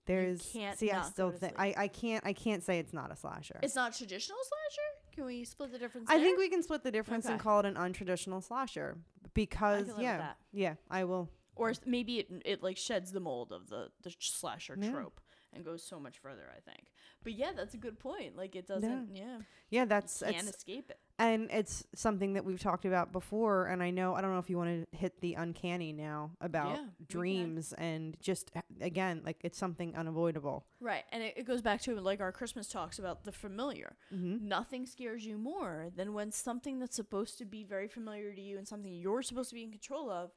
there's 0.06 0.52
can't 0.52 0.78
see 0.78 0.90
I 0.90 1.02
still 1.02 1.30
think. 1.32 1.54
I, 1.58 1.74
I 1.76 1.88
can't 1.88 2.24
I 2.26 2.32
can't 2.32 2.62
say 2.62 2.78
it's 2.78 2.92
not 2.92 3.10
a 3.12 3.16
slasher. 3.16 3.58
It's 3.62 3.74
not 3.74 3.94
traditional 3.94 4.38
slasher. 4.38 5.14
Can 5.14 5.24
we 5.26 5.44
split 5.44 5.72
the 5.72 5.78
difference? 5.78 6.10
I 6.10 6.16
there? 6.16 6.26
think 6.26 6.38
we 6.38 6.48
can 6.48 6.62
split 6.62 6.82
the 6.82 6.90
difference 6.92 7.26
and 7.26 7.40
call 7.40 7.60
it 7.60 7.66
an 7.66 7.74
untraditional 7.74 8.42
slasher 8.42 8.98
because 9.34 9.88
yeah 9.98 10.18
that. 10.18 10.36
yeah 10.52 10.74
I 10.90 11.04
will 11.04 11.28
or 11.56 11.72
maybe 11.84 12.18
it 12.20 12.28
it 12.44 12.62
like 12.62 12.76
sheds 12.76 13.12
the 13.12 13.20
mold 13.20 13.52
of 13.52 13.68
the 13.68 13.88
the 14.02 14.14
slasher 14.20 14.76
Yeah. 14.80 14.90
trope 14.90 15.20
and 15.52 15.64
goes 15.64 15.82
so 15.82 15.98
much 15.98 16.18
further. 16.18 16.48
I 16.56 16.60
think. 16.60 16.92
But 17.24 17.32
yeah, 17.34 17.52
that's 17.56 17.74
a 17.74 17.78
good 17.78 17.98
point. 17.98 18.36
Like 18.36 18.54
it 18.54 18.66
doesn't. 18.66 19.10
Yeah, 19.14 19.38
yeah 19.70 19.84
that's 19.84 20.20
you 20.26 20.32
can't 20.32 20.48
escape 20.48 20.90
it. 20.90 20.98
and 21.18 21.48
it's 21.50 21.84
something 21.94 22.34
that 22.34 22.44
we've 22.44 22.60
talked 22.60 22.84
about 22.84 23.10
before 23.10 23.66
and 23.66 23.82
I 23.82 23.90
know 23.90 24.14
I 24.14 24.20
don't 24.20 24.32
know 24.32 24.38
if 24.38 24.50
you 24.50 24.58
want 24.58 24.86
to 24.92 24.96
hit 24.96 25.20
the 25.22 25.32
uncanny 25.34 25.92
now 25.92 26.32
about 26.40 26.76
Yeah, 26.76 26.84
dreams 27.08 27.72
and 27.78 28.16
just 28.20 28.50
uh, 28.54 28.60
again 28.80 29.22
like 29.24 29.38
it's 29.42 29.58
something 29.58 29.96
unavoidable. 29.96 30.66
Right, 30.80 31.04
and 31.10 31.22
it, 31.22 31.34
it 31.38 31.46
goes 31.46 31.62
back 31.62 31.80
to 31.82 31.98
like 32.00 32.20
our 32.20 32.32
Christmas 32.32 32.68
talks 32.68 32.98
about 32.98 33.24
the 33.24 33.32
familiar. 33.32 33.96
Mm-hmm. 34.14 34.46
Nothing 34.46 34.84
scares 34.86 35.24
you 35.24 35.38
more 35.38 35.88
than 35.96 36.12
when 36.12 36.30
something 36.32 36.78
that's 36.80 36.96
supposed 36.96 37.38
to 37.38 37.44
be 37.46 37.64
very 37.64 37.88
familiar 37.88 38.34
to 38.34 38.40
you 38.40 38.58
and 38.58 38.68
something 38.68 38.92
you're 38.92 39.22
supposed 39.22 39.48
to 39.50 39.54
be 39.54 39.62
in 39.64 39.70
control 39.70 40.10
of 40.10 40.30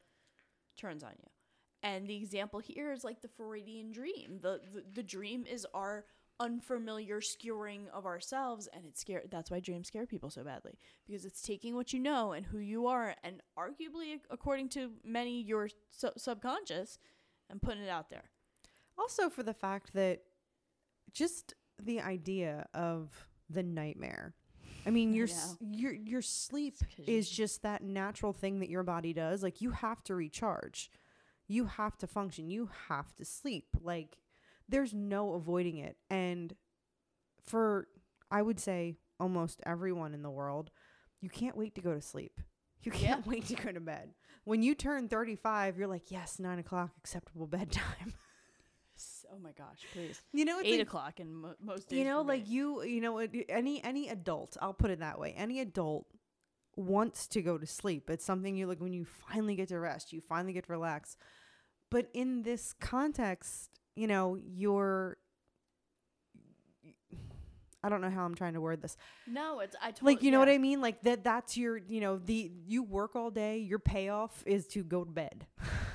turns 0.79 1.03
on 1.03 1.11
you. 1.19 1.29
And 1.83 2.07
the 2.07 2.15
example 2.15 2.59
here 2.59 2.91
is 2.91 3.03
like 3.03 3.21
the 3.21 3.29
Freudian 3.29 3.91
dream. 3.91 4.39
The 4.41 4.59
the, 4.73 4.83
the 4.93 5.03
dream 5.03 5.45
is 5.45 5.65
our 5.73 6.05
unfamiliar 6.41 7.19
skewering 7.19 7.89
of 7.93 8.05
ourselves 8.05 8.69
and 8.71 8.85
it's 8.85 9.01
scare 9.01 9.23
that's 9.29 9.51
why 9.51 9.59
dreams 9.59 9.87
scare 9.89 10.05
people 10.05 10.29
so 10.29 10.41
badly 10.41 10.77
because 11.05 11.25
it's 11.25 11.41
taking 11.41 11.75
what 11.75 11.91
you 11.91 11.99
know 11.99 12.31
and 12.31 12.45
who 12.45 12.59
you 12.59 12.87
are 12.87 13.13
and 13.25 13.41
arguably 13.57 14.17
according 14.31 14.69
to 14.69 14.89
many 15.03 15.41
your 15.41 15.67
su- 15.91 16.09
subconscious 16.15 16.97
and 17.49 17.61
putting 17.61 17.83
it 17.83 17.89
out 17.89 18.09
there 18.09 18.31
Also 18.97 19.29
for 19.29 19.43
the 19.43 19.53
fact 19.53 19.91
that 19.93 20.21
just 21.11 21.53
the 21.77 21.99
idea 22.01 22.65
of 22.73 23.27
the 23.49 23.63
nightmare. 23.63 24.33
I 24.85 24.89
mean, 24.91 25.13
your 25.13 25.27
s- 25.27 25.57
your 25.61 25.93
your 25.93 26.21
sleep 26.21 26.75
is 27.07 27.29
just 27.29 27.61
that 27.63 27.83
natural 27.83 28.33
thing 28.33 28.59
that 28.59 28.69
your 28.69 28.83
body 28.83 29.13
does. 29.13 29.43
Like 29.43 29.61
you 29.61 29.71
have 29.71 30.03
to 30.05 30.15
recharge. 30.15 30.89
You 31.47 31.65
have 31.65 31.97
to 31.99 32.07
function. 32.07 32.49
You 32.49 32.69
have 32.87 33.13
to 33.15 33.25
sleep. 33.25 33.67
Like 33.81 34.17
there's 34.67 34.93
no 34.93 35.33
avoiding 35.33 35.77
it. 35.77 35.97
And 36.09 36.55
for 37.45 37.87
I 38.31 38.41
would 38.41 38.59
say 38.59 38.97
almost 39.19 39.61
everyone 39.65 40.13
in 40.13 40.21
the 40.21 40.29
world, 40.29 40.71
you 41.21 41.29
can't 41.29 41.57
wait 41.57 41.75
to 41.75 41.81
go 41.81 41.93
to 41.93 42.01
sleep. 42.01 42.39
You 42.81 42.91
can't 42.91 43.25
wait 43.27 43.45
to 43.47 43.55
go 43.55 43.71
to 43.71 43.79
bed. 43.79 44.13
When 44.45 44.63
you 44.63 44.73
turn 44.75 45.09
35, 45.09 45.77
you're 45.77 45.87
like, 45.87 46.11
yes, 46.11 46.39
nine 46.39 46.59
o'clock, 46.59 46.91
acceptable 46.97 47.47
bedtime. 47.47 48.13
Oh 49.31 49.37
my 49.39 49.51
gosh 49.51 49.79
please. 49.93 50.21
You 50.33 50.45
know, 50.45 50.59
it's 50.59 50.67
eight 50.67 50.79
like- 50.79 50.87
o'clock 50.87 51.19
in 51.19 51.33
mo- 51.35 51.55
most 51.63 51.89
days 51.89 51.99
you 51.99 52.05
know 52.05 52.21
like 52.21 52.45
me. 52.47 52.53
you 52.53 52.83
you 52.83 53.01
know 53.01 53.17
any 53.49 53.83
any 53.83 54.09
adult 54.09 54.57
i'll 54.61 54.73
put 54.73 54.89
it 54.91 54.99
that 54.99 55.19
way 55.19 55.33
any 55.37 55.59
adult 55.59 56.07
wants 56.75 57.27
to 57.27 57.41
go 57.41 57.57
to 57.57 57.65
sleep. 57.65 58.09
It's 58.09 58.23
something 58.23 58.55
you 58.55 58.65
like 58.65 58.79
when 58.79 58.93
you 58.93 59.05
finally 59.05 59.55
get 59.55 59.67
to 59.69 59.79
rest 59.79 60.13
you 60.13 60.21
finally 60.21 60.53
get 60.53 60.65
to 60.67 60.71
relax. 60.71 61.17
But 61.91 62.07
in 62.13 62.43
this 62.43 62.73
context 62.79 63.69
you 63.95 64.07
know 64.07 64.37
you're 64.41 65.17
i 67.83 67.89
don't 67.89 68.01
know 68.01 68.09
how 68.09 68.23
i'm 68.25 68.35
trying 68.35 68.53
to 68.53 68.61
word 68.61 68.81
this. 68.81 68.97
No 69.27 69.59
it's 69.59 69.75
i 69.81 69.91
totally 69.91 70.13
like 70.15 70.23
you 70.23 70.31
know 70.31 70.39
what 70.39 70.49
i 70.49 70.57
mean? 70.57 70.81
Like 70.81 71.01
that 71.03 71.23
that's 71.23 71.57
your 71.57 71.77
you 71.77 72.01
know 72.01 72.17
the 72.17 72.51
you 72.65 72.83
work 72.83 73.15
all 73.15 73.31
day 73.31 73.57
your 73.59 73.79
payoff 73.79 74.43
is 74.45 74.67
to 74.67 74.83
go 74.83 75.03
to 75.03 75.11
bed 75.11 75.45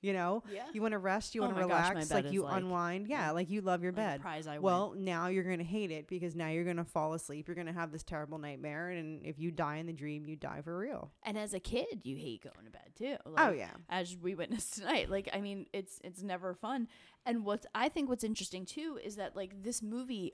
you 0.00 0.12
know 0.12 0.42
Yeah. 0.52 0.62
you 0.72 0.80
want 0.82 0.92
to 0.92 0.98
rest 0.98 1.34
you 1.34 1.42
Oh 1.42 1.46
want 1.46 1.56
to 1.56 1.62
my 1.62 1.68
gosh, 1.68 1.88
relax 1.90 2.10
like 2.12 2.30
you 2.32 2.42
like- 2.42 2.56
unwind 2.56 3.08
yeah 3.08 3.32
like 3.32 3.50
you 3.50 3.60
love 3.60 3.82
your 3.82 3.92
like 3.92 3.96
bed 3.96 4.20
prize 4.20 4.46
I 4.46 4.54
win. 4.54 4.62
well, 4.62 4.94
now 4.96 5.26
you're 5.26 5.42
going 5.44 5.58
to 5.58 5.64
hate 5.64 5.90
it 5.90 6.06
because 6.08 6.36
now 6.36 6.48
you're 6.48 6.64
going 6.64 6.76
to 6.76 6.84
fall 6.84 7.14
asleep. 7.14 7.48
You're 7.48 7.54
going 7.56 7.66
to 7.66 7.72
have 7.72 7.90
this 7.90 8.02
terrible 8.04 8.38
nightmare. 8.38 8.90
And 8.90 9.24
if 9.26 9.38
you 9.38 9.50
die 9.50 9.76
in 9.76 9.86
the 9.86 9.92
dream, 9.92 10.24
you 10.26 10.36
die 10.36 10.60
for 10.62 10.78
real. 10.78 11.10
and 11.24 11.36
as 11.36 11.52
a 11.54 11.60
kid 11.60 12.00
you 12.04 12.16
hate 12.16 12.42
going 12.44 12.64
to 12.66 12.70
bed 12.70 12.92
too 12.96 13.16
oh, 13.36 13.50
yeah. 13.50 13.70
as 13.88 14.16
we 14.16 14.34
witnessed 14.34 14.74
tonight 14.78 15.08
like 15.10 15.28
i 15.32 15.40
mean 15.40 15.66
it's 15.72 16.00
it's 16.04 16.22
never 16.22 16.54
fun 16.54 16.88
and 17.26 17.44
what 17.44 17.64
i 17.74 17.88
think 17.88 18.08
what's 18.08 18.24
interesting 18.24 18.64
too 18.64 18.98
is 19.04 19.16
that 19.16 19.34
like 19.36 19.62
this 19.62 19.82
movie 19.82 20.32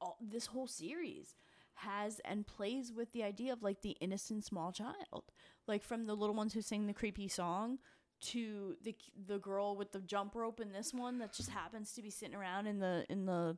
all, 0.00 0.16
this 0.20 0.46
whole 0.46 0.66
series 0.66 1.34
has 1.74 2.20
and 2.24 2.46
plays 2.46 2.92
with 2.92 3.12
the 3.12 3.22
idea 3.22 3.52
of 3.52 3.62
like 3.62 3.80
the 3.82 3.96
innocent 4.00 4.44
small 4.44 4.72
child 4.72 5.24
like 5.66 5.82
from 5.82 6.06
the 6.06 6.14
little 6.14 6.34
ones 6.34 6.52
who 6.52 6.60
sing 6.60 6.86
the 6.86 6.92
creepy 6.92 7.28
song 7.28 7.78
to 8.22 8.76
the 8.82 8.94
the 9.26 9.38
girl 9.38 9.76
with 9.76 9.92
the 9.92 10.00
jump 10.00 10.34
rope 10.34 10.60
in 10.60 10.72
this 10.72 10.92
one 10.94 11.18
that 11.18 11.32
just 11.32 11.50
happens 11.50 11.92
to 11.92 12.02
be 12.02 12.10
sitting 12.10 12.34
around 12.34 12.66
in 12.66 12.78
the 12.78 13.04
in 13.08 13.26
the 13.26 13.56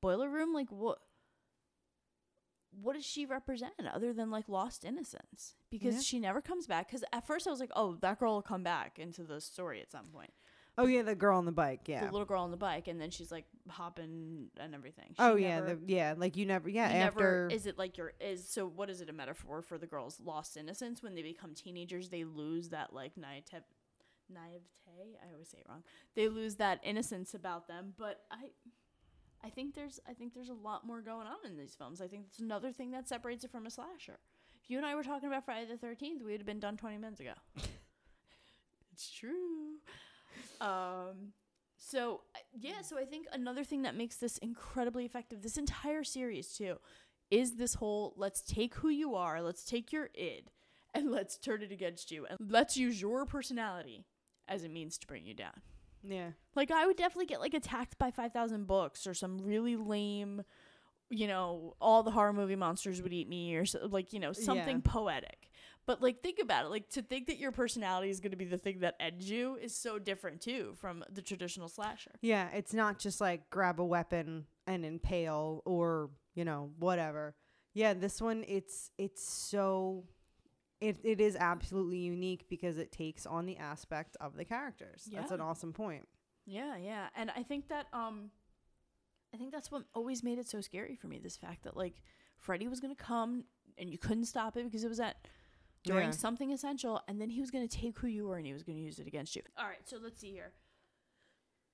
boiler 0.00 0.28
room 0.28 0.52
like 0.54 0.70
what 0.70 0.98
what 2.82 2.94
does 2.94 3.04
she 3.06 3.24
represent 3.24 3.72
other 3.94 4.12
than 4.12 4.30
like 4.30 4.48
lost 4.48 4.84
innocence 4.84 5.54
because 5.70 5.94
Yeah. 5.94 6.00
she 6.02 6.20
never 6.20 6.40
comes 6.42 6.66
back 6.66 6.88
because 6.88 7.04
at 7.12 7.26
first 7.26 7.46
i 7.46 7.50
was 7.50 7.60
like 7.60 7.70
oh 7.74 7.96
that 8.02 8.18
girl 8.18 8.34
will 8.34 8.42
come 8.42 8.62
back 8.62 8.98
into 8.98 9.22
the 9.24 9.40
story 9.40 9.80
at 9.80 9.90
some 9.90 10.06
point 10.06 10.32
Oh, 10.78 10.84
yeah. 10.86 11.00
The 11.00 11.14
girl 11.14 11.38
on 11.38 11.46
the 11.46 11.52
bike. 11.52 11.80
Yeah. 11.86 12.04
the 12.04 12.12
little 12.12 12.26
girl 12.26 12.42
on 12.42 12.50
the 12.50 12.58
bike 12.58 12.86
and 12.86 13.00
then 13.00 13.08
she's 13.10 13.32
like 13.32 13.46
hopping 13.66 14.48
and 14.60 14.74
everything 14.74 15.06
She 15.08 15.14
oh, 15.20 15.34
yeah. 15.34 15.60
never- 15.60 15.76
The, 15.76 15.80
yeah. 15.90 16.14
Like 16.18 16.36
you 16.36 16.44
never, 16.44 16.68
yeah. 16.68 16.90
you 16.90 16.96
after. 16.98 17.18
never 17.18 17.48
is 17.50 17.64
it 17.66 17.78
like 17.78 17.96
your 17.96 18.12
is 18.20 18.46
so 18.46 18.66
what 18.66 18.90
is 18.90 19.00
it 19.00 19.08
a 19.08 19.12
metaphor 19.14 19.62
for 19.62 19.78
the 19.78 19.86
girl's 19.86 20.20
lost 20.20 20.54
innocence 20.58 21.02
when 21.02 21.14
they 21.14 21.22
become 21.22 21.54
teenagers 21.54 22.10
they 22.10 22.24
lose 22.24 22.68
that 22.68 22.92
like 22.92 23.16
naivete 23.16 23.64
naivete 24.32 25.16
i 25.22 25.32
always 25.32 25.48
say 25.48 25.58
it 25.58 25.66
wrong 25.68 25.82
they 26.14 26.28
lose 26.28 26.56
that 26.56 26.80
innocence 26.82 27.34
about 27.34 27.68
them 27.68 27.92
but 27.98 28.22
i 28.30 28.46
i 29.44 29.50
think 29.50 29.74
there's 29.74 30.00
i 30.08 30.12
think 30.12 30.34
there's 30.34 30.48
a 30.48 30.54
lot 30.54 30.86
more 30.86 31.00
going 31.00 31.26
on 31.26 31.36
in 31.44 31.56
these 31.56 31.74
films. 31.74 32.00
I 32.00 32.08
think 32.08 32.24
that's 32.24 32.38
another 32.38 32.72
thing 32.72 32.90
that 32.92 33.08
separates 33.08 33.44
it 33.44 33.50
from 33.50 33.66
a 33.66 33.70
slasher. 33.70 34.18
If 34.62 34.70
you 34.70 34.78
and 34.78 34.86
i 34.86 34.94
were 34.94 35.04
talking 35.04 35.28
about 35.28 35.44
friday 35.44 35.66
the 35.66 35.86
13th 35.86 36.22
we 36.24 36.32
would 36.32 36.40
have 36.40 36.46
been 36.46 36.60
done 36.60 36.76
20 36.76 36.98
minutes 36.98 37.20
ago. 37.20 37.32
It's 38.92 39.10
true. 39.10 39.76
Um 40.58 41.34
so 41.76 42.22
yeah 42.58 42.80
so 42.82 42.98
i 42.98 43.04
think 43.04 43.26
another 43.32 43.62
thing 43.62 43.82
that 43.82 43.94
makes 43.94 44.16
this 44.16 44.38
incredibly 44.38 45.04
effective 45.04 45.42
this 45.42 45.58
entire 45.58 46.02
series 46.02 46.48
too 46.56 46.76
is 47.30 47.56
this 47.56 47.74
whole 47.74 48.14
let's 48.16 48.40
take 48.40 48.74
who 48.76 48.88
you 48.88 49.14
are 49.14 49.42
let's 49.42 49.64
take 49.64 49.92
your 49.92 50.08
id 50.18 50.50
and 50.94 51.10
let's 51.10 51.36
turn 51.36 51.62
it 51.62 51.70
against 51.70 52.10
you 52.10 52.26
and 52.26 52.38
let's 52.50 52.76
use 52.76 53.00
your 53.00 53.26
personality 53.26 54.04
as 54.48 54.64
a 54.64 54.68
means 54.68 54.98
to 54.98 55.06
bring 55.06 55.24
you 55.26 55.34
down 55.34 55.62
yeah. 56.02 56.30
like 56.54 56.70
i 56.70 56.86
would 56.86 56.96
definitely 56.96 57.26
get 57.26 57.40
like 57.40 57.54
attacked 57.54 57.98
by 57.98 58.10
5000 58.10 58.66
books 58.66 59.06
or 59.06 59.14
some 59.14 59.38
really 59.38 59.76
lame 59.76 60.42
you 61.10 61.28
know, 61.28 61.76
all 61.80 62.02
the 62.02 62.10
horror 62.10 62.32
movie 62.32 62.56
monsters 62.56 63.00
would 63.00 63.12
eat 63.12 63.28
me, 63.28 63.54
or 63.54 63.64
so, 63.64 63.86
like, 63.90 64.12
you 64.12 64.18
know, 64.18 64.32
something 64.32 64.82
Yeah. 64.84 64.90
poetic. 64.92 65.50
But 65.86 66.02
like, 66.02 66.20
think 66.20 66.40
about 66.40 66.64
it. 66.64 66.68
Like, 66.68 66.88
to 66.90 67.02
think 67.02 67.28
that 67.28 67.38
your 67.38 67.52
personality 67.52 68.10
is 68.10 68.18
going 68.18 68.32
to 68.32 68.36
be 68.36 68.44
the 68.44 68.58
thing 68.58 68.80
that 68.80 68.96
ends 68.98 69.30
you 69.30 69.56
is 69.56 69.74
so 69.74 69.98
different 70.00 70.40
too 70.40 70.74
from 70.76 71.04
the 71.08 71.22
traditional 71.22 71.68
slasher. 71.68 72.12
Yeah, 72.22 72.48
it's 72.50 72.74
not 72.74 72.98
just 72.98 73.20
like 73.20 73.48
grab 73.50 73.80
a 73.80 73.84
weapon 73.84 74.46
and 74.66 74.84
impale 74.84 75.62
or, 75.64 76.10
you 76.34 76.44
know, 76.44 76.72
whatever. 76.78 77.36
Yeah, 77.72 77.94
this 77.94 78.20
one 78.20 78.44
it's 78.48 78.90
it's 78.98 79.22
so 79.22 80.04
it 80.80 80.98
it 81.04 81.20
is 81.20 81.36
absolutely 81.36 81.98
unique 81.98 82.48
because 82.48 82.78
it 82.78 82.92
takes 82.92 83.26
on 83.26 83.46
the 83.46 83.56
aspect 83.56 84.16
of 84.20 84.36
the 84.36 84.44
characters. 84.44 85.08
That's 85.12 85.30
an 85.30 85.40
awesome 85.40 85.72
point. 85.72 86.06
Yeah, 86.44 86.76
yeah. 86.76 87.08
And 87.16 87.30
I 87.34 87.42
think 87.42 87.68
that 87.68 87.86
um 87.92 88.30
I 89.34 89.36
think 89.38 89.52
that's 89.52 89.70
what 89.70 89.84
always 89.94 90.22
made 90.22 90.38
it 90.38 90.46
so 90.48 90.60
scary 90.60 90.94
for 90.96 91.08
me, 91.08 91.18
this 91.18 91.36
fact 91.36 91.64
that 91.64 91.76
like 91.76 92.02
Freddy 92.38 92.68
was 92.68 92.80
gonna 92.80 92.94
come 92.94 93.44
and 93.78 93.90
you 93.90 93.98
couldn't 93.98 94.26
stop 94.26 94.56
it 94.56 94.64
because 94.64 94.84
it 94.84 94.88
was 94.88 95.00
at 95.00 95.16
during 95.82 96.06
Yeah. 96.06 96.10
something 96.12 96.52
essential 96.52 97.00
and 97.08 97.20
then 97.20 97.30
he 97.30 97.40
was 97.40 97.50
gonna 97.50 97.68
take 97.68 97.98
who 97.98 98.06
you 98.08 98.26
were 98.26 98.36
and 98.36 98.46
he 98.46 98.52
was 98.52 98.62
gonna 98.62 98.78
use 98.78 98.98
it 98.98 99.06
against 99.06 99.34
you. 99.36 99.42
Alright, 99.58 99.88
so 99.88 99.96
let's 100.02 100.20
see 100.20 100.30
here. 100.30 100.52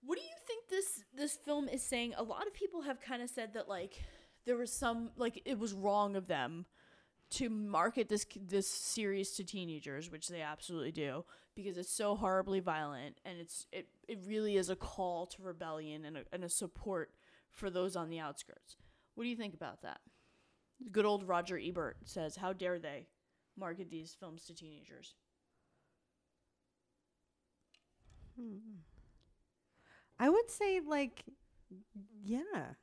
What 0.05 0.19
do 0.19 0.25
you 0.25 0.35
think 0.47 0.69
this 0.69 1.05
this 1.15 1.37
film 1.37 1.69
is 1.69 1.83
saying? 1.83 2.15
A 2.17 2.23
lot 2.23 2.47
of 2.47 2.55
people 2.55 2.83
have 2.83 3.01
kind 3.01 3.23
of 3.23 3.31
said 3.31 3.55
that 3.55 3.69
like 3.69 4.03
there 4.47 4.57
was 4.57 4.73
some 4.73 5.11
like 5.17 5.41
it 5.45 5.59
was 5.59 5.73
wrong 5.75 6.17
of 6.17 6.27
them 6.27 6.67
to 7.33 7.51
market 7.51 8.09
this 8.09 8.27
this 8.49 8.69
series 8.69 9.33
to 9.33 9.45
teenagers, 9.45 10.11
which 10.11 10.29
they 10.29 10.41
absolutely 10.41 10.93
do, 10.93 11.25
because 11.55 11.77
it's 11.77 11.93
so 11.93 12.15
horribly 12.15 12.61
violent 12.61 13.19
and 13.25 13.39
it's 13.39 13.67
it, 13.73 13.89
it 14.09 14.19
really 14.27 14.57
is 14.57 14.71
a 14.71 14.77
call 14.77 15.27
to 15.27 15.43
rebellion 15.43 16.05
and 16.05 16.19
a, 16.19 16.23
and 16.33 16.45
a 16.45 16.49
support 16.49 17.11
for 17.51 17.71
those 17.71 17.97
on 17.97 18.09
the 18.09 18.19
outskirts. 18.19 18.77
What 19.15 19.25
do 19.25 19.31
you 19.31 19.37
think 19.37 19.55
about 19.55 19.83
that? 19.83 20.01
Good 20.91 21.05
old 21.05 21.27
Roger 21.29 21.59
Ebert 21.59 21.97
says, 22.05 22.37
"How 22.37 22.53
dare 22.53 22.79
they 22.79 23.07
market 23.57 23.91
these 23.91 24.17
films 24.19 24.45
to 24.47 24.55
teenagers?" 24.55 25.15
Hmm. 28.37 28.79
I 30.19 30.29
would 30.29 30.51
say 30.51 30.81
like 30.81 31.25
yeah. 32.23 32.75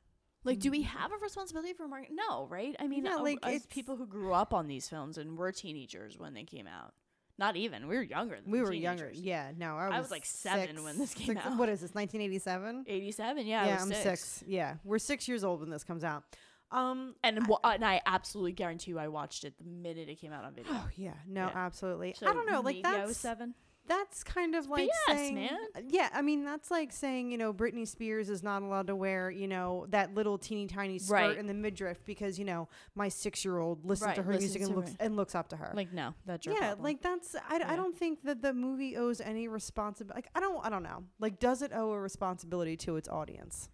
Like, 0.44 0.58
do 0.58 0.70
we 0.70 0.82
have 0.82 1.12
a 1.12 1.16
responsibility 1.22 1.72
for 1.74 1.86
marketing? 1.86 2.16
No, 2.28 2.46
right? 2.46 2.74
I 2.80 2.86
mean, 2.86 3.04
Yeah, 3.04 3.16
uh, 3.16 3.22
like, 3.22 3.38
as 3.42 3.54
it's- 3.56 3.66
people 3.68 3.96
who 3.96 4.06
grew 4.06 4.32
up 4.32 4.54
on 4.54 4.66
these 4.68 4.88
films 4.88 5.18
and 5.18 5.36
were 5.36 5.52
teenagers 5.52 6.18
when 6.18 6.32
they 6.34 6.44
came 6.44 6.66
out. 6.66 6.94
Not 7.38 7.56
even. 7.56 7.86
We 7.88 7.96
were 7.96 8.02
younger. 8.02 8.38
Than 8.40 8.50
We 8.50 8.60
were 8.60 8.72
younger. 8.72 9.10
Yeah, 9.14 9.52
no, 9.56 9.76
I 9.76 9.88
was, 9.88 9.94
I 9.96 10.00
was, 10.00 10.10
like, 10.10 10.26
seven 10.26 10.68
six- 10.68 10.82
when 10.82 10.98
this 10.98 11.14
came 11.14 11.26
six- 11.28 11.46
out. 11.46 11.56
What 11.58 11.68
is 11.70 11.80
this? 11.80 11.94
1987? 11.94 12.84
87. 12.86 13.46
Yeah, 13.46 13.62
I 13.62 13.66
yeah, 13.66 13.72
was 13.74 13.82
I'm 13.82 13.88
six. 13.90 14.02
six. 14.02 14.44
Yeah, 14.46 14.76
we're 14.84 14.98
six 14.98 15.26
years 15.28 15.42
old 15.44 15.60
when 15.60 15.70
this 15.70 15.84
comes 15.84 16.04
out. 16.04 16.24
Um, 16.70 17.16
And 17.24 17.46
wa- 17.48 17.58
and 17.64 17.84
I 17.84 18.00
absolutely 18.06 18.52
guarantee 18.52 18.92
you, 18.92 18.98
I 18.98 19.08
watched 19.08 19.44
it 19.44 19.58
the 19.58 19.64
minute 19.64 20.08
it 20.08 20.20
came 20.20 20.32
out 20.32 20.44
on 20.44 20.54
video. 20.54 20.72
oh 20.72 20.88
yeah, 20.96 21.14
no, 21.26 21.46
Yeah. 21.46 21.52
absolutely. 21.66 22.12
So 22.14 22.28
I 22.28 22.32
don't 22.32 22.48
know, 22.48 22.60
like 22.60 22.76
maybe 22.76 22.86
I 22.88 23.04
was 23.06 23.16
seven. 23.16 23.54
That's 23.88 24.22
kind 24.22 24.54
of 24.54 24.68
like 24.68 24.88
BS, 24.88 25.14
saying, 25.16 25.34
man. 25.34 25.58
yeah, 25.88 26.08
I 26.12 26.22
mean 26.22 26.44
that's 26.44 26.70
like 26.70 26.92
saying 26.92 27.32
you 27.32 27.38
know 27.38 27.52
Britney 27.52 27.86
Spears 27.88 28.30
is 28.30 28.42
not 28.42 28.62
allowed 28.62 28.86
to 28.86 28.94
wear 28.94 29.30
you 29.30 29.48
know 29.48 29.86
that 29.90 30.14
little 30.14 30.38
teeny 30.38 30.66
tiny 30.66 30.98
skirt 30.98 31.12
Right. 31.14 31.36
in 31.36 31.46
the 31.46 31.54
midriff 31.54 32.04
because 32.04 32.38
you 32.38 32.44
know 32.44 32.68
my 32.94 33.08
six 33.08 33.44
year 33.44 33.58
old 33.58 33.84
listens 33.84 34.14
to 34.14 34.22
her 34.22 34.32
listens 34.34 34.54
music 34.54 34.62
and 34.62 34.70
to 34.70 34.76
looks 34.76 34.96
and 35.00 35.16
looks 35.16 35.34
up 35.34 35.48
to 35.48 35.56
her. 35.56 35.72
Like 35.74 35.92
no, 35.92 36.14
that's 36.26 36.46
your 36.46 36.54
yeah, 36.54 36.60
problem. 36.68 36.84
like 36.84 37.02
that's 37.02 37.34
I, 37.48 37.58
Yeah. 37.58 37.72
I 37.72 37.76
don't 37.76 37.96
think 37.96 38.22
that 38.22 38.42
the 38.42 38.52
movie 38.54 38.96
owes 38.96 39.20
any 39.20 39.48
responsibility. 39.48 40.18
Like 40.18 40.28
I 40.34 40.40
don't 40.40 40.64
I 40.64 40.70
don't 40.70 40.82
know. 40.84 41.04
Like 41.18 41.40
does 41.40 41.60
it 41.62 41.72
owe 41.74 41.90
a 41.90 42.00
responsibility 42.00 42.76
to 42.78 42.96
its 42.96 43.08
audience? 43.08 43.68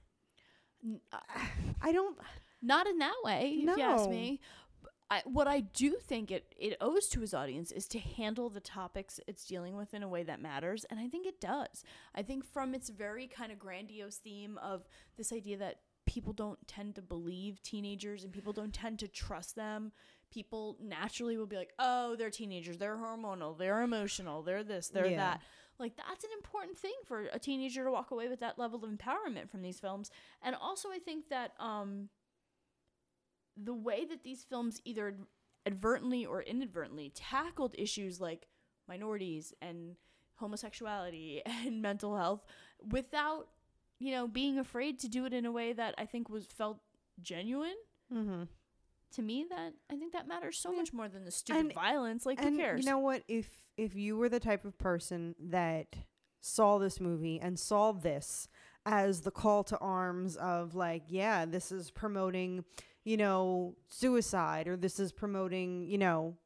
N- 0.85 1.01
uh, 1.13 1.19
I 1.83 1.93
don't. 1.93 2.17
not 2.63 2.87
in 2.87 2.99
that 2.99 3.15
way, 3.23 3.57
if 3.63 3.77
you 3.77 3.83
ask 3.85 4.09
me. 4.09 4.41
I, 5.11 5.23
what 5.25 5.47
I 5.47 5.61
do 5.61 5.97
think 6.03 6.31
it, 6.31 6.53
it 6.59 6.77
owes 6.81 7.09
to 7.11 7.21
his 7.21 7.33
audience 7.33 7.71
is 7.71 7.87
to 7.89 7.99
handle 7.99 8.51
the 8.51 8.61
topics 8.61 9.21
it's 9.29 9.47
dealing 9.47 9.77
with 9.77 9.95
in 9.95 10.03
a 10.03 10.09
way 10.09 10.25
that 10.25 10.41
matters, 10.41 10.85
and 10.91 10.99
I 10.99 11.09
think 11.09 11.27
it 11.27 11.41
does. 11.41 11.85
I 12.15 12.23
think 12.23 12.45
from 12.45 12.75
its 12.75 12.91
very 12.91 13.27
kind 13.29 13.53
of 13.53 13.59
grandiose 13.59 14.17
theme 14.17 14.59
of 14.59 14.85
this 15.17 15.33
idea 15.33 15.59
that 15.59 15.81
people 16.07 16.33
don't 16.33 16.67
tend 16.67 16.95
to 16.95 17.03
believe 17.03 17.63
teenagers 17.63 18.25
and 18.25 18.33
people 18.33 18.53
don't 18.53 18.73
tend 18.73 18.99
to 19.01 19.09
trust 19.09 19.57
them. 19.57 19.93
People 20.31 20.77
naturally 20.81 21.37
will 21.37 21.47
be 21.47 21.57
like, 21.57 21.73
"Oh, 21.79 22.17
they're 22.17 22.31
teenagers. 22.31 22.79
They're 22.79 22.97
hormonal. 22.97 23.57
They're 23.57 23.83
emotional. 23.83 24.43
They're 24.43 24.65
this. 24.65 24.89
They're 24.89 25.07
Yeah. 25.07 25.17
that." 25.17 25.43
Like 25.79 25.97
that's 25.97 26.25
an 26.25 26.31
important 26.37 26.79
thing 26.79 26.95
for 27.05 27.27
a 27.33 27.39
teenager 27.39 27.85
to 27.85 27.91
walk 27.91 28.11
away 28.11 28.29
with 28.29 28.41
that 28.41 28.59
level 28.59 28.83
of 28.83 28.91
empowerment 28.91 29.51
from 29.51 29.63
these 29.63 29.79
films. 29.79 30.11
And 30.43 30.57
also, 30.57 30.91
I 30.91 30.99
think 30.99 31.29
that 31.29 31.53
um, 31.61 32.09
the 33.57 33.75
way 33.75 34.05
that 34.05 34.23
these 34.23 34.45
films 34.45 34.81
either 34.85 35.09
ad- 35.09 35.27
advertently 35.67 36.25
or 36.27 36.43
inadvertently 36.43 37.11
tackled 37.15 37.75
issues 37.79 38.21
like 38.21 38.47
minorities 38.89 39.53
and 39.61 39.97
homosexuality 40.37 41.43
and 41.47 41.83
mental 41.83 42.17
health 42.17 42.45
without 42.91 43.49
you 43.99 44.13
know 44.13 44.29
being 44.29 44.59
afraid 44.59 44.99
to 44.99 45.09
do 45.09 45.25
it 45.25 45.33
in 45.33 45.45
a 45.47 45.53
way 45.53 45.73
that 45.73 45.95
i 45.99 46.05
think 46.05 46.29
was 46.29 46.47
felt 46.47 46.79
genuine 47.21 47.75
Mm-hmm. 48.15 48.45
to 49.15 49.23
me 49.23 49.47
that 49.51 49.73
i 49.91 49.97
think 49.97 50.13
that 50.13 50.29
matters 50.29 50.59
so 50.59 50.71
Yeah. 50.71 50.79
much 50.79 50.93
more 50.93 51.09
than 51.09 51.25
the 51.25 51.33
stupid 51.33 51.61
And- 51.61 51.73
violence 51.73 52.25
like 52.25 52.39
and 52.41 52.55
who 52.55 52.59
cares 52.61 52.85
you 52.85 52.91
know 52.91 52.99
what? 52.99 53.25
If 53.27 53.49
if 53.77 53.95
you 53.97 54.17
were 54.17 54.29
the 54.29 54.39
type 54.41 54.65
of 54.65 54.79
person 54.79 55.35
that 55.41 55.97
saw 56.41 56.79
this 56.79 57.01
movie 57.01 57.41
and 57.41 57.59
saw 57.59 57.91
this 57.93 58.49
as 58.87 59.23
the 59.23 59.31
call 59.33 59.65
to 59.65 59.77
arms 59.79 60.37
of 60.37 60.75
like, 60.77 61.03
yeah, 61.09 61.45
this 61.45 61.71
is 61.73 61.91
promoting, 61.91 62.65
you 63.07 63.17
know, 63.17 63.77
suicide 63.89 64.67
or 64.67 64.77
this 64.77 64.99
is 64.99 65.13
promoting, 65.13 65.87
you 65.87 65.97
know, 65.97 66.37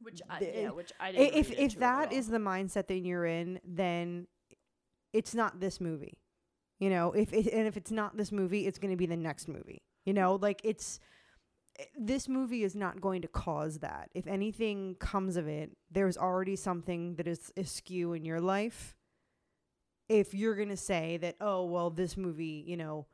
which 0.00 0.20
I, 0.28 0.40
yeah 0.40 0.70
which 0.70 0.92
i 1.00 1.10
didn't 1.10 1.34
if 1.34 1.50
if 1.50 1.50
into 1.52 1.62
it 1.62 1.74
at 1.74 1.80
that 1.80 2.12
is 2.12 2.28
the 2.28 2.38
mindset 2.38 2.88
that 2.88 2.98
you're 2.98 3.26
in, 3.26 3.60
then 3.64 4.26
it's 5.12 5.34
not 5.34 5.60
this 5.60 5.80
movie. 5.80 6.18
You 6.80 6.90
know, 6.90 7.12
if 7.12 7.32
it, 7.32 7.46
and 7.52 7.66
if 7.66 7.76
it's 7.76 7.90
not 7.90 8.16
this 8.16 8.32
movie, 8.32 8.66
it's 8.66 8.78
going 8.78 8.90
to 8.90 8.96
be 8.96 9.06
the 9.06 9.16
next 9.16 9.46
movie. 9.46 9.82
You 10.06 10.14
know, 10.14 10.36
like 10.36 10.60
it's 10.64 11.00
this 11.94 12.28
movie 12.28 12.64
is 12.64 12.74
not 12.74 13.00
going 13.00 13.20
to 13.22 13.28
cause 13.28 13.80
that. 13.80 14.08
If 14.14 14.26
anything 14.26 14.96
comes 14.98 15.36
of 15.36 15.46
it, 15.46 15.76
there's 15.90 16.16
already 16.16 16.56
something 16.56 17.16
that 17.16 17.28
is 17.28 17.52
askew 17.58 18.14
in 18.14 18.24
your 18.24 18.40
life. 18.40 18.96
If 20.08 20.32
you're 20.32 20.56
going 20.56 20.70
to 20.70 20.76
say 20.78 21.18
that, 21.18 21.36
oh, 21.42 21.64
well, 21.64 21.90
this 21.90 22.16
movie, 22.16 22.64
you 22.66 22.76
know, 22.78 23.06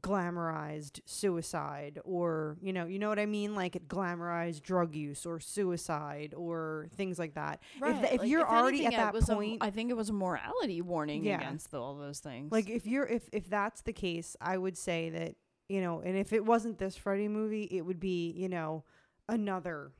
glamorized 0.00 1.00
suicide 1.06 1.98
or, 2.04 2.56
you 2.60 2.72
know, 2.72 2.86
you 2.86 2.98
know 2.98 3.08
what 3.08 3.18
I 3.18 3.26
mean? 3.26 3.54
Like 3.54 3.74
it 3.76 3.88
glamorized 3.88 4.62
drug 4.62 4.94
use 4.94 5.24
or 5.24 5.40
suicide 5.40 6.34
or 6.36 6.88
things 6.96 7.18
like 7.18 7.34
that. 7.34 7.60
if, 7.82 8.00
th- 8.00 8.12
if 8.12 8.20
like, 8.20 8.28
you're 8.28 8.46
already 8.48 8.84
anything, 8.84 8.94
at 9.00 9.12
that 9.14 9.24
point, 9.26 9.58
I 9.62 9.70
think 9.70 9.90
it 9.90 9.96
was 9.96 10.10
a 10.10 10.12
morality 10.12 10.82
warning 10.82 11.24
Yeah. 11.24 11.36
against 11.38 11.74
all 11.74 11.96
those 11.96 12.18
things. 12.20 12.52
like 12.52 12.68
if 12.68 12.86
you're 12.86 13.06
if 13.06 13.28
if 13.32 13.48
that's 13.48 13.80
the 13.82 13.92
case, 13.92 14.36
I 14.40 14.58
would 14.58 14.76
say 14.76 15.10
that, 15.10 15.36
you 15.68 15.80
know, 15.80 16.00
and 16.00 16.16
if 16.16 16.32
it 16.32 16.44
wasn't 16.44 16.78
this 16.78 16.96
Freddy 16.96 17.28
movie, 17.28 17.64
it 17.70 17.82
would 17.82 18.00
be, 18.00 18.30
you 18.32 18.48
know, 18.48 18.84
another 19.28 19.90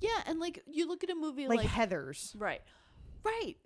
yeah, 0.00 0.22
and 0.26 0.38
like 0.40 0.60
you 0.66 0.88
look 0.88 1.04
at 1.04 1.10
a 1.10 1.14
movie 1.14 1.46
like, 1.46 1.58
like, 1.58 1.68
Heathers. 1.68 2.34
right, 2.38 2.60
right. 3.22 3.56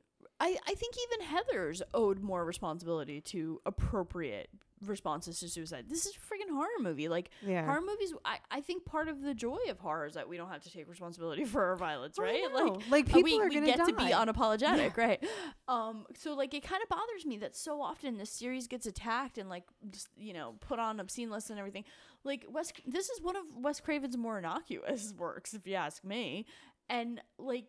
I 0.40 0.56
I 0.66 0.74
think 0.74 0.94
even 1.10 1.26
Heathers 1.26 1.80
owed 1.94 2.20
more 2.20 2.44
responsibility 2.44 3.20
to 3.22 3.60
appropriate 3.66 4.50
responses 4.84 5.40
to 5.40 5.48
suicide. 5.48 5.86
This 5.88 6.06
is 6.06 6.14
a 6.16 6.18
freaking 6.18 6.52
horror 6.54 6.68
movie. 6.80 7.08
Like 7.08 7.30
Yeah. 7.44 7.64
horror 7.64 7.80
movies, 7.80 8.12
I, 8.24 8.38
I 8.50 8.60
think 8.60 8.84
part 8.84 9.08
of 9.08 9.22
the 9.22 9.34
joy 9.34 9.58
of 9.68 9.78
horror 9.78 10.06
is 10.06 10.14
that 10.14 10.28
we 10.28 10.36
don't 10.36 10.50
have 10.50 10.62
to 10.62 10.70
take 10.72 10.88
responsibility 10.88 11.44
for 11.52 11.64
our 11.64 11.76
violence, 11.76 12.18
right? 12.18 12.42
know. 12.52 12.72
Like 12.74 12.90
Like, 12.90 13.06
people 13.06 13.22
we, 13.22 13.40
are 13.40 13.48
we 13.48 13.60
get 13.60 13.78
to 13.84 13.92
be 13.94 14.08
die. 14.10 14.12
unapologetic, 14.12 14.96
right? 14.96 15.22
Um, 15.66 16.06
so 16.16 16.34
like 16.34 16.54
it 16.54 16.62
kind 16.62 16.82
of 16.82 16.88
bothers 16.88 17.26
me 17.26 17.38
that 17.38 17.56
so 17.56 17.80
often 17.82 18.16
this 18.18 18.30
series 18.30 18.66
gets 18.66 18.86
attacked 18.86 19.38
and 19.38 19.48
like 19.48 19.64
just, 19.90 20.08
you 20.16 20.32
know 20.32 20.54
put 20.60 20.78
on 20.78 21.00
obscene 21.00 21.30
lists 21.30 21.50
and 21.50 21.58
everything. 21.58 21.84
Like 22.24 22.44
Wes, 22.48 22.72
this 22.86 23.08
is 23.10 23.20
one 23.22 23.36
of 23.36 23.44
Wes 23.56 23.80
Craven's 23.80 24.16
more 24.16 24.38
innocuous 24.38 25.14
works, 25.16 25.54
if 25.54 25.66
you 25.66 25.74
ask 25.74 26.04
me, 26.04 26.46
and 26.88 27.20
like. 27.38 27.66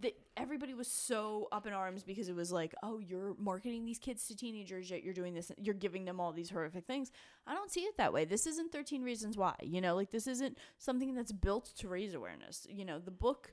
The, 0.00 0.14
everybody 0.36 0.72
was 0.72 0.88
so 0.88 1.48
up 1.52 1.66
in 1.66 1.72
arms 1.74 2.04
because 2.04 2.28
it 2.28 2.34
was 2.34 2.50
like, 2.50 2.74
oh, 2.82 2.98
you're 2.98 3.34
marketing 3.38 3.84
these 3.84 3.98
kids 3.98 4.26
to 4.28 4.36
teenagers, 4.36 4.90
yet 4.90 5.02
you're 5.04 5.12
doing 5.14 5.34
this, 5.34 5.52
you're 5.60 5.74
giving 5.74 6.04
them 6.06 6.20
all 6.20 6.32
these 6.32 6.48
horrific 6.50 6.86
things. 6.86 7.10
I 7.46 7.54
don't 7.54 7.70
see 7.70 7.80
it 7.82 7.96
that 7.98 8.12
way. 8.12 8.24
This 8.24 8.46
isn't 8.46 8.72
13 8.72 9.02
Reasons 9.02 9.36
Why, 9.36 9.54
you 9.62 9.80
know, 9.82 9.94
like 9.94 10.10
this 10.10 10.26
isn't 10.26 10.56
something 10.78 11.14
that's 11.14 11.32
built 11.32 11.72
to 11.78 11.88
raise 11.88 12.14
awareness. 12.14 12.66
You 12.70 12.84
know, 12.86 12.98
the 12.98 13.10
book 13.10 13.52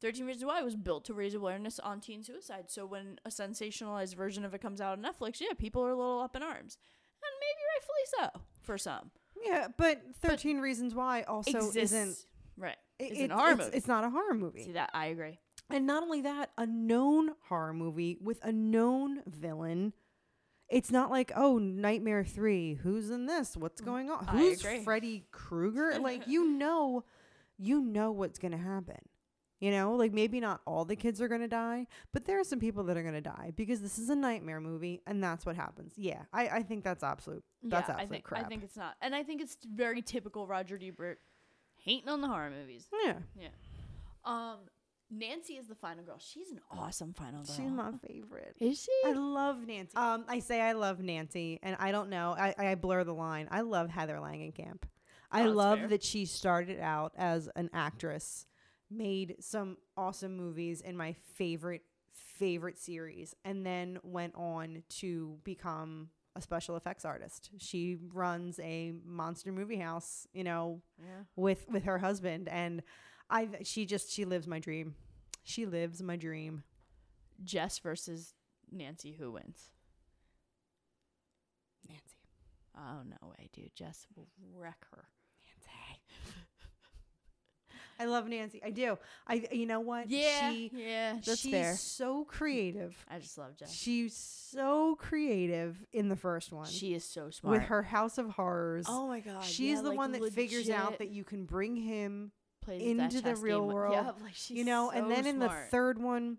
13 0.00 0.26
Reasons 0.26 0.44
Why 0.44 0.62
was 0.62 0.74
built 0.74 1.04
to 1.06 1.14
raise 1.14 1.34
awareness 1.34 1.78
on 1.78 2.00
teen 2.00 2.22
suicide. 2.24 2.64
So 2.68 2.84
when 2.84 3.18
a 3.24 3.30
sensationalized 3.30 4.14
version 4.16 4.44
of 4.44 4.54
it 4.54 4.60
comes 4.60 4.80
out 4.80 4.98
on 4.98 5.04
Netflix, 5.04 5.40
yeah, 5.40 5.52
people 5.56 5.82
are 5.84 5.90
a 5.90 5.96
little 5.96 6.20
up 6.20 6.34
in 6.34 6.42
arms. 6.42 6.76
And 7.22 7.32
maybe 7.40 7.62
rightfully 7.74 8.34
so 8.40 8.40
for 8.62 8.78
some. 8.78 9.10
Yeah, 9.44 9.68
but 9.76 10.02
13 10.22 10.58
Reasons 10.58 10.94
Why 10.94 11.22
also 11.22 11.58
Exists. 11.58 11.76
isn't 11.76 12.16
right. 12.56 12.76
it- 12.98 13.12
Isn't 13.12 13.24
it- 13.26 13.30
a 13.30 13.36
horror 13.36 13.50
it's, 13.52 13.58
movie. 13.60 13.76
it's 13.76 13.86
not 13.88 14.02
a 14.04 14.10
horror 14.10 14.34
movie. 14.34 14.64
See 14.64 14.72
that? 14.72 14.90
I 14.92 15.06
agree. 15.06 15.38
And 15.70 15.86
not 15.86 16.02
only 16.02 16.22
that, 16.22 16.50
a 16.56 16.66
known 16.66 17.32
horror 17.48 17.74
movie 17.74 18.16
with 18.20 18.38
a 18.42 18.52
known 18.52 19.22
villain 19.26 19.92
it's 20.68 20.90
not 20.90 21.10
like 21.10 21.32
oh 21.34 21.58
Nightmare 21.58 22.24
Three. 22.24 22.74
Who's 22.74 23.10
in 23.10 23.26
this? 23.26 23.56
What's 23.56 23.80
going 23.80 24.10
on? 24.10 24.26
Mm, 24.26 24.28
I 24.28 24.36
Who's 24.36 24.60
agree. 24.60 24.84
Freddy 24.84 25.24
Krueger? 25.30 25.98
like 26.00 26.28
you 26.28 26.46
know, 26.58 27.04
you 27.58 27.80
know 27.80 28.12
what's 28.12 28.38
gonna 28.38 28.58
happen. 28.58 28.98
You 29.60 29.72
know, 29.72 29.94
like 29.94 30.12
maybe 30.12 30.38
not 30.38 30.60
all 30.66 30.84
the 30.84 30.94
kids 30.94 31.20
are 31.20 31.28
gonna 31.28 31.48
die, 31.48 31.86
but 32.12 32.26
there 32.26 32.38
are 32.38 32.44
some 32.44 32.60
people 32.60 32.84
that 32.84 32.96
are 32.96 33.02
gonna 33.02 33.20
die 33.20 33.52
because 33.56 33.80
this 33.80 33.98
is 33.98 34.08
a 34.08 34.14
nightmare 34.14 34.60
movie, 34.60 35.00
and 35.06 35.22
that's 35.24 35.44
what 35.44 35.56
happens. 35.56 35.94
Yeah, 35.96 36.22
I, 36.32 36.48
I 36.48 36.62
think 36.62 36.84
that's 36.84 37.02
absolute. 37.02 37.42
That's 37.62 37.88
yeah, 37.88 37.94
absolute 37.94 38.08
I 38.08 38.12
think 38.12 38.24
crap. 38.24 38.44
I 38.44 38.48
think 38.48 38.62
it's 38.62 38.76
not, 38.76 38.94
and 39.00 39.14
I 39.14 39.22
think 39.22 39.40
it's 39.40 39.56
very 39.64 40.02
typical 40.02 40.46
Roger 40.46 40.78
Ebert 40.80 41.18
hating 41.76 42.08
on 42.08 42.20
the 42.20 42.28
horror 42.28 42.50
movies. 42.50 42.86
yeah, 43.04 43.14
Yeah. 43.40 43.48
Um, 44.24 44.58
Nancy 45.10 45.54
is 45.54 45.66
the 45.68 45.74
final 45.74 46.04
girl. 46.04 46.18
She's 46.18 46.50
an 46.50 46.60
awesome 46.70 47.12
final 47.14 47.42
girl. 47.42 47.54
she's 47.56 47.70
my 47.70 47.92
favorite. 48.06 48.56
Is 48.60 48.82
she? 48.82 48.92
I 49.08 49.12
love 49.12 49.66
Nancy. 49.66 49.96
Um, 49.96 50.24
I 50.28 50.38
say 50.40 50.60
I 50.60 50.72
love 50.72 51.00
Nancy, 51.00 51.58
and 51.62 51.76
I 51.78 51.92
don't 51.92 52.10
know. 52.10 52.34
I, 52.38 52.54
I 52.58 52.74
blur 52.74 53.04
the 53.04 53.14
line. 53.14 53.48
I 53.50 53.62
love 53.62 53.88
Heather 53.90 54.16
Langenkamp. 54.16 54.82
I 55.30 55.44
Oh, 55.44 55.50
love 55.50 55.78
fair. 55.80 55.88
that 55.88 56.02
she 56.02 56.24
started 56.26 56.78
out 56.80 57.12
as 57.16 57.48
an 57.56 57.70
actress, 57.72 58.46
made 58.90 59.36
some 59.40 59.76
awesome 59.96 60.36
movies 60.36 60.80
in 60.80 60.96
my 60.96 61.14
favorite 61.34 61.82
favorite 62.12 62.78
series, 62.78 63.34
and 63.44 63.64
then 63.66 63.98
went 64.02 64.34
on 64.36 64.82
to 64.88 65.38
become 65.42 66.08
a 66.36 66.40
special 66.40 66.76
effects 66.76 67.04
artist. 67.04 67.50
She 67.58 67.96
runs 68.12 68.60
a 68.60 68.92
monster 69.04 69.50
movie 69.52 69.76
house, 69.78 70.26
you 70.32 70.44
know, 70.44 70.82
yeah. 71.00 71.24
with 71.34 71.66
with 71.68 71.84
her 71.84 71.98
husband, 71.98 72.48
and 72.48 72.82
I 73.30 73.48
she 73.62 73.86
just 73.86 74.10
she 74.10 74.24
lives 74.24 74.46
my 74.46 74.58
dream. 74.58 74.94
She 75.44 75.66
lives 75.66 76.02
my 76.02 76.16
dream. 76.16 76.62
Jess 77.44 77.78
versus 77.78 78.34
Nancy. 78.70 79.12
Who 79.12 79.32
wins? 79.32 79.70
Nancy. 81.88 82.02
Oh 82.76 83.02
no 83.04 83.28
way, 83.28 83.48
dude. 83.52 83.74
Jess 83.74 84.06
will 84.16 84.28
wreck 84.54 84.84
her. 84.90 85.04
Nancy. 85.42 86.00
I 88.00 88.04
love 88.04 88.28
Nancy. 88.28 88.62
I 88.64 88.70
do. 88.70 88.96
I 89.26 89.46
you 89.50 89.66
know 89.66 89.80
what? 89.80 90.08
Yeah, 90.08 90.52
She, 90.52 90.70
yeah, 90.72 91.14
that's 91.14 91.40
she's 91.40 91.50
fair. 91.50 91.74
so 91.74 92.24
creative. 92.24 92.96
I 93.10 93.18
just 93.18 93.36
love 93.36 93.56
Jess. 93.56 93.72
She's 93.72 94.14
so 94.14 94.94
creative 94.96 95.84
in 95.92 96.08
the 96.08 96.16
first 96.16 96.52
one. 96.52 96.66
She 96.66 96.94
is 96.94 97.04
so 97.04 97.30
smart. 97.30 97.54
with 97.58 97.62
her 97.68 97.82
House 97.82 98.16
of 98.18 98.30
Horrors. 98.30 98.86
Oh 98.88 99.08
my 99.08 99.20
god. 99.20 99.42
She's 99.44 99.76
yeah, 99.76 99.82
the 99.82 99.88
like, 99.88 99.98
one 99.98 100.12
that 100.12 100.32
figures 100.32 100.70
out 100.70 100.98
that 100.98 101.08
you 101.08 101.24
can 101.24 101.44
bring 101.44 101.74
him 101.76 102.30
plays 102.68 102.82
into 102.82 103.20
the 103.20 103.36
real 103.36 103.60
game 103.60 103.68
world. 103.74 103.92
Yeah, 103.94 104.10
like 104.22 104.34
she's 104.34 104.56
you 104.56 104.64
know, 104.64 104.90
and 104.90 105.06
so 105.06 105.08
then 105.14 105.26
in 105.26 105.38
the 105.38 105.48
third 105.70 106.00
one, 106.00 106.38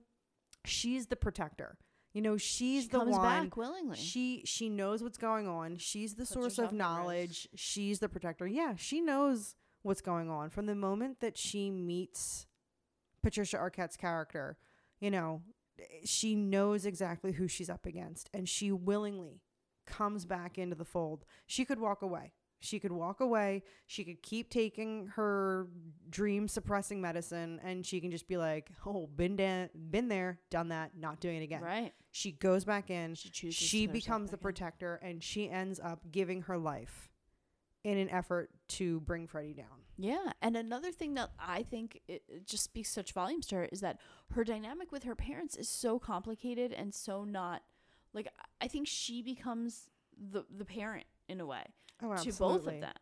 she's 0.65 1.07
the 1.07 1.15
protector. 1.15 1.77
You 2.13 2.21
know, 2.21 2.37
she's 2.37 2.83
she 2.83 2.89
the 2.89 2.99
comes 2.99 3.11
one. 3.11 3.21
back 3.21 3.57
willingly. 3.57 3.97
She 3.97 4.43
she 4.45 4.69
knows 4.69 5.03
what's 5.03 5.17
going 5.17 5.47
on. 5.47 5.77
She's 5.77 6.15
the 6.15 6.23
Puts 6.23 6.33
source 6.33 6.57
of 6.59 6.71
knowledge. 6.71 7.47
She's 7.55 7.99
the 7.99 8.09
protector. 8.09 8.47
Yeah, 8.47 8.73
she 8.77 9.01
knows 9.01 9.55
what's 9.83 10.01
going 10.01 10.29
on 10.29 10.49
from 10.49 10.65
the 10.65 10.75
moment 10.75 11.19
that 11.21 11.37
she 11.37 11.69
meets 11.69 12.47
Patricia 13.21 13.57
Arquette's 13.57 13.95
character. 13.97 14.57
You 14.99 15.11
know, 15.11 15.41
she 16.03 16.35
knows 16.35 16.85
exactly 16.85 17.33
who 17.33 17.47
she's 17.47 17.69
up 17.69 17.85
against, 17.85 18.29
and 18.33 18.49
she 18.49 18.71
willingly 18.71 19.41
comes 19.85 20.25
back 20.25 20.57
into 20.57 20.75
the 20.75 20.85
fold. 20.85 21.25
She 21.47 21.63
could 21.65 21.79
walk 21.79 22.01
away. 22.01 22.33
She 22.61 22.79
could 22.79 22.91
walk 22.91 23.21
away. 23.21 23.63
She 23.87 24.03
could 24.03 24.21
keep 24.21 24.49
taking 24.49 25.07
her 25.15 25.67
dream 26.09 26.47
suppressing 26.47 26.99
medicine, 27.01 27.59
and 27.63 27.85
she 27.85 28.01
can 28.01 28.11
just 28.11 28.27
be 28.27 28.35
like, 28.37 28.69
"Oh, 28.85 29.07
been 29.07 29.35
da- 29.37 29.69
been 29.89 30.09
there, 30.09 30.39
done 30.49 30.67
that, 30.69 30.97
not 30.97 31.19
doing 31.21 31.37
it 31.37 31.43
again." 31.43 31.61
right. 31.61 31.93
She 32.11 32.31
goes 32.31 32.65
back 32.65 32.89
in. 32.89 33.15
She 33.15 33.29
chooses 33.29 33.55
She 33.55 33.87
becomes 33.87 34.29
the 34.31 34.37
back 34.37 34.41
in. 34.41 34.43
protector, 34.43 34.95
and 34.95 35.23
she 35.23 35.49
ends 35.49 35.79
up 35.79 36.11
giving 36.11 36.41
her 36.43 36.57
life 36.57 37.09
in 37.85 37.97
an 37.97 38.09
effort 38.09 38.49
to 38.67 38.99
bring 39.01 39.25
Freddy 39.25 39.53
down. 39.53 39.83
Yeah, 39.97 40.33
and 40.41 40.57
another 40.57 40.91
thing 40.91 41.13
that 41.13 41.31
I 41.39 41.63
think 41.63 42.01
it, 42.09 42.23
it 42.27 42.45
just 42.45 42.63
speaks 42.65 42.89
such 42.89 43.13
volumes 43.13 43.45
to 43.47 43.55
her 43.55 43.65
is 43.65 43.79
that 43.81 43.99
her 44.31 44.43
dynamic 44.43 44.91
with 44.91 45.03
her 45.03 45.15
parents 45.15 45.55
is 45.55 45.69
so 45.69 45.97
complicated 45.97 46.73
and 46.73 46.93
so 46.93 47.23
not 47.23 47.61
like 48.13 48.27
I- 48.37 48.65
I 48.65 48.67
think 48.67 48.87
she 48.87 49.21
becomes 49.21 49.89
the 50.17 50.43
the 50.49 50.65
parent 50.65 51.05
in 51.29 51.39
a 51.39 51.45
way 51.45 51.63
Oh, 52.01 52.15
to 52.15 52.33
both 52.33 52.67
of 52.67 52.79
them. 52.79 52.93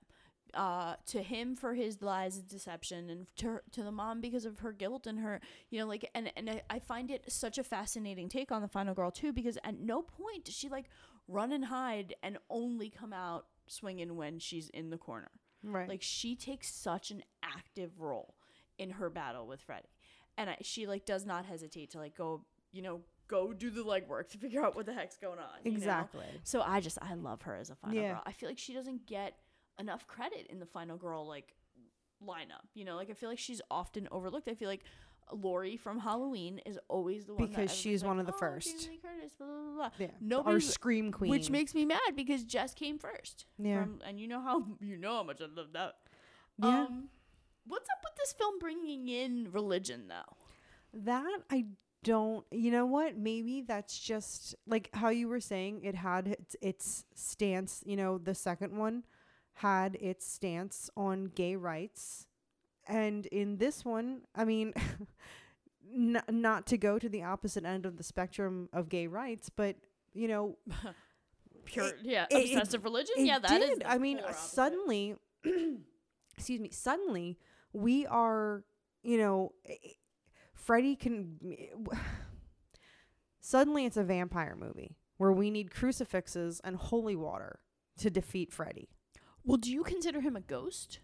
Uh, 0.53 0.95
to 1.05 1.21
him 1.21 1.55
for 1.55 1.73
his 1.73 2.01
lies 2.01 2.37
and 2.37 2.47
deception, 2.47 3.09
and 3.09 3.27
to 3.35 3.45
her, 3.45 3.63
to 3.71 3.83
the 3.83 3.91
mom 3.91 4.21
because 4.21 4.45
of 4.45 4.59
her 4.59 4.71
guilt 4.71 5.05
and 5.05 5.19
her, 5.19 5.41
you 5.69 5.77
know, 5.79 5.85
like, 5.85 6.09
and 6.15 6.31
and 6.35 6.49
I, 6.49 6.61
I 6.69 6.79
find 6.79 7.11
it 7.11 7.31
such 7.31 7.57
a 7.57 7.63
fascinating 7.63 8.29
take 8.29 8.51
on 8.51 8.61
the 8.61 8.67
final 8.67 8.93
girl 8.95 9.11
too, 9.11 9.33
because 9.33 9.57
at 9.63 9.77
no 9.77 10.01
point 10.01 10.45
does 10.45 10.55
she 10.55 10.69
like 10.69 10.85
run 11.27 11.51
and 11.51 11.65
hide 11.65 12.15
and 12.23 12.37
only 12.49 12.89
come 12.89 13.13
out 13.13 13.45
swinging 13.67 14.15
when 14.15 14.39
she's 14.39 14.69
in 14.69 14.89
the 14.89 14.97
corner. 14.97 15.29
Right. 15.63 15.89
Like 15.89 16.01
she 16.01 16.35
takes 16.35 16.73
such 16.73 17.11
an 17.11 17.23
active 17.43 17.99
role 17.99 18.33
in 18.79 18.91
her 18.91 19.09
battle 19.09 19.45
with 19.47 19.61
Freddy, 19.61 19.89
and 20.37 20.49
I, 20.49 20.57
she 20.61 20.87
like 20.87 21.05
does 21.05 21.25
not 21.25 21.45
hesitate 21.45 21.91
to 21.91 21.97
like 21.99 22.15
go, 22.15 22.45
you 22.71 22.81
know, 22.81 23.01
go 23.27 23.53
do 23.53 23.69
the 23.69 23.83
legwork 23.83 24.29
to 24.29 24.37
figure 24.45 24.63
out 24.63 24.75
what 24.75 24.85
the 24.85 24.93
heck's 24.93 25.17
going 25.17 25.39
on. 25.39 25.45
you 25.63 25.71
know? 25.71 25.77
Exactly. 25.77 26.25
So 26.43 26.61
I 26.61 26.79
just 26.79 26.97
I 27.01 27.13
love 27.15 27.41
her 27.43 27.55
as 27.55 27.69
a 27.69 27.75
final 27.75 27.95
Yeah. 27.95 28.13
girl. 28.13 28.21
I 28.25 28.31
feel 28.31 28.49
like 28.49 28.57
she 28.59 28.73
doesn't 28.73 29.05
get 29.05 29.33
enough 29.79 30.07
credit 30.07 30.47
in 30.49 30.59
the 30.59 30.65
final 30.65 30.97
girl 30.97 31.27
like 31.27 31.55
lineup. 32.25 32.65
You 32.73 32.85
know, 32.85 32.95
like 32.95 33.09
I 33.09 33.13
feel 33.13 33.29
like 33.29 33.39
she's 33.39 33.61
often 33.69 34.07
overlooked. 34.11 34.47
I 34.47 34.55
feel 34.55 34.69
like 34.69 34.83
Laurie 35.31 35.75
from 35.75 35.99
Halloween 35.99 36.59
is 36.65 36.79
always 36.87 37.25
the 37.25 37.33
one 37.33 37.47
Because 37.49 37.73
she's 37.73 38.01
like, 38.01 38.07
one 38.07 38.19
of 38.19 38.25
the 38.25 38.33
"Oh, 38.33 38.37
first." 38.37 38.89
Curtis, 39.01 39.33
blah, 39.37 39.45
blah, 39.47 39.55
blah, 39.55 39.73
blah." 39.75 39.89
Yeah. 39.99 40.07
Nobody 40.21 40.53
Our 40.55 40.59
scream 40.61 41.11
queen. 41.11 41.29
which 41.29 41.49
makes 41.49 41.75
me 41.75 41.85
mad 41.85 42.15
because 42.15 42.43
Jess 42.45 42.73
came 42.73 42.97
first. 42.97 43.45
Yeah. 43.59 43.83
From, 43.83 43.99
and 44.07 44.19
you 44.19 44.27
know 44.27 44.41
how 44.41 44.65
you 44.81 44.97
know 44.97 45.15
how 45.17 45.23
much 45.23 45.41
I 45.41 45.45
love 45.53 45.73
that. 45.73 45.95
Yeah. 46.57 46.83
Um, 46.85 47.09
what's 47.67 47.89
up 47.89 47.97
with 48.03 48.15
this 48.17 48.31
film 48.33 48.57
bringing 48.59 49.09
in 49.09 49.49
religion 49.51 50.07
though? 50.07 50.35
that 50.93 51.39
I 51.51 51.65
don't. 52.03 52.45
You 52.51 52.71
know 52.71 52.85
what? 52.85 53.17
Maybe 53.17 53.61
that's 53.61 53.97
just 53.99 54.55
like 54.67 54.89
how 54.93 55.09
you 55.09 55.27
were 55.27 55.39
saying. 55.39 55.81
It 55.83 55.95
had 55.95 56.27
its, 56.27 56.55
its 56.61 57.05
stance. 57.15 57.83
You 57.85 57.95
know, 57.95 58.17
the 58.17 58.35
second 58.35 58.77
one 58.77 59.03
had 59.55 59.95
its 59.99 60.25
stance 60.31 60.89
on 60.95 61.31
gay 61.35 61.55
rights, 61.55 62.27
and 62.87 63.25
in 63.27 63.57
this 63.57 63.83
one, 63.85 64.21
I 64.35 64.45
mean. 64.45 64.73
N- 65.95 66.21
not 66.29 66.67
to 66.67 66.77
go 66.77 66.99
to 66.99 67.07
the 67.07 67.23
opposite 67.23 67.63
end 67.63 67.85
of 67.85 67.95
the 67.95 68.03
spectrum 68.03 68.67
of 68.73 68.89
gay 68.89 69.07
rights, 69.07 69.49
but 69.49 69.77
you 70.13 70.27
know, 70.27 70.57
Pure, 71.65 71.87
It- 71.87 71.95
yeah, 72.03 72.25
it- 72.29 72.35
it- 72.51 72.57
obsessive 72.57 72.83
religion. 72.83 73.15
It 73.19 73.25
yeah, 73.25 73.39
that 73.39 73.61
is. 73.61 73.69
did. 73.69 73.79
the 73.79 73.89
I 73.91 73.97
mean, 73.97 74.19
suddenly, 74.33 75.15
excuse 76.37 76.59
me, 76.59 76.69
suddenly 76.71 77.37
we 77.71 78.05
are, 78.05 78.63
you 79.01 79.17
know, 79.17 79.53
Freddy 80.57 80.95
can. 80.95 81.37
Suddenly, 83.39 83.85
it's 83.85 83.97
a 83.97 84.03
vampire 84.03 84.55
movie 84.59 84.97
where 85.17 85.31
we 85.31 85.49
need 85.49 85.71
crucifixes 85.71 86.59
and 86.63 86.75
holy 86.75 87.15
water 87.15 87.59
to 87.97 88.09
defeat 88.09 88.51
Freddy. 88.51 88.89
Well, 89.43 89.57
do 89.57 89.71
you 89.71 89.83
consider 89.83 90.19
him 90.21 90.35
a 90.35 90.41
ghost? 90.41 90.99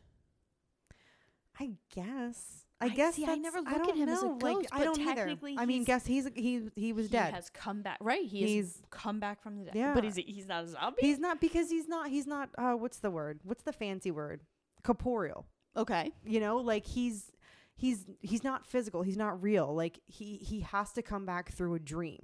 I 1.59 1.71
guess. 1.93 2.65
I, 2.81 2.87
I- 2.87 2.89
guess 2.89 3.15
see, 3.15 3.25
I 3.25 3.35
never 3.35 3.59
I 3.59 3.61
look 3.61 3.81
at 3.81 3.87
don't 3.87 3.97
him 3.97 4.09
as 4.09 4.21
a 4.21 4.25
know, 4.25 4.31
like, 4.41 4.55
ghost, 4.55 4.67
I 4.73 4.83
don't 4.83 4.99
either. 4.99 5.37
I 5.57 5.65
mean, 5.65 5.85
guess 5.85 6.05
he's 6.05 6.27
he 6.35 6.69
he 6.75 6.91
was 6.91 7.09
dead. 7.09 7.29
He 7.29 7.35
has 7.35 7.49
come 7.49 7.81
back. 7.81 7.97
Right. 8.01 8.25
He 8.25 8.45
He's- 8.55 8.81
come 8.89 9.19
back 9.21 9.41
from 9.41 9.57
the 9.59 9.65
dead. 9.65 9.75
Yeah. 9.75 9.93
But 9.93 10.03
he's 10.03 10.15
he's 10.17 10.47
not 10.47 10.65
a 10.65 10.67
zombie. 10.67 10.97
He's 10.99 11.19
not 11.19 11.39
because 11.39 11.69
he's 11.69 11.87
not 11.87 12.09
he's 12.09 12.27
not. 12.27 12.49
Uh, 12.57 12.73
what's 12.73 12.97
the 12.97 13.11
word? 13.11 13.39
What's 13.43 13.63
the 13.63 13.71
fancy 13.71 14.11
word? 14.11 14.41
Corporeal. 14.83 15.45
okay. 15.77 16.11
you 16.25 16.41
know 16.41 16.57
like 16.57 16.85
he's 16.85 17.31
he's 17.75 18.05
he's 18.21 18.43
not 18.43 18.65
physical 18.65 19.01
he's 19.01 19.17
not 19.17 19.41
real 19.41 19.73
like 19.73 19.99
he 20.05 20.37
he 20.37 20.61
has 20.61 20.91
to 20.93 21.01
come 21.01 21.25
back 21.25 21.51
through 21.51 21.73
a 21.75 21.79
dream 21.79 22.19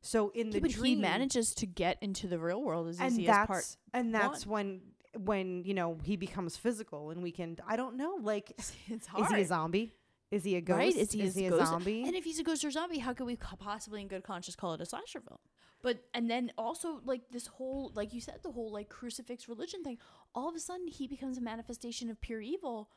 so 0.00 0.30
in 0.30 0.50
the 0.50 0.60
Yeah, 0.60 0.68
dream 0.68 0.96
he 0.96 1.02
manages 1.02 1.54
to 1.56 1.66
get 1.66 1.98
into 2.02 2.26
the 2.28 2.38
real 2.38 2.62
world 2.62 2.88
as 2.88 3.00
and 3.00 3.12
easy 3.12 3.26
that's 3.26 3.42
as 3.42 3.46
part. 3.46 3.76
and 3.94 4.14
that's 4.14 4.46
when 4.46 4.80
when 5.18 5.64
you 5.64 5.74
know 5.74 5.98
he 6.04 6.16
becomes 6.16 6.56
physical 6.56 7.10
and 7.10 7.22
we 7.22 7.30
can 7.32 7.56
i 7.66 7.76
don't 7.76 7.96
know 7.96 8.18
like 8.22 8.52
It's 8.58 8.72
is 8.88 9.28
he 9.30 9.40
a 9.40 9.44
zombie 9.46 9.94
is 10.30 10.44
he 10.44 10.56
a 10.56 10.62
ghost 10.62 10.78
Right? 10.78 10.96
Is 10.96 11.12
he, 11.12 11.20
is 11.20 11.34
he 11.34 11.44
a 11.44 11.50
ghost? 11.50 11.68
zombie 11.68 12.04
And 12.06 12.16
if 12.16 12.24
he's 12.24 12.38
a 12.38 12.42
ghost 12.42 12.64
or 12.64 12.70
zombie, 12.70 12.98
how 13.00 13.12
could 13.12 13.26
we 13.26 13.36
possibly, 13.36 14.00
in 14.00 14.08
good 14.08 14.22
conscience, 14.24 14.56
call 14.56 14.72
it 14.72 14.80
a 14.80 14.86
slasher 14.86 15.20
film? 15.20 15.38
But 15.82 15.98
and 16.14 16.30
then 16.30 16.50
also 16.56 17.00
like 17.04 17.20
this 17.30 17.46
whole, 17.46 17.92
like 17.94 18.14
you 18.14 18.20
said, 18.22 18.38
the 18.42 18.50
whole 18.50 18.72
like 18.72 18.88
crucifix 18.88 19.46
religion 19.46 19.84
thing. 19.84 19.98
All 20.34 20.48
of 20.48 20.54
a 20.54 20.58
sudden, 20.58 20.86
he 20.88 21.06
becomes 21.06 21.36
a 21.36 21.42
manifestation 21.42 22.08
of 22.08 22.18
pure 22.22 22.40
evil, 22.40 22.88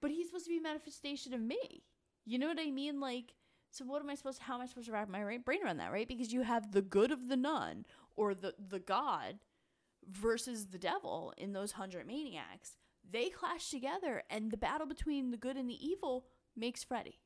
but 0.00 0.10
he's 0.10 0.28
supposed 0.28 0.46
to 0.46 0.50
be 0.50 0.58
a 0.58 0.62
manifestation 0.62 1.34
of 1.34 1.40
me. 1.40 1.84
You 2.24 2.38
know 2.38 2.48
what 2.48 2.60
I 2.60 2.70
mean? 2.70 3.00
Like, 3.00 3.34
so 3.70 3.84
what 3.84 4.02
am 4.02 4.10
I 4.10 4.14
supposed? 4.14 4.38
To, 4.38 4.44
How 4.44 4.54
am 4.56 4.60
I 4.62 4.66
supposed 4.66 4.86
to 4.86 4.92
wrap 4.92 5.08
my 5.08 5.38
brain 5.38 5.60
around 5.64 5.78
that? 5.78 5.92
Right? 5.92 6.08
Because 6.08 6.32
you 6.32 6.42
have 6.42 6.72
the 6.72 6.82
good 6.82 7.10
of 7.10 7.28
the 7.28 7.36
nun 7.36 7.86
or 8.16 8.34
the 8.34 8.54
the 8.58 8.80
god 8.80 9.38
versus 10.08 10.66
the 10.66 10.78
devil 10.78 11.32
in 11.36 11.52
those 11.52 11.72
hundred 11.72 12.06
maniacs. 12.06 12.76
They 13.08 13.28
clash 13.28 13.70
together, 13.70 14.22
and 14.30 14.50
the 14.50 14.56
battle 14.56 14.86
between 14.86 15.30
the 15.30 15.36
good 15.36 15.56
and 15.56 15.70
the 15.70 15.86
evil 15.86 16.26
makes 16.56 16.82
Freddy. 16.82 17.20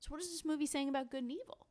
So 0.00 0.08
what 0.10 0.20
is 0.20 0.30
this 0.30 0.44
movie 0.44 0.66
saying 0.66 0.88
about 0.88 1.10
good 1.10 1.22
and 1.22 1.32
evil? 1.32 1.66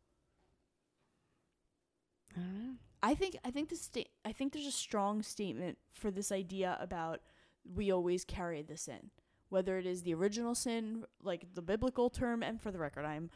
I 3.03 3.15
think 3.15 3.37
I 3.45 3.51
think 3.51 3.69
the 3.69 3.75
sta- 3.75 4.11
I 4.25 4.31
think 4.31 4.53
there's 4.53 4.65
a 4.65 4.71
strong 4.71 5.21
statement 5.21 5.77
for 5.93 6.11
this 6.11 6.31
idea 6.31 6.77
about 6.79 7.21
we 7.63 7.91
always 7.91 8.25
carry 8.25 8.61
the 8.61 8.77
sin, 8.77 9.11
whether 9.49 9.77
it 9.77 9.85
is 9.85 10.03
the 10.03 10.13
original 10.13 10.55
sin, 10.55 11.05
like 11.21 11.53
the 11.53 11.61
biblical 11.61 12.09
term, 12.09 12.43
and 12.43 12.61
for 12.61 12.71
the 12.71 12.79
record, 12.79 13.05
I'm 13.05 13.29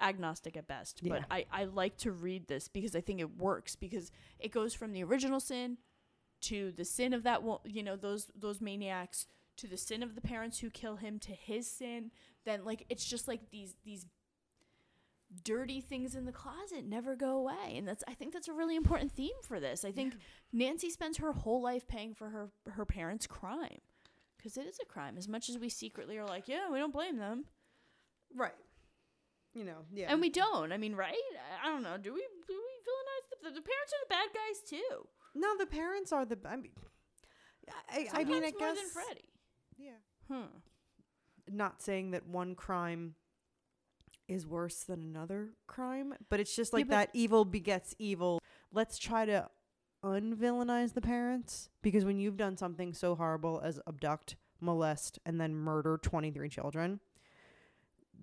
agnostic 0.00 0.56
at 0.56 0.66
best, 0.66 1.00
Yeah. 1.02 1.10
but 1.20 1.24
I 1.30 1.46
I 1.52 1.64
like 1.64 1.96
to 1.98 2.10
read 2.12 2.48
this 2.48 2.68
because 2.68 2.96
I 2.96 3.00
think 3.00 3.20
it 3.20 3.36
works 3.38 3.76
because 3.76 4.10
it 4.38 4.50
goes 4.50 4.74
from 4.74 4.92
the 4.92 5.04
original 5.04 5.38
sin 5.40 5.78
to 6.42 6.72
the 6.72 6.84
sin 6.84 7.12
of 7.12 7.22
that 7.22 7.40
you 7.64 7.82
know 7.82 7.94
those 7.96 8.30
those 8.34 8.60
maniacs 8.60 9.26
to 9.58 9.68
the 9.68 9.76
sin 9.76 10.02
of 10.02 10.14
the 10.16 10.20
parents 10.20 10.58
who 10.58 10.70
kill 10.70 10.96
him 10.96 11.18
to 11.20 11.30
his 11.32 11.70
sin 11.70 12.10
then 12.44 12.64
like 12.64 12.84
it's 12.88 13.04
just 13.04 13.28
like 13.28 13.50
these 13.50 13.76
these 13.84 14.06
dirty 15.44 15.80
things 15.80 16.14
in 16.14 16.24
the 16.26 16.32
closet 16.32 16.84
never 16.84 17.14
go 17.16 17.36
away 17.38 17.76
and 17.76 17.86
that's 17.88 18.04
i 18.06 18.12
think 18.12 18.32
that's 18.34 18.48
a 18.48 18.52
really 18.52 18.76
important 18.76 19.10
theme 19.12 19.30
for 19.42 19.60
this. 19.60 19.84
I 19.84 19.90
think 19.92 20.14
nancy 20.52 20.90
spends 20.90 21.18
her 21.18 21.32
whole 21.32 21.62
life 21.62 21.86
paying 21.86 22.12
for 22.12 22.28
her 22.30 22.50
her 22.72 22.84
parents 22.84 23.26
crime 23.26 23.78
because 24.42 24.56
it 24.56 24.66
is 24.66 24.78
a 24.82 24.86
crime 24.86 25.16
as 25.16 25.28
much 25.28 25.48
as 25.48 25.58
we 25.58 25.68
secretly 25.68 26.18
are 26.18 26.26
like 26.26 26.48
yeah 26.48 26.70
we 26.70 26.78
don't 26.78 26.92
blame 26.92 27.18
them 27.18 27.44
Right. 28.34 28.54
You 29.54 29.64
know, 29.64 29.84
yeah. 29.92 30.10
and 30.10 30.20
we 30.20 30.30
don't 30.30 30.72
i 30.72 30.78
mean 30.78 30.94
right 30.96 31.14
i, 31.62 31.68
don't 31.68 31.82
know 31.82 31.96
do 31.98 32.12
we 32.14 32.20
do 32.48 32.54
we 32.54 32.54
villainize 32.56 33.42
the, 33.42 33.50
the, 33.50 33.60
parents 33.60 33.92
are 33.92 34.04
the 34.04 34.08
bad 34.08 34.28
guys 34.34 34.60
too 34.68 35.06
no, 35.34 35.56
the 35.56 35.66
parents 35.66 36.12
are 36.12 36.24
the. 36.24 36.38
I 36.44 36.56
mean, 36.56 36.72
I, 37.90 38.08
I 38.12 38.24
mean, 38.24 38.44
I 38.44 38.50
more 38.50 38.58
guess. 38.58 38.76
than 38.76 38.88
freddy 38.90 39.24
Yeah. 39.78 39.92
hmm 40.28 40.58
Not 41.50 41.80
saying 41.82 42.10
that 42.10 42.26
one 42.26 42.54
crime 42.54 43.14
is 44.28 44.46
worse 44.46 44.84
than 44.84 45.00
another 45.02 45.50
crime, 45.66 46.14
but 46.28 46.40
it's 46.40 46.54
just 46.54 46.72
like 46.72 46.88
but- 46.88 46.94
that 46.94 47.10
evil 47.14 47.44
begets 47.44 47.94
evil. 47.98 48.40
Let's 48.72 48.98
try 48.98 49.24
to 49.26 49.48
unvillainize 50.04 50.94
the 50.94 51.00
parents 51.00 51.70
because 51.82 52.04
when 52.04 52.18
you've 52.18 52.36
done 52.36 52.56
something 52.56 52.92
so 52.92 53.14
horrible 53.14 53.60
as 53.64 53.80
abduct, 53.86 54.36
molest, 54.60 55.18
and 55.24 55.40
then 55.40 55.54
murder 55.54 55.98
23 56.02 56.48
children, 56.48 57.00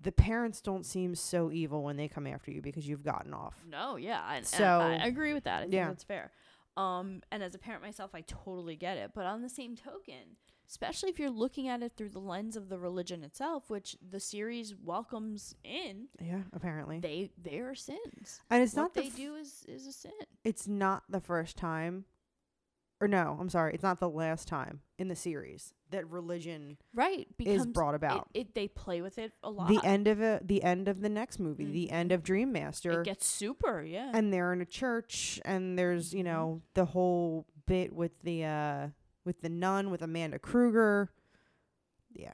the 0.02 0.12
parents 0.12 0.60
don't 0.60 0.84
seem 0.86 1.14
so 1.14 1.50
evil 1.50 1.82
when 1.82 1.96
they 1.96 2.08
come 2.08 2.26
after 2.26 2.50
you 2.50 2.62
because 2.62 2.88
you've 2.88 3.04
gotten 3.04 3.34
off. 3.34 3.54
No, 3.68 3.96
yeah, 3.96 4.22
and, 4.28 4.38
and 4.38 4.46
So- 4.46 4.80
I 4.80 5.06
agree 5.06 5.34
with 5.34 5.44
that. 5.44 5.58
I 5.58 5.62
think 5.62 5.74
yeah. 5.74 5.88
that's 5.88 6.04
fair. 6.04 6.30
Um, 6.76 7.22
and 7.30 7.42
as 7.42 7.54
a 7.54 7.58
parent 7.58 7.82
myself, 7.82 8.12
I 8.14 8.22
totally 8.22 8.76
get 8.76 8.96
it. 8.96 9.10
But 9.14 9.26
on 9.26 9.42
the 9.42 9.48
same 9.48 9.76
token, 9.76 10.36
especially 10.70 11.10
if 11.10 11.18
you're 11.18 11.28
looking 11.30 11.66
at 11.68 11.82
it 11.82 11.92
through 11.96 12.08
the 12.08 12.20
lens 12.20 12.56
of 12.56 12.68
the 12.68 12.78
religion 12.78 13.22
itself, 13.24 13.68
which 13.68 13.96
the 14.08 14.20
series 14.20 14.74
welcomes 14.82 15.54
in, 15.64 16.06
Yeah, 16.20 16.42
apparently. 16.52 17.00
they 17.00 17.30
they 17.36 17.58
are 17.58 17.74
sins. 17.74 18.40
and 18.50 18.62
it's 18.62 18.74
what 18.74 18.82
not 18.82 18.94
the 18.94 19.00
they 19.02 19.06
f- 19.08 19.16
do 19.16 19.34
is 19.34 19.64
is 19.68 19.86
a 19.86 19.92
sin. 19.92 20.12
it's 20.44 20.66
not 20.68 21.02
the 21.08 21.20
first 21.20 21.56
time 21.56 22.04
or 23.02 23.08
no, 23.08 23.38
I'm 23.40 23.48
sorry, 23.48 23.72
it's 23.72 23.82
not 23.82 23.98
the 23.98 24.10
last 24.10 24.46
time 24.46 24.80
in 24.98 25.08
the 25.08 25.16
series 25.16 25.72
that 25.88 26.06
religion 26.10 26.76
Right, 26.94 27.26
is 27.38 27.66
brought 27.66 27.94
about. 27.94 28.28
It, 28.34 28.40
it 28.40 28.54
they 28.54 28.68
play 28.68 29.00
with 29.00 29.16
it 29.18 29.32
a 29.42 29.50
lot. 29.50 29.68
the 29.68 29.80
end 29.82 30.06
of 30.06 30.20
it 30.20 30.46
the 30.46 30.62
end 30.62 30.86
of 30.86 31.00
the 31.00 31.08
next 31.08 31.38
movie, 31.40 31.64
the 31.64 31.90
end 31.90 32.12
of 32.12 32.22
Dream 32.22 32.52
Master. 32.52 32.90
Mm-hmm. 32.90 33.00
it 33.00 33.04
gets 33.06 33.26
super, 33.26 33.82
yeah. 33.82 34.10
and 34.12 34.30
they're 34.32 34.52
in 34.52 34.60
a 34.60 34.66
church 34.66 35.40
and 35.46 35.78
there's, 35.78 36.12
you 36.12 36.22
Mm-hmm. 36.22 36.26
know, 36.32 36.62
the 36.74 36.84
whole 36.84 37.46
bit 37.66 37.92
with 37.94 38.12
the 38.22 38.44
uh 38.44 38.88
with 39.30 39.42
the 39.42 39.48
nun 39.48 39.90
with 39.90 40.02
Amanda 40.02 40.40
Krueger. 40.40 41.08
Yeah. 42.12 42.32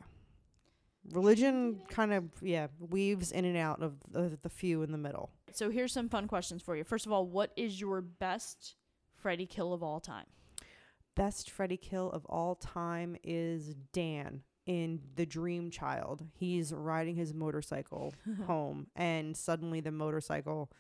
Religion 1.13 1.83
kind 1.91 2.15
of 2.15 2.25
yeah, 2.41 2.69
weaves 2.81 3.33
in 3.33 3.45
and 3.45 3.55
out 3.55 3.83
of 3.83 3.97
the, 4.11 4.39
the 4.41 4.49
few 4.49 4.83
in 4.83 4.93
the 4.93 4.99
middle. 4.99 5.29
so 5.53 5.69
here's 5.69 5.93
some 5.93 6.09
fun 6.09 6.27
questions 6.27 6.63
for 6.63 6.75
you. 6.75 6.85
First 6.85 7.05
of 7.05 7.13
all, 7.13 7.27
what 7.27 7.53
is 7.55 7.79
your 7.79 8.01
best 8.01 8.77
Freddy 9.15 9.45
kill 9.45 9.75
of 9.75 9.83
all 9.83 10.01
time? 10.01 10.25
best 11.15 11.51
Freddy 11.51 11.77
kill 11.77 12.11
of 12.11 12.25
all 12.27 12.55
time 12.55 13.17
is 13.23 13.75
Dan 13.93 14.43
in 14.67 15.01
The 15.17 15.27
Dream 15.27 15.71
Child. 15.71 16.25
He's 16.35 16.73
riding 16.73 17.17
his 17.17 17.35
motorcycle 17.35 18.15
home 18.47 18.87
and 18.97 19.37
suddenly 19.37 19.81
the 19.81 19.93
motorcycle 19.93 20.71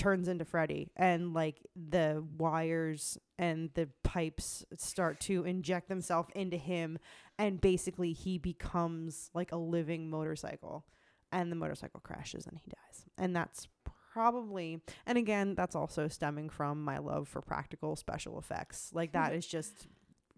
turns 0.00 0.28
into 0.28 0.46
Freddy 0.46 0.90
and 0.96 1.34
like 1.34 1.60
the 1.76 2.24
wires 2.38 3.18
and 3.38 3.68
the 3.74 3.86
pipes 4.02 4.64
start 4.78 5.20
to 5.20 5.44
inject 5.44 5.90
themselves 5.90 6.30
into 6.34 6.56
him 6.56 6.98
and 7.38 7.60
basically 7.60 8.14
he 8.14 8.38
becomes 8.38 9.30
like 9.34 9.52
a 9.52 9.56
living 9.56 10.08
motorcycle 10.08 10.86
and 11.32 11.52
the 11.52 11.56
motorcycle 11.56 12.00
crashes 12.00 12.46
and 12.46 12.56
he 12.56 12.70
dies. 12.70 13.04
And 13.18 13.36
that's 13.36 13.68
probably 14.14 14.80
and 15.06 15.18
again 15.18 15.54
that's 15.54 15.76
also 15.76 16.08
stemming 16.08 16.48
from 16.48 16.82
my 16.82 16.96
love 16.96 17.28
for 17.28 17.42
practical 17.42 17.94
special 17.94 18.38
effects. 18.38 18.90
Like 18.94 19.12
that 19.12 19.34
is 19.34 19.46
just 19.46 19.86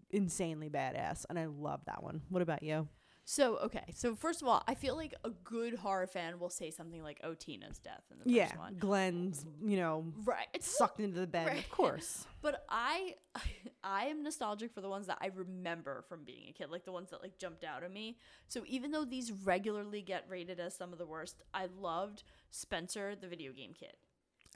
insanely 0.09 0.69
badass 0.69 1.25
and 1.29 1.39
i 1.39 1.45
love 1.45 1.79
that 1.85 2.03
one. 2.03 2.21
What 2.27 2.41
about 2.41 2.63
you 2.63 2.89
So 3.25 3.57
okay, 3.59 3.85
so 3.95 4.15
first 4.15 4.41
of 4.41 4.47
all, 4.49 4.63
I 4.67 4.75
feel 4.75 4.95
like 4.97 5.13
a 5.23 5.29
good 5.29 5.75
horror 5.75 6.07
fan 6.07 6.39
will 6.39 6.49
say 6.49 6.69
something 6.71 7.01
like, 7.01 7.19
"Oh, 7.23 7.33
Tina's 7.33 7.79
death" 7.79 8.03
in 8.11 8.19
the 8.19 8.25
yeah 8.25 8.45
first 8.45 8.57
one, 8.57 8.75
glenn's 8.79 9.45
you 9.63 9.77
know 9.77 10.05
right? 10.25 10.47
It's 10.53 10.67
sucked 10.77 10.99
into 10.99 11.19
the 11.19 11.27
bed 11.27 11.47
Right. 11.47 11.59
of 11.59 11.69
course 11.69 12.25
But 12.41 12.65
I, 12.69 13.15
I 13.83 14.05
am 14.05 14.23
nostalgic 14.23 14.73
for 14.73 14.81
the 14.81 14.89
ones 14.89 15.07
that 15.07 15.17
I 15.21 15.27
remember 15.33 16.03
from 16.09 16.23
being 16.25 16.49
a 16.49 16.51
kid, 16.51 16.69
like 16.69 16.83
the 16.85 16.91
ones 16.91 17.09
that 17.11 17.21
like 17.21 17.37
jumped 17.37 17.63
out 17.63 17.83
at 17.83 17.91
me. 17.91 18.17
So 18.49 18.63
even 18.67 18.91
though 18.91 19.05
these 19.05 19.31
regularly 19.31 20.01
get 20.01 20.25
rated 20.29 20.59
as 20.59 20.75
some 20.75 20.91
of 20.91 20.99
the 20.99 21.05
worst, 21.05 21.41
I 21.53 21.67
loved 21.79 22.23
Spencer, 22.51 23.15
the 23.15 23.27
video 23.27 23.53
game 23.53 23.73
kid, 23.73 23.95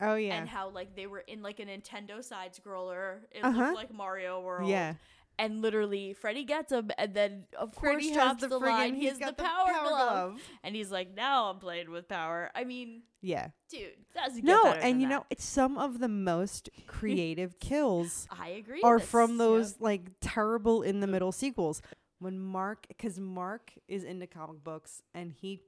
oh 0.02 0.16
yeah 0.16 0.38
and 0.38 0.50
how 0.50 0.70
like 0.70 0.96
they 0.96 1.08
were 1.08 1.20
in 1.28 1.42
like 1.42 1.60
a 1.60 1.66
Nintendo 1.66 2.24
side 2.24 2.54
scroller. 2.54 3.20
It 3.32 3.44
Uh-huh. 3.44 3.58
looked 3.60 3.76
like 3.76 3.94
Mario 3.94 4.42
World. 4.42 4.70
yeah 4.70 4.94
And 5.40 5.62
literally, 5.62 6.14
Freddy 6.14 6.44
gets 6.46 6.72
him, 6.72 6.90
and 6.98 7.14
then 7.14 7.46
of 7.58 7.74
Freddy 7.76 8.10
course 8.10 8.16
has 8.16 8.16
drops 8.16 8.42
the 8.42 8.48
the, 8.48 8.58
line. 8.60 8.96
He 8.96 9.02
he's 9.02 9.10
has 9.12 9.20
the 9.20 9.26
got 9.26 9.38
the 9.38 9.44
power, 9.44 9.68
power 9.68 9.88
glove. 9.88 10.32
glove. 10.32 10.42
and 10.64 10.76
he's 10.76 10.92
like, 10.92 11.14
"Now 11.16 11.50
I'm 11.52 11.60
playing 11.60 11.92
with 11.92 12.08
power." 12.08 12.50
I 12.56 12.64
mean, 12.64 13.04
yeah 13.22 13.50
dude, 13.70 13.92
doesn't 14.16 14.44
no 14.44 14.66
and 14.82 15.02
you 15.02 15.08
that. 15.08 15.14
know 15.14 15.26
it's 15.30 15.46
some 15.46 15.78
of 15.78 16.00
the 16.00 16.08
most 16.08 16.70
creative 16.88 17.60
kills 17.60 18.28
I 18.32 18.50
agree. 18.50 18.82
are 18.84 19.00
from 19.00 19.38
those 19.38 19.76
like 19.80 20.04
terrible 20.22 20.82
in 20.82 21.00
the 21.02 21.08
middle 21.08 21.32
sequels 21.32 21.82
when 22.20 22.40
mark 22.40 22.86
because 22.88 23.20
mark 23.20 23.74
is 23.88 24.04
into 24.04 24.26
comic 24.28 24.64
books 24.64 25.02
and 25.14 25.34
he 25.34 25.62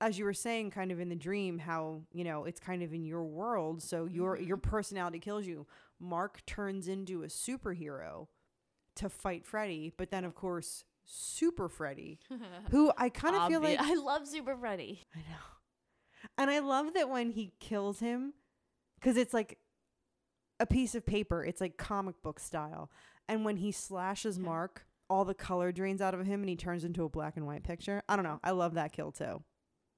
as 0.00 0.18
you 0.18 0.24
were 0.24 0.34
saying 0.34 0.70
kind 0.70 0.90
of 0.90 1.00
in 1.00 1.08
the 1.08 1.14
dream 1.16 1.58
how 1.58 2.02
you 2.12 2.24
know 2.24 2.44
it's 2.44 2.60
kind 2.60 2.82
of 2.82 2.92
in 2.92 3.04
your 3.04 3.24
world 3.24 3.82
so 3.82 4.04
your 4.06 4.36
Mm-hmm. 4.36 4.46
your 4.48 4.56
personality 4.56 5.18
kills 5.18 5.46
you 5.46 5.66
mark 6.00 6.44
turns 6.46 6.88
into 6.88 7.22
a 7.22 7.26
superhero 7.28 8.26
to 8.96 9.08
fight 9.08 9.44
freddy 9.44 9.92
but 9.96 10.10
then 10.10 10.24
of 10.24 10.34
course 10.34 10.84
super 11.04 11.68
freddy 11.68 12.18
who 12.70 12.90
i 12.96 13.08
kind 13.08 13.36
of 13.36 13.48
feel 13.48 13.60
like 13.60 13.78
I 13.78 13.94
love 13.94 14.26
Super 14.26 14.56
Freddy. 14.56 15.02
I 15.14 15.18
know. 15.18 16.30
And 16.38 16.50
I 16.50 16.60
love 16.60 16.94
that 16.94 17.10
when 17.10 17.30
he 17.30 17.52
kills 17.60 18.00
him, 18.00 18.32
because 18.98 19.16
it's 19.18 19.34
like 19.34 19.58
a 20.58 20.64
piece 20.66 20.94
of 20.94 21.04
paper, 21.04 21.44
it's 21.44 21.60
like 21.60 21.76
comic 21.76 22.22
book 22.22 22.40
style. 22.40 22.90
And 23.28 23.44
when 23.44 23.58
he 23.58 23.70
slashes 23.72 24.38
Mark, 24.38 24.86
all 25.10 25.24
the 25.26 25.34
color 25.34 25.70
drains 25.72 26.00
out 26.00 26.14
of 26.14 26.24
him 26.24 26.40
and 26.40 26.48
he 26.48 26.56
turns 26.56 26.84
into 26.84 27.04
a 27.04 27.08
black 27.10 27.36
and 27.36 27.46
white 27.46 27.62
picture. 27.62 28.02
I 28.08 28.16
don't 28.16 28.24
know. 28.24 28.40
I 28.42 28.52
love 28.52 28.74
that 28.74 28.92
kill 28.92 29.12
too. 29.12 29.42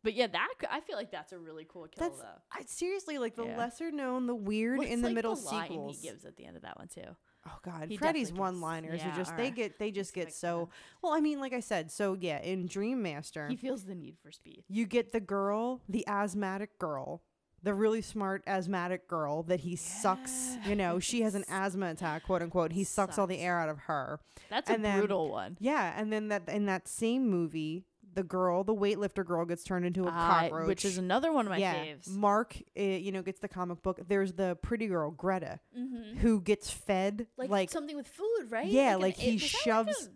But 0.02 0.14
yeah, 0.14 0.26
that 0.26 0.48
I 0.70 0.80
feel 0.80 0.96
like 0.96 1.10
that's 1.12 1.32
a 1.32 1.38
really 1.38 1.66
cool 1.68 1.86
kill 1.88 2.08
That's 2.08 2.20
though. 2.20 2.42
I, 2.52 2.62
seriously 2.66 3.18
like 3.18 3.36
the 3.36 3.44
Yeah. 3.46 3.56
lesser 3.56 3.90
known, 3.90 4.26
the 4.26 4.34
weird 4.34 4.82
in 4.82 5.00
the 5.02 5.08
like, 5.08 5.14
middle 5.14 5.36
the 5.36 5.42
sequels. 5.42 6.00
he 6.00 6.08
gives 6.08 6.24
at 6.24 6.36
the 6.36 6.44
end 6.46 6.56
of 6.56 6.62
that 6.62 6.78
one 6.78 6.88
too. 6.88 7.16
Oh 7.46 7.58
God, 7.64 7.86
He 7.88 7.96
Freddy's 7.96 8.32
one 8.32 8.60
liners 8.60 9.00
yeah, 9.00 9.12
are 9.12 9.16
just 9.16 9.36
they 9.36 9.50
get 9.50 9.78
they 9.78 9.90
just 9.90 10.12
get 10.12 10.32
so 10.32 10.68
well. 11.02 11.12
I 11.12 11.20
mean, 11.20 11.40
like 11.40 11.52
I 11.52 11.60
said, 11.60 11.90
so 11.92 12.14
yeah, 12.18 12.40
in 12.40 12.66
Dream 12.66 13.02
Master, 13.02 13.46
He 13.48 13.56
feels 13.56 13.84
the 13.84 13.94
need 13.94 14.16
for 14.22 14.32
speed. 14.32 14.64
you 14.68 14.84
get 14.86 15.12
the 15.12 15.20
girl, 15.20 15.80
the 15.88 16.06
asthmatic 16.08 16.78
girl, 16.78 17.22
the 17.62 17.72
really 17.74 18.02
smart 18.02 18.42
asthmatic 18.46 19.06
girl 19.08 19.42
that 19.44 19.60
he 19.60 19.76
sucks. 19.76 20.56
You 20.66 20.76
know, 20.76 20.98
she 20.98 21.22
has 21.22 21.34
an 21.34 21.44
asthma 21.50 21.90
attack, 21.90 22.24
quote 22.24 22.42
unquote. 22.42 22.72
He 22.72 22.84
sucks 22.84 23.18
all 23.18 23.26
the 23.26 23.38
air 23.38 23.58
out 23.58 23.68
of 23.68 23.78
her. 23.80 24.20
That's 24.50 24.68
And 24.70 24.80
a 24.80 24.82
then- 24.82 24.98
brutal 24.98 25.30
one. 25.30 25.56
Yeah, 25.60 25.92
and 25.96 26.12
then 26.12 26.28
that 26.28 26.48
in 26.48 26.66
that 26.66 26.88
same 26.88 27.28
movie, 27.30 27.84
the 28.16 28.24
girl, 28.24 28.64
the 28.64 28.74
weightlifter 28.74 29.24
girl, 29.24 29.44
gets 29.44 29.62
turned 29.62 29.86
into 29.86 30.04
a 30.04 30.08
I- 30.10 30.48
cockroach. 30.50 30.66
which 30.66 30.84
is 30.84 30.98
another 30.98 31.30
one 31.32 31.46
of 31.46 31.50
my 31.50 31.58
yeah, 31.58 31.74
faves. 31.76 32.08
Mark, 32.08 32.56
uh, 32.76 32.82
you 32.82 33.12
know, 33.12 33.22
gets 33.22 33.38
the 33.38 33.48
comic 33.48 33.82
book. 33.82 34.00
There's 34.08 34.32
the 34.32 34.56
pretty 34.62 34.88
girl 34.88 35.10
Greta, 35.12 35.60
Mhm. 35.78 36.16
who 36.16 36.40
gets 36.40 36.70
fed 36.70 37.28
Like, 37.36 37.50
like, 37.50 37.70
something 37.70 37.94
with 37.96 38.08
food, 38.08 38.46
right? 38.50 38.66
Yeah, 38.66 38.96
an 38.96 39.00
like 39.02 39.18
a- 39.18 39.20
he 39.22 39.30
like 39.32 39.40
shoves- 39.42 40.08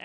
a 0.00 0.04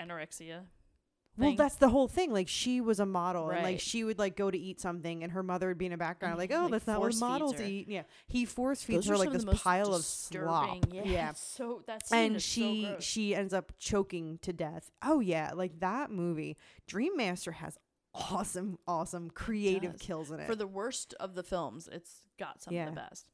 anorexia. 1.38 1.42
Well, 1.44 1.54
that's 1.56 1.76
the 1.76 1.88
whole 1.88 2.08
thing. 2.08 2.32
Like 2.32 2.48
she 2.48 2.80
was 2.80 3.00
a 3.00 3.06
model, 3.06 3.50
and 3.50 3.62
like 3.62 3.80
she 3.80 4.04
would 4.04 4.18
like 4.18 4.36
go 4.36 4.50
to 4.50 4.58
eat 4.58 4.80
something, 4.80 5.22
and 5.22 5.32
her 5.32 5.42
mother 5.42 5.68
would 5.68 5.78
be 5.78 5.86
in 5.86 5.92
the 5.92 5.96
background, 5.96 6.32
mm-hmm. 6.32 6.40
like, 6.40 6.52
"Oh, 6.52 6.62
like, 6.62 6.70
that's 6.72 6.86
not 6.86 7.00
what 7.00 7.14
models 7.16 7.60
eat." 7.60 7.88
Yeah, 7.88 8.02
he 8.26 8.44
force 8.44 8.82
feeds 8.82 9.06
Those 9.06 9.18
her 9.18 9.18
like 9.18 9.32
this 9.32 9.42
of 9.42 9.46
the 9.46 9.52
most 9.52 9.64
pile 9.64 9.94
of 9.94 10.04
slop. 10.04 10.80
disturbing- 10.80 11.06
Yeah, 11.10 11.32
so 11.34 11.82
that 11.86 12.06
scene 12.06 12.18
and 12.18 12.34
so 12.34 12.38
she 12.38 12.86
gross. 12.86 13.04
she 13.04 13.34
ends 13.34 13.52
up 13.54 13.72
choking 13.78 14.38
to 14.42 14.52
death. 14.52 14.90
Oh 15.02 15.20
yeah, 15.20 15.52
like 15.54 15.80
that 15.80 16.10
movie. 16.10 16.56
Dream 16.86 17.16
Master 17.16 17.52
has 17.52 17.78
awesome, 18.14 18.78
awesome 18.86 19.30
creative 19.30 19.98
kills 19.98 20.30
in 20.30 20.38
it. 20.40 20.46
for 20.46 20.54
the 20.54 20.66
worst 20.66 21.14
of 21.18 21.34
the 21.34 21.42
films, 21.42 21.88
it's 21.90 22.22
got 22.38 22.62
some 22.62 22.72
Yeah. 22.74 22.88
of 22.88 22.94
the 22.94 23.00
best. 23.00 23.28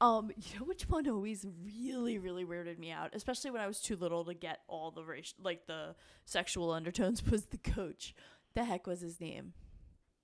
Um, 0.00 0.30
you 0.36 0.58
know 0.58 0.64
which 0.66 0.88
one 0.88 1.08
always 1.08 1.46
really, 1.64 2.18
really 2.18 2.44
weirded 2.44 2.78
me 2.78 2.90
out, 2.90 3.10
especially 3.12 3.50
when 3.50 3.60
I 3.60 3.66
was 3.66 3.80
too 3.80 3.96
little 3.96 4.24
to 4.24 4.34
get 4.34 4.60
all 4.68 4.90
the 4.90 5.04
racial, 5.04 5.36
like 5.42 5.66
the 5.66 5.94
sexual 6.24 6.70
undertones. 6.72 7.22
Was 7.30 7.46
the 7.46 7.58
coach? 7.58 8.14
The 8.54 8.64
heck 8.64 8.86
was 8.86 9.00
his 9.00 9.20
name? 9.20 9.52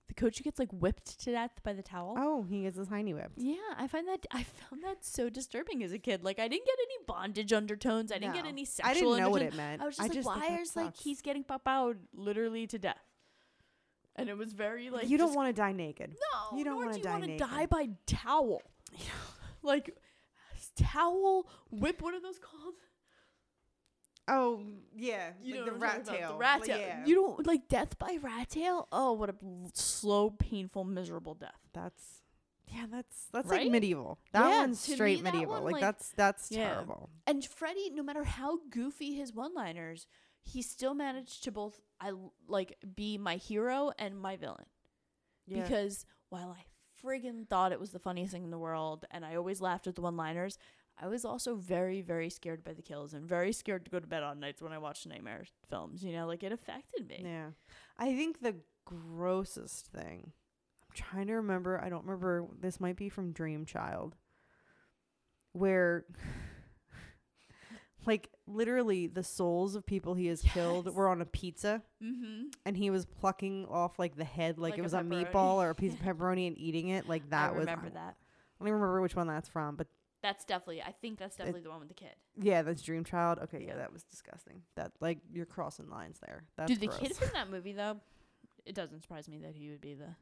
The 0.09 0.14
coach 0.14 0.39
who 0.39 0.45
gets 0.45 0.59
like 0.59 0.72
whipped 0.72 1.20
to 1.24 1.31
death 1.33 1.61
by 1.62 1.72
the 1.74 1.83
towel. 1.83 2.14
Oh, 2.18 2.43
he 2.49 2.62
gets 2.62 2.77
his 2.77 2.89
hiney 2.89 3.12
whipped. 3.14 3.37
Yeah, 3.39 3.55
I 3.77 3.87
find 3.87 4.09
that 4.09 4.24
I 4.33 4.43
found 4.45 4.83
that 4.83 5.05
so 5.05 5.29
disturbing 5.29 5.83
as 5.85 5.93
a 5.93 5.99
kid. 5.99 6.24
Like 6.24 6.39
I 6.41 6.49
didn't 6.49 6.64
get 6.66 6.77
any 6.81 7.05
bondage 7.07 7.53
undertones. 7.53 8.11
I 8.11 8.18
didn't 8.18 8.35
get 8.35 8.45
No. 8.45 8.49
any 8.51 8.62
I 8.62 8.64
sexual. 8.64 9.11
didn't 9.12 9.24
know 9.24 9.31
what 9.31 9.43
undertones. 9.43 9.55
it 9.55 9.57
meant. 9.57 9.83
I 9.83 9.85
was 9.87 9.97
just 9.97 10.01
I 10.01 10.09
like, 10.09 10.14
just 10.14 10.29
think 10.29 10.43
why 10.43 10.49
that 10.51 10.61
is 10.61 10.77
like 10.77 10.85
sucks. 10.87 11.03
he's 11.05 11.22
getting 11.22 11.45
papao 11.45 11.97
literally 12.14 12.66
to 12.68 12.79
death? 12.79 13.05
And 14.16 14.29
it 14.29 14.37
was 14.39 14.53
very 14.55 14.91
like 14.91 15.09
you 15.09 15.18
don't 15.18 15.29
just- 15.29 15.37
want 15.37 15.55
to 15.55 15.61
die 15.61 15.72
naked. 15.72 16.11
no, 16.33 16.57
you 16.59 16.64
don't 16.64 16.74
nor 16.74 16.87
wanna 16.87 16.93
do 16.95 16.99
you 16.99 17.05
die 17.05 17.12
wanna 17.12 17.27
naked. 17.27 17.49
die 17.49 17.66
by 17.66 17.89
towel. 18.07 18.62
like 19.67 19.97
towel 20.77 21.47
whip. 21.71 22.01
What 22.03 22.14
are 22.14 22.21
those 22.21 22.39
called? 22.39 22.75
Oh 24.29 24.61
yeah, 24.97 25.31
You 25.41 25.55
like 25.57 25.67
know 25.67 25.73
the 25.73 25.79
rat 25.79 26.05
tail. 26.05 26.29
The 26.33 26.37
rat 26.37 26.61
Like, 26.61 26.69
tail. 26.69 26.79
Yeah. 26.81 27.05
You 27.07 27.14
don't 27.14 27.47
like 27.47 27.69
death 27.69 27.97
by 27.99 28.19
rat 28.21 28.51
tail. 28.51 28.89
Oh, 28.91 29.12
what 29.12 29.31
a 29.31 29.35
slow, 29.75 30.31
painful, 30.31 30.85
miserable 30.85 31.35
death. 31.35 31.61
That's 31.73 32.23
yeah, 32.67 32.87
that's 32.91 33.27
that's 33.33 33.47
Right? 33.47 33.62
like 33.62 33.71
medieval. 33.71 34.19
That 34.33 34.49
Yeah, 34.49 34.59
one's 34.62 34.89
me, 34.89 34.95
straight 34.97 35.23
that 35.23 35.33
medieval. 35.33 35.55
one, 35.55 35.62
like, 35.64 35.73
like- 35.75 35.81
that's 35.83 36.11
that's 36.11 36.51
Yeah. 36.51 36.71
terrible. 36.71 37.11
And 37.27 37.45
Freddy, 37.47 37.91
no 37.91 38.03
matter 38.03 38.25
how 38.25 38.59
goofy 38.69 39.14
his 39.14 39.33
one-liners, 39.33 40.09
he 40.43 40.61
still 40.61 40.95
managed 40.95 41.45
to 41.45 41.53
both 41.53 41.81
I 42.01 42.12
like 42.49 42.77
be 42.97 43.19
my 43.19 43.37
hero 43.37 43.93
and 43.97 44.19
my 44.19 44.37
villain. 44.37 44.67
Yeah. 45.47 45.62
Because 45.62 46.05
while 46.31 46.51
I 46.51 46.64
friggin' 47.07 47.49
thought 47.49 47.73
it 47.73 47.81
was 47.81 47.91
the 47.91 47.99
funniest 47.99 48.33
thing 48.33 48.45
in 48.45 48.51
the 48.51 48.59
world, 48.59 49.05
and 49.11 49.25
I 49.25 49.37
always 49.37 49.61
laughed 49.61 49.87
at 49.87 49.95
the 49.95 50.03
one-liners, 50.03 50.59
I 50.99 51.09
was 51.09 51.25
also 51.25 51.57
very, 51.57 52.01
very 52.01 52.31
scared 52.31 52.65
by 52.65 52.73
the 52.73 52.83
kills 52.83 53.13
and 53.13 53.29
very 53.29 53.53
scared 53.53 53.85
to 53.85 53.91
go 53.91 54.01
to 54.01 54.07
bed 54.07 54.23
on 54.23 54.41
nights 54.41 54.63
when 54.63 54.73
I 54.73 54.79
watched 54.79 55.07
nightmare 55.07 55.45
films. 55.69 56.03
You 56.03 56.13
know, 56.13 56.27
like 56.27 56.43
it 56.43 56.53
affected 56.53 57.07
me. 57.07 57.21
Yeah. 57.23 57.49
I 57.99 58.15
think 58.15 58.41
the 58.41 58.57
grossest 58.87 59.89
thing. 59.89 60.33
I'm 60.89 60.95
trying 60.95 61.27
to 61.27 61.35
remember. 61.35 61.79
I 61.83 61.91
don't 61.91 62.05
remember. 62.05 62.47
This 62.59 62.81
might 62.81 62.97
be 62.97 63.11
from 63.11 63.33
Dream 63.33 63.67
Child. 63.67 64.17
Where 65.53 66.07
like 68.07 68.31
literally 68.47 69.07
the 69.07 69.23
souls 69.25 69.75
of 69.75 69.85
people 69.85 70.15
he 70.15 70.27
has 70.27 70.41
killed 70.43 70.95
were 70.95 71.09
on 71.09 71.21
a 71.21 71.27
pizza 71.27 71.83
Mm-hmm. 72.03 72.49
and 72.65 72.77
he 72.77 72.91
was 72.91 73.05
plucking 73.07 73.67
off 73.67 73.99
like 73.99 74.17
the 74.17 74.25
head 74.25 74.59
like, 74.59 74.73
Like 74.73 74.79
it 74.79 74.83
was 74.83 74.95
a 74.95 74.99
pepperoni. 75.01 75.31
meatball 75.31 75.57
or 75.57 75.71
a 75.71 75.75
piece 75.83 75.95
of 75.95 76.01
pepperoni 76.01 76.47
and 76.47 76.57
eating 76.59 76.89
it 76.89 77.09
like 77.09 77.29
that 77.31 77.53
was. 77.55 77.57
I 77.57 77.59
was 77.59 77.67
remember 77.67 77.87
I, 77.87 78.01
that. 78.05 78.17
I 78.17 78.59
don't 78.65 78.69
even 78.69 78.81
remember 78.81 79.01
which 79.03 79.17
one 79.17 79.27
that's 79.27 79.49
from, 79.49 79.77
but 79.77 79.87
That's 80.23 80.45
definitely. 80.45 80.83
I 80.83 80.93
think 80.93 81.19
that's 81.19 81.37
definitely 81.37 81.63
the 81.63 81.71
one 81.71 81.81
with 81.81 81.89
the 81.89 81.95
kid. 81.95 82.15
yeah, 82.41 82.63
that's 82.63 82.83
Dream 82.83 83.05
Child. 83.05 83.39
Okay, 83.45 83.61
yeah, 83.61 83.69
Yeah. 83.71 83.77
that 83.77 83.93
was 83.93 84.05
disgusting. 84.05 84.63
That 84.77 84.93
like 85.01 85.19
you're 85.33 85.47
crossing 85.47 85.89
lines 85.91 86.19
there. 86.25 86.45
That's 86.57 86.71
Dude, 86.71 86.81
the 86.81 86.87
gross. 86.89 86.99
kid 87.01 87.17
from 87.17 87.29
that 87.35 87.51
movie 87.57 87.73
though, 87.73 87.97
it 88.65 88.75
doesn't 88.75 89.03
surprise 89.03 89.29
me 89.29 89.39
that 89.39 89.55
he 89.55 89.69
would 89.71 89.81
be 89.81 89.95
the 89.95 90.15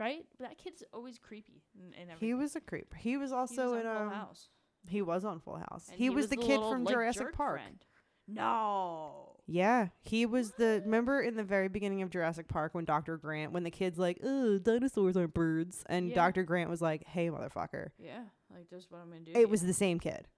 right. 0.00 0.24
That 0.40 0.58
kid's 0.58 0.82
always 0.92 1.18
creepy 1.18 1.62
and, 1.78 1.92
and 1.94 2.10
everything. 2.10 2.28
He 2.28 2.34
was 2.34 2.56
a 2.56 2.60
creep. 2.60 2.94
He 2.98 3.16
was 3.16 3.30
He 3.30 3.36
also 3.36 3.72
was 3.72 3.80
in 3.80 3.86
um, 3.86 4.10
House. 4.10 4.48
He 4.86 5.02
was 5.02 5.24
on 5.24 5.40
Full 5.40 5.56
House. 5.56 5.88
And 5.88 5.98
He, 5.98 6.10
was, 6.10 6.28
the, 6.28 6.36
kid 6.36 6.48
little, 6.48 6.70
from 6.72 6.84
like, 6.84 6.94
Jurassic 6.94 7.32
Park. 7.34 7.60
friend. 7.60 7.84
No. 8.26 9.36
Yeah, 9.46 9.88
he 10.02 10.26
was 10.26 10.52
the. 10.52 10.82
Remember 10.84 11.22
in 11.22 11.34
the 11.36 11.42
very 11.42 11.68
beginning 11.68 12.02
of 12.02 12.10
Jurassic 12.10 12.48
Park 12.48 12.74
when 12.74 12.84
Dr. 12.84 13.16
Grant, 13.16 13.52
when 13.52 13.62
the 13.64 13.70
kid's 13.70 13.98
like, 13.98 14.18
"Oh, 14.22 14.58
dinosaurs 14.58 15.16
aren't 15.16 15.32
birds," 15.32 15.82
and 15.88 16.10
Yeah. 16.10 16.14
Dr. 16.14 16.42
Grant 16.44 16.68
was 16.68 16.82
like, 16.82 17.06
"Hey, 17.06 17.30
motherfucker." 17.30 17.88
Yeah, 17.98 18.24
like 18.54 18.68
just 18.68 18.90
what 18.92 19.00
I'm 19.00 19.08
gonna 19.08 19.22
do. 19.22 19.32
It 19.34 19.48
was 19.48 19.62
the 19.62 19.72
same 19.72 19.98
kid. 20.00 20.28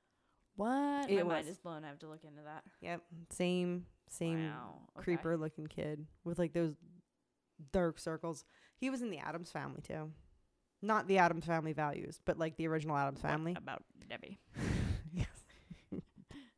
what? 0.54 1.10
it 1.10 1.16
My 1.16 1.34
mind 1.34 1.48
is 1.48 1.58
blown. 1.58 1.82
I 1.84 1.88
have 1.88 1.98
to 2.00 2.08
look 2.08 2.22
into 2.22 2.42
that. 2.42 2.62
Yep, 2.80 3.02
same 3.30 3.86
same 4.08 4.50
Wow. 4.50 4.74
okay. 4.96 5.02
creeper 5.04 5.36
looking 5.36 5.66
kid 5.66 6.06
with 6.22 6.38
like 6.38 6.52
those 6.52 6.74
dark 7.72 7.98
circles. 7.98 8.44
He 8.76 8.90
was 8.90 9.02
in 9.02 9.10
the 9.10 9.18
Addams 9.18 9.50
Family 9.50 9.80
too, 9.82 10.12
not 10.82 11.06
the 11.08 11.18
Addams 11.18 11.44
Family 11.44 11.72
values, 11.72 12.20
but 12.24 12.38
like 12.38 12.56
the 12.56 12.66
original 12.68 12.96
Addams 12.96 13.22
What 13.22 13.30
Family. 13.32 13.54
about 13.56 13.82
Debbie. 14.08 14.38
yes. 15.12 15.26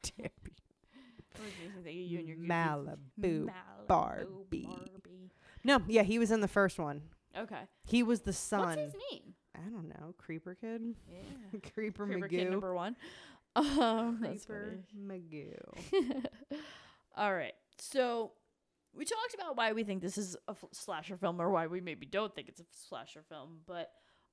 Debbie. 0.02 0.30
Always 1.38 1.52
makes 1.62 1.76
me 1.76 1.82
think 1.82 1.86
of 1.86 2.10
you 2.10 2.18
and 2.18 2.28
your 2.28 2.36
Malibu. 2.38 2.96
Malibu 3.20 3.50
Barbie. 3.88 4.66
Barbie. 4.66 5.30
No, 5.64 5.80
yeah, 5.88 6.02
he 6.02 6.18
was 6.18 6.30
in 6.30 6.40
the 6.40 6.48
first 6.48 6.78
one. 6.78 7.02
Okay. 7.36 7.60
He 7.84 8.02
was 8.02 8.20
the 8.20 8.32
son. 8.32 8.66
What's 8.68 8.80
his 8.80 8.94
name? 9.12 9.34
I 9.54 9.68
don't 9.70 9.88
know, 9.88 10.14
Creeper 10.18 10.54
Kid, 10.60 10.82
Yeah. 11.10 11.60
Creeper, 11.74 12.06
Creeper 12.06 12.06
Magoo, 12.06 12.30
Kid 12.30 12.50
number 12.50 12.74
one. 12.74 12.96
Um, 13.54 14.18
Creeper. 14.20 14.78
Magoo. 14.98 15.54
All 17.16 17.34
right. 17.34 17.52
So 17.78 18.32
we 18.96 19.04
talked 19.04 19.34
about 19.34 19.56
why 19.56 19.72
we 19.72 19.84
think 19.84 20.00
this 20.02 20.16
is 20.18 20.36
a 20.48 20.52
f- 20.52 20.64
slasher 20.72 21.16
film 21.16 21.40
or 21.40 21.50
why 21.50 21.66
we 21.66 21.80
maybe 21.80 22.06
don't 22.06 22.34
think 22.34 22.48
it's 22.48 22.60
a 22.60 22.64
slasher 22.72 23.22
film, 23.28 23.58
but 23.66 23.90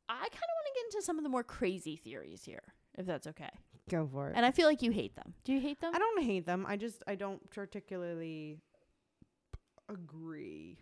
I 0.09 0.13
kind 0.13 0.25
of 0.25 0.31
want 0.31 0.67
to 0.67 0.73
get 0.73 0.85
into 0.95 1.05
some 1.05 1.17
of 1.17 1.23
the 1.23 1.29
more 1.29 1.43
crazy 1.43 1.95
theories 1.95 2.43
here, 2.43 2.63
if 2.97 3.05
that's 3.05 3.27
okay. 3.27 3.49
Go 3.89 4.09
for 4.11 4.29
it. 4.29 4.33
And 4.35 4.45
I 4.45 4.51
feel 4.51 4.67
like 4.67 4.81
you 4.81 4.91
hate 4.91 5.15
them. 5.15 5.33
Do 5.43 5.53
you 5.53 5.61
hate 5.61 5.79
them? 5.81 5.91
I 5.93 5.99
don't 5.99 6.23
hate 6.23 6.45
them. 6.45 6.65
I 6.67 6.77
just 6.77 7.03
I 7.07 7.15
don't 7.15 7.49
particularly 7.51 8.57
agree. 9.87 10.79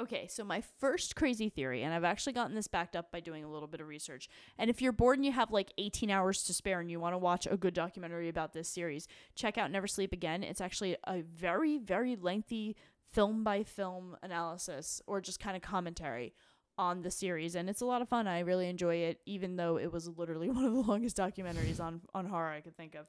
Okay, 0.00 0.26
so 0.26 0.42
my 0.42 0.62
first 0.78 1.16
crazy 1.16 1.50
theory, 1.50 1.82
and 1.82 1.92
I've 1.92 2.04
actually 2.04 2.32
gotten 2.32 2.54
this 2.54 2.66
backed 2.66 2.96
up 2.96 3.12
by 3.12 3.20
doing 3.20 3.44
a 3.44 3.50
little 3.50 3.68
bit 3.68 3.80
of 3.80 3.86
research. 3.86 4.28
And 4.58 4.70
if 4.70 4.80
you're 4.80 4.90
bored 4.90 5.18
and 5.18 5.26
you 5.26 5.32
have 5.32 5.50
like 5.50 5.70
18 5.76 6.10
hours 6.10 6.42
to 6.44 6.54
spare 6.54 6.80
and 6.80 6.90
you 6.90 6.98
want 6.98 7.12
to 7.12 7.18
watch 7.18 7.46
a 7.50 7.58
good 7.58 7.74
documentary 7.74 8.30
about 8.30 8.54
this 8.54 8.68
series, 8.68 9.06
check 9.34 9.58
out 9.58 9.70
Never 9.70 9.86
Sleep 9.86 10.12
Again. 10.12 10.42
It's 10.42 10.62
actually 10.62 10.96
a 11.06 11.20
very, 11.20 11.76
very 11.76 12.16
lengthy 12.16 12.74
film 13.12 13.44
by 13.44 13.62
film 13.62 14.16
analysis 14.22 15.02
or 15.06 15.20
just 15.20 15.38
kind 15.38 15.56
of 15.56 15.62
commentary 15.62 16.32
on 16.78 17.02
the 17.02 17.10
series. 17.10 17.54
And 17.54 17.68
it's 17.68 17.80
a 17.80 17.86
lot 17.86 18.02
of 18.02 18.08
fun. 18.08 18.26
I 18.26 18.40
really 18.40 18.68
enjoy 18.68 18.96
it, 18.96 19.20
even 19.26 19.56
though 19.56 19.78
it 19.78 19.92
was 19.92 20.08
literally 20.08 20.48
one 20.50 20.64
of 20.64 20.72
the 20.72 20.80
longest 20.80 21.16
documentaries 21.16 21.80
on, 21.80 22.00
on 22.14 22.26
horror 22.26 22.50
I 22.50 22.60
could 22.60 22.76
think 22.76 22.94
of. 22.94 23.06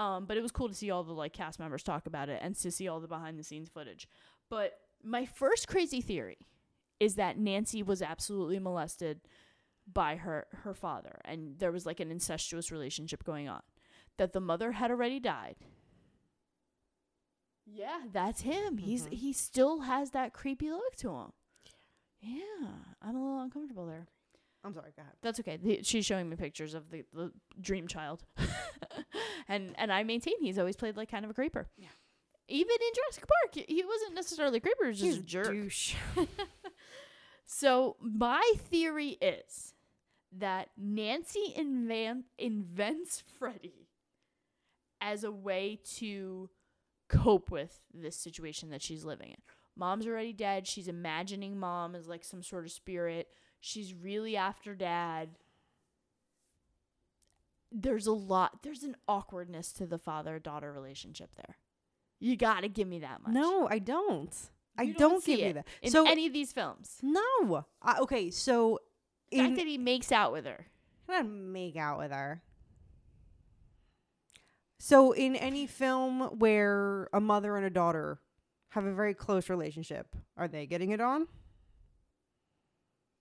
Um, 0.00 0.26
but 0.26 0.36
it 0.36 0.42
was 0.42 0.50
cool 0.50 0.68
to 0.68 0.74
see 0.74 0.90
all 0.90 1.04
the 1.04 1.12
like 1.12 1.32
cast 1.32 1.60
members 1.60 1.82
talk 1.82 2.06
about 2.06 2.28
it 2.28 2.40
and 2.42 2.56
to 2.56 2.70
see 2.70 2.88
all 2.88 3.00
the 3.00 3.08
behind 3.08 3.38
the 3.38 3.44
scenes 3.44 3.68
footage. 3.68 4.08
But 4.50 4.72
my 5.02 5.24
first 5.24 5.68
crazy 5.68 6.00
theory 6.00 6.38
is 6.98 7.14
that 7.14 7.38
Nancy 7.38 7.82
was 7.82 8.02
absolutely 8.02 8.58
molested 8.58 9.20
by 9.92 10.16
her 10.16 10.46
her 10.62 10.72
father 10.72 11.20
and 11.26 11.58
there 11.58 11.70
was 11.70 11.84
like 11.84 12.00
an 12.00 12.10
incestuous 12.10 12.72
relationship 12.72 13.22
going 13.22 13.48
on. 13.48 13.60
That 14.16 14.32
the 14.32 14.40
mother 14.40 14.72
had 14.72 14.90
already 14.90 15.20
died. 15.20 15.56
Yeah, 17.66 18.00
that's 18.12 18.42
him. 18.42 18.78
He's 18.78 19.06
he 19.10 19.32
still 19.32 19.80
has 19.80 20.10
that 20.10 20.32
creepy 20.32 20.70
look 20.70 20.96
to 20.96 21.10
him. 21.10 21.32
Yeah, 22.24 22.68
I'm 23.02 23.16
a 23.16 23.20
little 23.22 23.42
uncomfortable 23.42 23.86
there. 23.86 24.06
I'm 24.64 24.72
sorry. 24.72 24.92
Go 24.96 25.02
ahead. 25.02 25.14
That's 25.22 25.38
okay. 25.40 25.58
The, 25.62 25.80
she's 25.82 26.06
showing 26.06 26.28
me 26.30 26.36
pictures 26.36 26.72
of 26.74 26.90
the, 26.90 27.04
the 27.12 27.30
dream 27.60 27.86
child, 27.86 28.24
and 29.48 29.74
and 29.76 29.92
I 29.92 30.04
maintain 30.04 30.34
he's 30.40 30.58
always 30.58 30.76
played 30.76 30.96
like 30.96 31.10
kind 31.10 31.24
of 31.24 31.30
a 31.30 31.34
creeper. 31.34 31.68
Yeah. 31.76 31.88
Even 32.48 32.72
in 32.72 32.94
Jurassic 32.94 33.24
Park, 33.26 33.66
he- 33.68 33.84
wasn't 33.86 34.14
necessarily 34.14 34.58
a 34.58 34.60
creeper. 34.60 34.84
He 34.84 34.88
was 34.90 34.98
just 34.98 35.14
He's 35.16 35.18
a 35.18 35.22
jerk. 35.26 35.46
douche. 35.48 35.94
So 37.46 37.96
my 38.00 38.42
theory 38.56 39.18
is 39.20 39.74
that 40.38 40.68
Nancy 40.76 41.52
invan- 41.54 42.24
invents 42.38 43.22
Freddy 43.38 43.88
as 45.00 45.24
a 45.24 45.30
way 45.30 45.78
to 45.96 46.48
cope 47.08 47.50
with 47.50 47.80
this 47.92 48.16
situation 48.16 48.70
that 48.70 48.80
she's 48.82 49.04
living 49.04 49.28
in. 49.30 49.36
Mom's 49.76 50.06
already 50.06 50.32
dead. 50.32 50.66
She's 50.66 50.88
imagining 50.88 51.58
mom 51.58 51.94
as 51.94 52.06
like 52.08 52.24
some 52.24 52.42
sort 52.42 52.64
of 52.64 52.70
spirit. 52.72 53.28
She's 53.60 53.92
really 53.94 54.36
after 54.36 54.74
dad. 54.74 55.30
There's 57.72 58.06
a 58.06 58.12
lot. 58.12 58.62
There's 58.62 58.84
an 58.84 58.96
awkwardness 59.08 59.72
to 59.74 59.86
the 59.86 59.98
father 59.98 60.38
daughter 60.38 60.72
relationship 60.72 61.30
there. 61.36 61.56
You 62.20 62.36
gotta 62.36 62.68
give 62.68 62.86
me 62.86 63.00
that 63.00 63.22
much. 63.22 63.32
No, 63.32 63.66
I 63.68 63.78
don't. 63.80 64.32
I 64.78 64.82
You 64.84 64.94
don't, 64.94 65.22
see 65.22 65.36
give 65.36 65.46
you 65.46 65.52
that. 65.54 65.66
in 65.82 65.90
so 65.90 66.06
any 66.08 66.26
of 66.26 66.32
these 66.32 66.52
films. 66.52 66.98
no. 67.02 67.64
I 67.82 67.98
okay, 68.00 68.30
so 68.30 68.78
The 69.30 69.38
fact 69.38 69.56
that 69.56 69.66
he 69.66 69.78
makes 69.78 70.12
out 70.12 70.32
with 70.32 70.44
her. 70.46 70.66
Gonna 71.08 71.24
make 71.24 71.76
out 71.76 71.98
with 71.98 72.12
her. 72.12 72.42
So 74.78 75.12
in 75.12 75.34
any 75.36 75.66
film 75.66 76.20
where 76.38 77.08
a 77.12 77.20
mother 77.20 77.56
and 77.56 77.64
a 77.66 77.70
daughter 77.70 78.18
have 78.74 78.84
a 78.84 78.92
very 78.92 79.14
close 79.14 79.48
relationship, 79.48 80.14
are 80.36 80.48
they 80.48 80.66
getting 80.66 80.90
it 80.90 81.00
on? 81.00 81.26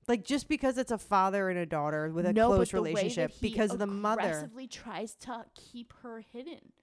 Like 0.08 0.26
just 0.26 0.50
because 0.50 0.78
it's 0.78 0.92
a 0.92 0.98
father 0.98 1.50
and 1.50 1.58
a 1.58 1.66
daughter 1.66 2.10
with 2.12 2.26
a 2.26 2.34
no, 2.34 2.48
close 2.48 2.72
the 2.72 2.82
way 2.82 2.92
that 2.92 2.98
relationship, 3.00 3.32
because 3.42 3.78
the 3.78 3.88
mother 3.88 4.22
aggressively 4.22 4.68
tries 4.68 5.16
to 5.16 5.46
keep 5.56 5.94
her 6.02 6.20
hidden 6.20 6.74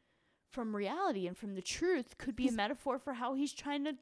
from 0.50 0.74
reality 0.74 1.26
and 1.26 1.36
from 1.36 1.54
the 1.54 1.60
truth 1.62 2.16
could 2.16 2.34
be 2.34 2.44
He's- 2.44 2.54
a 2.54 2.56
metaphor 2.56 2.98
for 2.98 3.14
how 3.14 3.34
he's 3.34 3.52
trying 3.52 3.84
to 3.84 3.94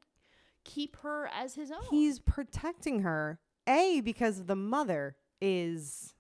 keep 0.65 0.97
her 0.99 1.29
as 1.35 1.55
his 1.55 1.71
own. 1.73 1.83
he's 1.91 2.21
protecting 2.21 3.01
her. 3.01 3.41
A 3.67 4.01
because 4.03 4.45
the 4.45 4.57
mother 4.57 5.17
is 5.41 6.15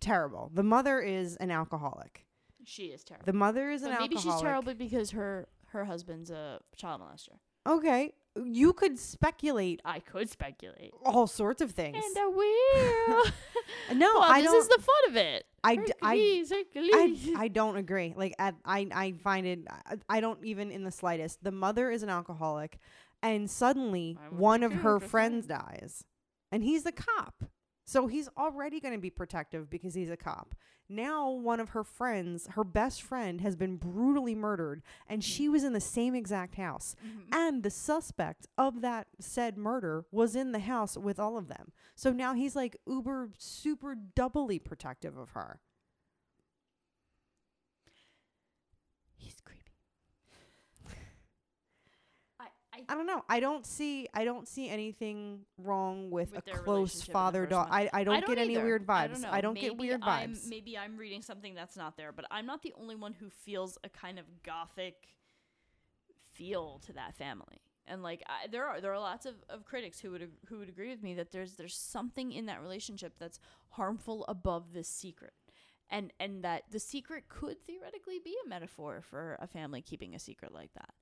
terrible. 0.00 0.50
The 0.54 0.62
mother 0.62 1.00
is 1.00 1.36
an 1.36 1.50
alcoholic. 1.50 2.26
She 2.64 2.86
is 2.86 3.04
terrible. 3.04 3.26
The 3.26 3.32
mother 3.32 3.70
is 3.70 3.82
an 3.82 3.90
but 3.92 4.00
maybe 4.00 4.16
alcoholic. 4.16 4.38
she's 4.38 4.42
terrible 4.42 4.74
because 4.74 5.10
her 5.12 5.48
her 5.70 5.84
husband's 5.84 6.30
a 6.30 6.60
child 6.76 7.00
molester. 7.02 7.38
Okay, 7.66 8.12
you 8.44 8.72
could 8.72 8.98
speculate 8.98 9.80
I 9.84 10.00
could 10.00 10.28
speculate. 10.30 10.92
all 11.04 11.26
sorts 11.26 11.60
of 11.62 11.70
things. 11.72 11.96
And 11.96 12.18
I 12.18 12.26
will. 12.26 13.24
no, 13.96 14.14
well, 14.14 14.22
I 14.22 14.42
this 14.42 14.52
is 14.52 14.68
the 14.68 14.82
fun 14.82 15.10
of 15.10 15.16
it. 15.16 15.46
I 15.64 15.76
d- 15.76 15.92
I- 16.02 16.16
Hercules, 16.16 16.52
I, 16.52 16.56
Hercules. 16.56 17.28
I 17.36 17.48
don't 17.48 17.76
agree. 17.76 18.14
Like 18.16 18.34
I 18.38 18.52
I, 18.64 18.86
I 18.94 19.12
find 19.12 19.46
it 19.46 19.60
I, 19.68 19.96
I 20.08 20.20
don't 20.20 20.44
even 20.44 20.70
in 20.70 20.84
the 20.84 20.92
slightest. 20.92 21.42
The 21.42 21.52
mother 21.52 21.90
is 21.90 22.02
an 22.02 22.08
alcoholic 22.08 22.78
and 23.22 23.50
suddenly 23.50 24.18
I 24.20 24.28
would 24.28 24.38
one 24.38 24.60
be 24.60 24.66
of 24.66 24.72
too, 24.72 24.78
her 24.78 25.00
friends 25.00 25.46
dies. 25.46 26.04
And 26.52 26.62
he's 26.62 26.84
the 26.84 26.92
cop. 26.92 27.44
So 27.86 28.08
he's 28.08 28.28
already 28.36 28.80
going 28.80 28.94
to 28.94 29.00
be 29.00 29.10
protective 29.10 29.70
because 29.70 29.94
he's 29.94 30.10
a 30.10 30.16
cop. 30.16 30.56
Now 30.88 31.30
one 31.30 31.60
of 31.60 31.70
her 31.70 31.84
friends, 31.84 32.48
her 32.48 32.64
best 32.64 33.00
friend 33.00 33.40
has 33.40 33.54
been 33.56 33.76
brutally 33.76 34.34
murdered 34.34 34.82
and 35.08 35.22
she 35.22 35.48
was 35.48 35.62
in 35.62 35.72
the 35.72 35.80
same 35.80 36.14
exact 36.14 36.56
house. 36.56 36.96
Mm-hmm. 37.04 37.34
And 37.34 37.62
the 37.62 37.70
suspect 37.70 38.48
of 38.58 38.80
that 38.82 39.06
said 39.20 39.56
murder 39.56 40.04
was 40.10 40.34
in 40.34 40.50
the 40.52 40.58
house 40.58 40.96
with 40.96 41.20
all 41.20 41.36
of 41.38 41.48
them. 41.48 41.72
So 41.94 42.12
now 42.12 42.34
he's 42.34 42.56
like 42.56 42.76
uber 42.88 43.30
super 43.38 43.94
doubly 43.94 44.58
protective 44.58 45.16
of 45.16 45.30
her. 45.30 45.60
He's 49.16 49.36
creepy. 49.44 49.62
I, 52.88 52.92
I 52.92 52.94
I 52.94 52.96
don't 52.98 53.06
know. 53.06 53.22
I 53.28 53.40
don't 53.40 53.66
see. 53.66 54.08
I 54.14 54.24
don't 54.24 54.46
see 54.48 54.68
anything 54.68 55.40
wrong 55.58 56.10
with, 56.10 56.32
With 56.34 56.46
a 56.48 56.50
close 56.50 56.66
relationship 56.66 57.08
in 57.08 57.12
the 57.12 57.12
father 57.12 57.46
daughter. 57.46 57.70
one. 57.70 57.80
I, 57.92 58.00
I 58.00 58.04
don't 58.04 58.26
get 58.26 58.38
any 58.38 58.54
either. 58.54 58.64
weird 58.64 58.84
I 58.88 59.06
vibes. 59.08 59.12
don't, 59.12 59.20
know. 59.22 59.28
I 59.32 59.40
don't 59.40 59.58
get 59.58 59.76
weird 59.76 60.02
I'm- 60.02 60.32
vibes. 60.34 60.48
maybe 60.48 60.76
I'm 60.78 60.96
reading 60.96 61.22
something 61.22 61.54
that's 61.54 61.76
not 61.76 61.96
there, 61.96 62.12
but 62.12 62.24
I'm 62.30 62.46
not 62.46 62.62
the 62.62 62.72
only 62.80 62.94
one 62.96 63.12
who 63.12 63.28
feels 63.30 63.78
a 63.84 63.88
kind 63.88 64.18
of 64.18 64.24
gothic 64.42 64.94
feel 66.32 66.80
to 66.86 66.92
that 66.94 67.16
family. 67.16 67.62
And 67.88 68.02
like 68.02 68.22
I, 68.26 68.48
there 68.48 68.66
are 68.66 68.80
there 68.80 68.92
are 68.92 68.98
lots 68.98 69.26
of, 69.26 69.34
of 69.48 69.64
critics 69.64 70.00
who 70.00 70.10
would 70.10 70.28
who 70.48 70.58
would 70.58 70.68
agree 70.68 70.90
with 70.90 71.02
me 71.02 71.14
that 71.14 71.30
there's 71.30 71.54
there's 71.54 71.76
something 71.76 72.32
in 72.32 72.46
that 72.46 72.60
relationship 72.60 73.14
that's 73.18 73.38
harmful 73.70 74.24
above 74.28 74.72
the 74.72 74.82
secret. 74.82 75.32
And 75.88 76.12
and 76.18 76.42
that 76.42 76.64
the 76.72 76.80
secret 76.80 77.28
could 77.28 77.62
theoretically 77.64 78.18
be 78.24 78.34
a 78.44 78.48
metaphor 78.48 79.02
for 79.08 79.36
a 79.40 79.46
family 79.46 79.82
keeping 79.82 80.16
a 80.16 80.18
secret 80.18 80.52
like 80.52 80.72
that. 80.74 80.94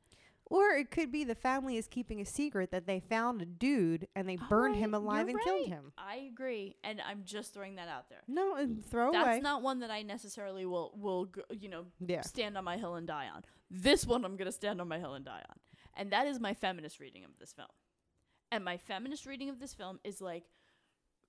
Or 0.47 0.71
it 0.73 0.91
could 0.91 1.11
be 1.11 1.25
the 1.25 1.35
family 1.35 1.77
is 1.77 1.87
keeping 1.87 2.21
a 2.21 2.25
secret 2.27 2.71
that 2.71 2.87
they 2.87 3.01
found 3.01 3.41
a 3.41 3.47
dude 3.47 4.07
and 4.15 4.29
they 4.29 4.37
burned 4.37 4.77
him 4.77 4.93
alive 4.95 5.29
you're 5.29 5.39
and 5.39 5.45
killed 5.45 5.61
right. 5.63 5.69
him. 5.69 5.93
I 5.97 6.17
agree, 6.31 6.77
and 6.85 7.01
I'm 7.01 7.23
just 7.25 7.55
throwing 7.55 7.77
that 7.77 7.89
out 7.89 8.09
there. 8.11 8.23
No, 8.29 8.55
and 8.57 8.85
throw 8.85 9.11
That's 9.13 9.27
away. 9.27 9.41
not 9.41 9.63
one 9.63 9.81
that 9.81 9.91
I 9.91 10.03
necessarily 10.03 10.67
will 10.67 10.93
will 10.97 11.27
g- 11.27 11.43
you 11.61 11.69
know 11.69 11.87
Yeah. 12.07 12.21
stand 12.23 12.57
on 12.59 12.65
my 12.65 12.77
hill 12.77 12.95
and 12.97 13.07
die 13.07 13.29
on. 13.35 13.43
This 13.71 14.07
one 14.07 14.25
I'm 14.25 14.37
gonna 14.37 14.53
stand 14.53 14.81
on 14.81 14.89
my 14.89 14.99
hill 14.99 15.15
and 15.15 15.25
die 15.25 15.43
on, 15.49 15.57
and 15.97 16.11
that 16.13 16.27
is 16.27 16.39
my 16.39 16.55
feminist 16.55 17.01
reading 17.01 17.25
of 17.25 17.31
this 17.39 17.53
film. 17.53 17.69
And 18.53 18.65
my 18.65 18.77
feminist 18.77 19.27
reading 19.27 19.49
of 19.49 19.59
this 19.59 19.75
film 19.75 19.99
is 20.05 20.21
like 20.21 20.45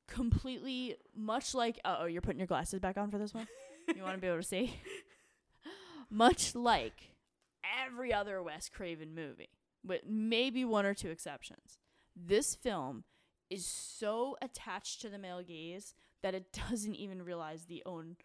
completely 0.08 0.96
much 1.16 1.56
like 1.56 1.80
uh 1.84 1.98
oh 2.02 2.06
you're 2.06 2.22
putting 2.22 2.38
your 2.40 2.46
glasses 2.48 2.80
back 2.80 2.98
on 2.98 3.10
for 3.10 3.18
this 3.18 3.34
one. 3.34 3.48
you 3.96 4.04
want 4.04 4.14
to 4.16 4.22
be 4.22 4.28
able 4.28 4.38
to 4.38 4.44
see? 4.44 4.76
much 6.10 6.54
like 6.56 7.15
every 7.86 8.14
other 8.14 8.42
Wes 8.42 8.70
Craven 8.70 9.14
movie, 9.14 9.50
with 9.84 10.02
maybe 10.08 10.66
one 10.66 10.86
or 10.86 10.94
two 10.94 11.10
exceptions. 11.10 11.80
This 12.16 12.56
film 12.56 13.04
is 13.50 13.66
so 13.66 14.38
attached 14.42 15.02
to 15.02 15.10
the 15.10 15.18
male 15.18 15.44
gaze 15.44 15.94
that 16.22 16.36
it 16.36 16.52
doesn't 16.70 16.96
even 16.96 17.22
realize 17.22 17.66
the 17.66 17.84
own 17.86 18.18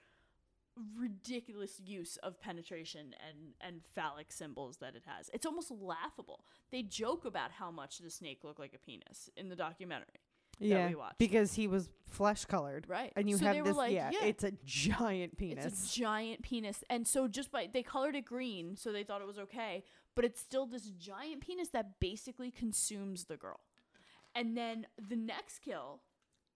ridiculous 0.99 1.81
use 1.85 2.17
of 2.19 2.41
penetration 2.41 3.15
and 3.29 3.55
and 3.61 3.83
phallic 3.95 4.33
symbols 4.33 4.79
that 4.79 4.95
it 4.95 5.03
has. 5.05 5.29
It's 5.35 5.45
almost 5.45 5.71
laughable. 5.71 6.45
They 6.71 6.83
joke 6.83 7.25
about 7.25 7.51
how 7.51 7.71
much 7.71 7.99
the 7.99 8.11
snake 8.11 8.45
looked 8.45 8.61
like 8.61 8.75
a 8.75 8.79
penis 8.79 9.29
in 9.37 9.49
the 9.49 9.57
documentary. 9.57 10.21
Yeah, 10.69 10.89
we 10.89 10.95
watched. 10.95 11.19
because 11.19 11.55
he 11.55 11.67
was 11.67 11.89
flesh 12.07 12.45
colored. 12.45 12.87
Right. 12.89 13.13
And 13.17 13.29
you 13.31 13.37
So 13.39 13.47
have 13.47 13.65
this. 13.65 13.77
like, 13.77 13.93
yeah, 13.93 14.11
yeah. 14.13 14.25
it's 14.25 14.45
a 14.45 14.53
giant 14.65 15.37
penis. 15.39 15.65
It's 15.67 15.97
a 15.97 15.99
giant 15.99 16.43
penis. 16.43 16.83
And 16.91 17.07
so 17.07 17.29
just 17.29 17.51
by 17.51 17.69
they 17.73 17.83
colored 17.83 18.15
it 18.17 18.25
green, 18.25 18.77
so 18.77 18.93
they 18.93 19.03
thought 19.05 19.21
it 19.21 19.27
was 19.27 19.39
okay, 19.39 19.85
but 20.15 20.25
it's 20.25 20.41
still 20.41 20.67
this 20.67 20.91
giant 20.91 21.41
penis 21.41 21.69
that 21.71 22.01
basically 22.01 22.51
consumes 22.51 23.25
the 23.25 23.37
girl. 23.37 23.61
And 24.35 24.57
then 24.57 24.87
the 25.09 25.17
next 25.17 25.61
kill 25.61 26.03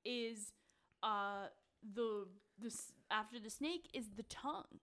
is 0.04 0.52
uh 1.02 1.46
the 1.94 2.26
this 2.58 2.92
after 3.10 3.38
the 3.40 3.50
snake 3.50 3.88
is 3.94 4.10
the 4.16 4.22
tongue 4.24 4.80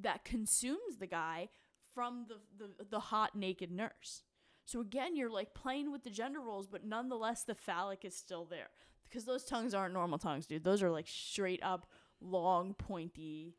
that 0.00 0.24
consumes 0.24 0.96
the 0.98 1.06
guy 1.06 1.48
from 1.94 2.26
the, 2.28 2.36
the 2.58 2.84
the 2.84 3.00
hot 3.00 3.34
naked 3.36 3.70
nurse. 3.70 4.22
So 4.64 4.80
again, 4.80 5.14
you're 5.16 5.30
like 5.30 5.54
playing 5.54 5.92
with 5.92 6.04
the 6.04 6.10
gender 6.10 6.40
roles, 6.40 6.66
but 6.66 6.84
nonetheless 6.84 7.42
the 7.44 7.54
phallic 7.54 8.04
is 8.04 8.16
still 8.16 8.44
there. 8.44 8.68
Because 9.04 9.24
those 9.26 9.44
tongues 9.44 9.74
aren't 9.74 9.94
normal 9.94 10.18
tongues, 10.18 10.46
dude. 10.46 10.64
Those 10.64 10.82
are 10.82 10.90
like 10.90 11.06
straight 11.06 11.62
up 11.62 11.86
long 12.20 12.74
pointy 12.74 13.54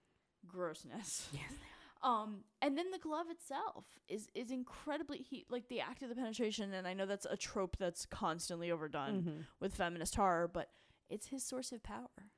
grossness. 0.48 1.30
Yes. 1.32 1.44
Um, 2.04 2.40
and 2.62 2.78
then 2.78 2.92
the 2.92 3.00
glove 3.00 3.28
itself 3.32 3.86
is 4.08 4.28
is 4.36 4.52
incredibly 4.52 5.20
he 5.20 5.46
like 5.50 5.68
the 5.70 5.80
act 5.82 6.04
of 6.04 6.10
the 6.10 6.16
penetration, 6.16 6.74
and 6.74 6.88
I 6.88 6.94
know 6.94 7.06
that's 7.08 7.26
a 7.28 7.38
trope 7.38 7.78
that's 7.80 8.06
constantly 8.06 8.70
overdone 8.70 9.14
Mm-hmm. 9.22 9.40
with 9.60 9.74
feminist 9.76 10.16
horror, 10.16 10.48
but 10.48 10.70
it's 11.10 11.28
his 11.28 11.44
source 11.44 11.72
of 11.72 11.82
power. 11.82 12.30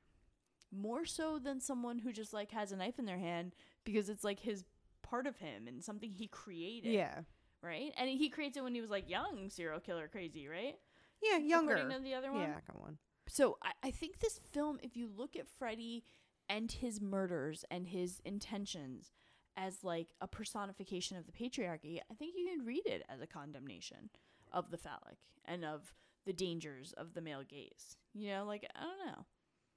More 0.70 1.04
so 1.04 1.38
than 1.38 1.60
someone 1.60 1.98
who 1.98 2.12
just 2.12 2.32
like 2.32 2.50
has 2.52 2.72
a 2.72 2.76
knife 2.76 2.98
in 2.98 3.04
their 3.04 3.18
hand 3.18 3.54
because 3.84 4.08
it's 4.08 4.24
like 4.24 4.40
his 4.40 4.64
part 5.02 5.26
of 5.26 5.36
him 5.38 5.66
and 5.66 5.82
something 5.82 6.12
he 6.12 6.28
created. 6.28 6.92
yeah, 6.92 7.20
Right? 7.62 7.92
And 7.98 8.08
he 8.08 8.28
creates 8.28 8.56
it 8.56 8.62
when 8.62 8.74
he 8.74 8.80
was 8.80 8.90
like 8.90 9.08
young 9.10 9.48
serial 9.50 9.80
killer 9.80 10.08
crazy, 10.08 10.46
right? 10.48 10.74
yeah, 11.22 11.38
younger. 11.38 11.74
According 11.74 11.98
to 11.98 12.04
the 12.04 12.14
other 12.14 12.30
one. 12.32 12.42
Yeah, 12.42 12.60
come 12.66 12.80
on. 12.84 12.98
So 13.28 13.58
I, 13.62 13.72
I 13.88 13.90
think 13.90 14.20
this 14.20 14.38
film, 14.52 14.78
if 14.82 14.96
you 14.96 15.08
look 15.14 15.34
at 15.36 15.48
Freddy 15.58 16.04
and 16.48 16.70
his 16.70 17.00
murders 17.00 17.64
and 17.70 17.86
his 17.88 18.20
intentions 18.24 19.10
as 19.56 19.82
like 19.82 20.08
a 20.20 20.28
personification 20.28 21.16
of 21.16 21.26
the 21.26 21.32
patriarchy, 21.32 21.98
I 22.10 22.14
think 22.14 22.34
you 22.36 22.46
can 22.56 22.64
read 22.64 22.86
it 22.86 23.02
as 23.08 23.20
a 23.20 23.26
condemnation 23.26 24.10
of 24.52 24.70
the 24.70 24.78
phallic 24.78 25.18
and 25.44 25.64
of 25.64 25.92
the 26.24 26.32
dangers 26.32 26.92
of 26.96 27.14
the 27.14 27.20
male 27.20 27.42
gaze. 27.46 27.96
You 28.14 28.28
know, 28.30 28.44
like 28.44 28.64
I 28.76 28.80
don't 28.84 29.06
know. 29.16 29.24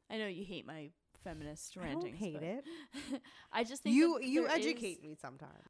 I 0.09 0.17
know 0.17 0.27
you 0.27 0.45
hate 0.45 0.67
my 0.67 0.91
feminist 1.23 1.75
I 1.77 1.85
don't 1.87 2.03
rantings. 2.03 2.19
hate 2.19 2.41
it. 2.43 2.63
I 3.51 3.63
just 3.63 3.81
think 3.83 3.95
You 3.95 4.19
you 4.21 4.47
there 4.47 4.57
is- 4.59 4.65
educate 4.65 5.01
me 5.01 5.15
sometimes. 5.19 5.67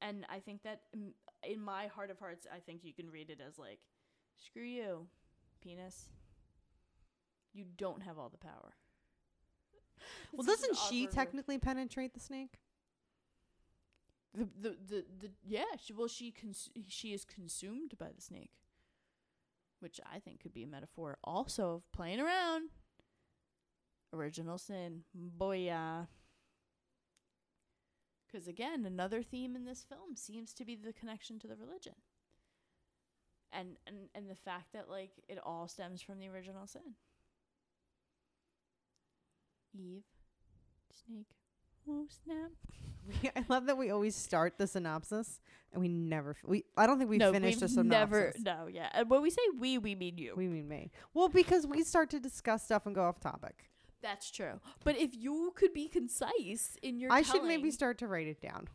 And 0.00 0.26
I 0.28 0.40
think 0.40 0.62
that 0.62 0.82
mm, 0.96 1.12
in 1.42 1.60
my 1.60 1.86
heart 1.88 2.10
of 2.10 2.18
hearts, 2.18 2.46
I 2.52 2.58
think 2.60 2.84
you 2.84 2.92
can 2.92 3.10
read 3.10 3.30
it 3.30 3.40
as 3.46 3.58
like, 3.58 3.80
screw 4.36 4.62
you, 4.64 5.06
penis. 5.62 6.06
You 7.52 7.64
don't 7.76 8.02
have 8.02 8.18
all 8.18 8.28
the 8.28 8.38
power. 8.38 8.74
Well, 10.36 10.44
It's 10.44 10.46
such 10.46 10.60
doesn't 10.60 10.76
she 10.76 11.06
awkward 11.06 11.16
word. 11.16 11.24
technically 11.24 11.58
penetrate 11.58 12.14
the 12.14 12.20
snake? 12.20 12.58
The, 14.34 14.44
the 14.60 14.76
the 14.86 15.04
the 15.18 15.30
yeah. 15.42 15.64
She, 15.82 15.92
well, 15.94 16.08
she 16.08 16.30
cons- 16.30 16.68
she 16.88 17.14
is 17.14 17.24
consumed 17.24 17.94
by 17.98 18.10
the 18.14 18.20
snake, 18.20 18.52
which 19.80 19.98
I 20.12 20.18
think 20.18 20.40
could 20.40 20.52
be 20.52 20.62
a 20.62 20.66
metaphor 20.66 21.16
also 21.24 21.76
of 21.76 21.92
playing 21.92 22.20
around. 22.20 22.68
Original 24.12 24.58
sin, 24.58 25.04
boy, 25.14 25.56
yeah. 25.58 26.04
Because 28.36 28.48
again, 28.48 28.84
another 28.84 29.22
theme 29.22 29.56
in 29.56 29.64
this 29.64 29.82
film 29.88 30.14
seems 30.14 30.52
to 30.52 30.64
be 30.66 30.76
the 30.76 30.92
connection 30.92 31.38
to 31.38 31.46
the 31.46 31.56
religion, 31.56 31.94
and 33.50 33.78
and 33.86 34.10
and 34.14 34.28
the 34.28 34.34
fact 34.34 34.74
that 34.74 34.90
like 34.90 35.12
it 35.26 35.38
all 35.42 35.68
stems 35.68 36.02
from 36.02 36.18
the 36.18 36.28
original 36.28 36.66
sin. 36.66 36.82
Eve, 39.74 40.02
snake, 40.92 41.28
oh 41.88 42.04
snap. 42.10 43.32
I 43.36 43.44
love 43.48 43.64
that 43.66 43.78
we 43.78 43.88
always 43.88 44.14
start 44.14 44.58
the 44.58 44.66
synopsis 44.66 45.40
and 45.72 45.80
we 45.80 45.88
never 45.88 46.32
f- 46.32 46.44
we. 46.44 46.64
I 46.76 46.86
don't 46.86 46.98
think 46.98 47.08
we 47.08 47.16
no, 47.16 47.32
finished 47.32 47.60
the 47.60 47.66
we've 47.66 47.74
synopsis. 47.74 47.90
never. 47.90 48.34
No, 48.44 48.66
yeah. 48.66 48.90
And 48.92 49.08
when 49.08 49.22
we 49.22 49.30
say 49.30 49.40
we, 49.58 49.78
we 49.78 49.94
mean 49.94 50.18
you. 50.18 50.34
We 50.36 50.46
mean 50.46 50.68
me. 50.68 50.90
Well, 51.14 51.30
because 51.30 51.66
we 51.66 51.84
start 51.84 52.10
to 52.10 52.20
discuss 52.20 52.64
stuff 52.64 52.84
and 52.84 52.94
go 52.94 53.04
off 53.04 53.18
topic. 53.18 53.70
That's 54.06 54.30
true. 54.30 54.60
But 54.84 54.96
if 54.96 55.16
you 55.16 55.52
could 55.56 55.72
be 55.72 55.88
concise 55.88 56.76
in 56.80 57.00
your, 57.00 57.12
I 57.12 57.22
should 57.22 57.42
maybe 57.42 57.72
start 57.72 57.98
to 57.98 58.06
write 58.06 58.28
it 58.28 58.40
down. 58.40 58.68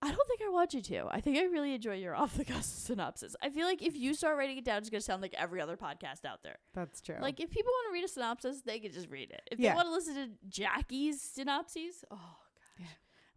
I 0.00 0.08
don't 0.08 0.28
think 0.28 0.40
I 0.44 0.48
want 0.50 0.74
you 0.74 0.80
to. 0.82 1.06
I 1.10 1.20
think 1.20 1.38
I 1.38 1.42
really 1.44 1.74
enjoy 1.74 1.94
your 1.94 2.14
off 2.22 2.36
the 2.36 2.44
cuff 2.44 2.62
synopsis. 2.64 3.34
I 3.42 3.50
feel 3.50 3.66
like 3.66 3.82
if 3.82 3.96
you 3.96 4.14
start 4.14 4.36
writing 4.36 4.58
it 4.58 4.64
down, 4.64 4.78
it's 4.78 4.90
gonna 4.90 5.00
sound 5.00 5.22
like 5.22 5.34
every 5.36 5.60
other 5.60 5.76
podcast 5.76 6.24
out 6.24 6.42
there. 6.42 6.56
That's 6.74 7.00
true. 7.00 7.16
Like 7.20 7.40
if 7.40 7.50
people 7.50 7.70
want 7.72 7.88
to 7.90 7.92
read 7.92 8.04
a 8.04 8.08
synopsis, 8.08 8.62
they 8.62 8.78
can 8.80 8.92
just 8.92 9.08
read 9.10 9.30
it. 9.30 9.42
If 9.50 9.58
Yeah. 9.60 9.70
they 9.70 9.76
want 9.76 9.86
to 9.88 9.92
listen 9.92 10.14
to 10.14 10.28
Jackie's 10.48 11.20
synopses, 11.20 12.04
oh 12.10 12.36
gosh, 12.78 12.86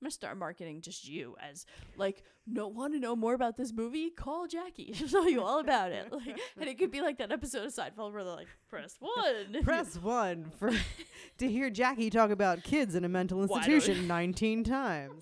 I'm 0.01 0.05
gonna 0.05 0.11
start 0.11 0.37
marketing 0.37 0.81
just 0.81 1.07
you 1.07 1.35
as 1.39 1.67
like, 1.95 2.23
no, 2.47 2.67
want 2.67 2.93
to 2.93 2.99
know 2.99 3.15
more 3.15 3.35
about 3.35 3.55
this 3.55 3.71
movie? 3.71 4.09
Call 4.09 4.47
Jackie. 4.47 4.93
She'll 4.95 5.07
tell 5.07 5.29
you 5.29 5.43
all 5.43 5.59
about 5.59 5.91
it. 5.91 6.11
Like, 6.11 6.39
and 6.59 6.67
it 6.67 6.79
could 6.79 6.89
be 6.89 7.01
like 7.01 7.19
that 7.19 7.31
episode 7.31 7.67
of 7.67 7.71
Seinfeld 7.71 8.11
where 8.11 8.23
they're 8.23 8.33
like, 8.33 8.47
press 8.67 8.95
one. 8.99 9.61
Press 9.63 9.97
one 9.97 10.51
for 10.57 10.71
to 11.37 11.47
hear 11.47 11.69
Jackie 11.69 12.09
talk 12.09 12.31
about 12.31 12.63
kids 12.63 12.95
in 12.95 13.05
a 13.05 13.09
mental 13.09 13.43
institution 13.43 14.07
19 14.07 14.63
times. 14.63 15.21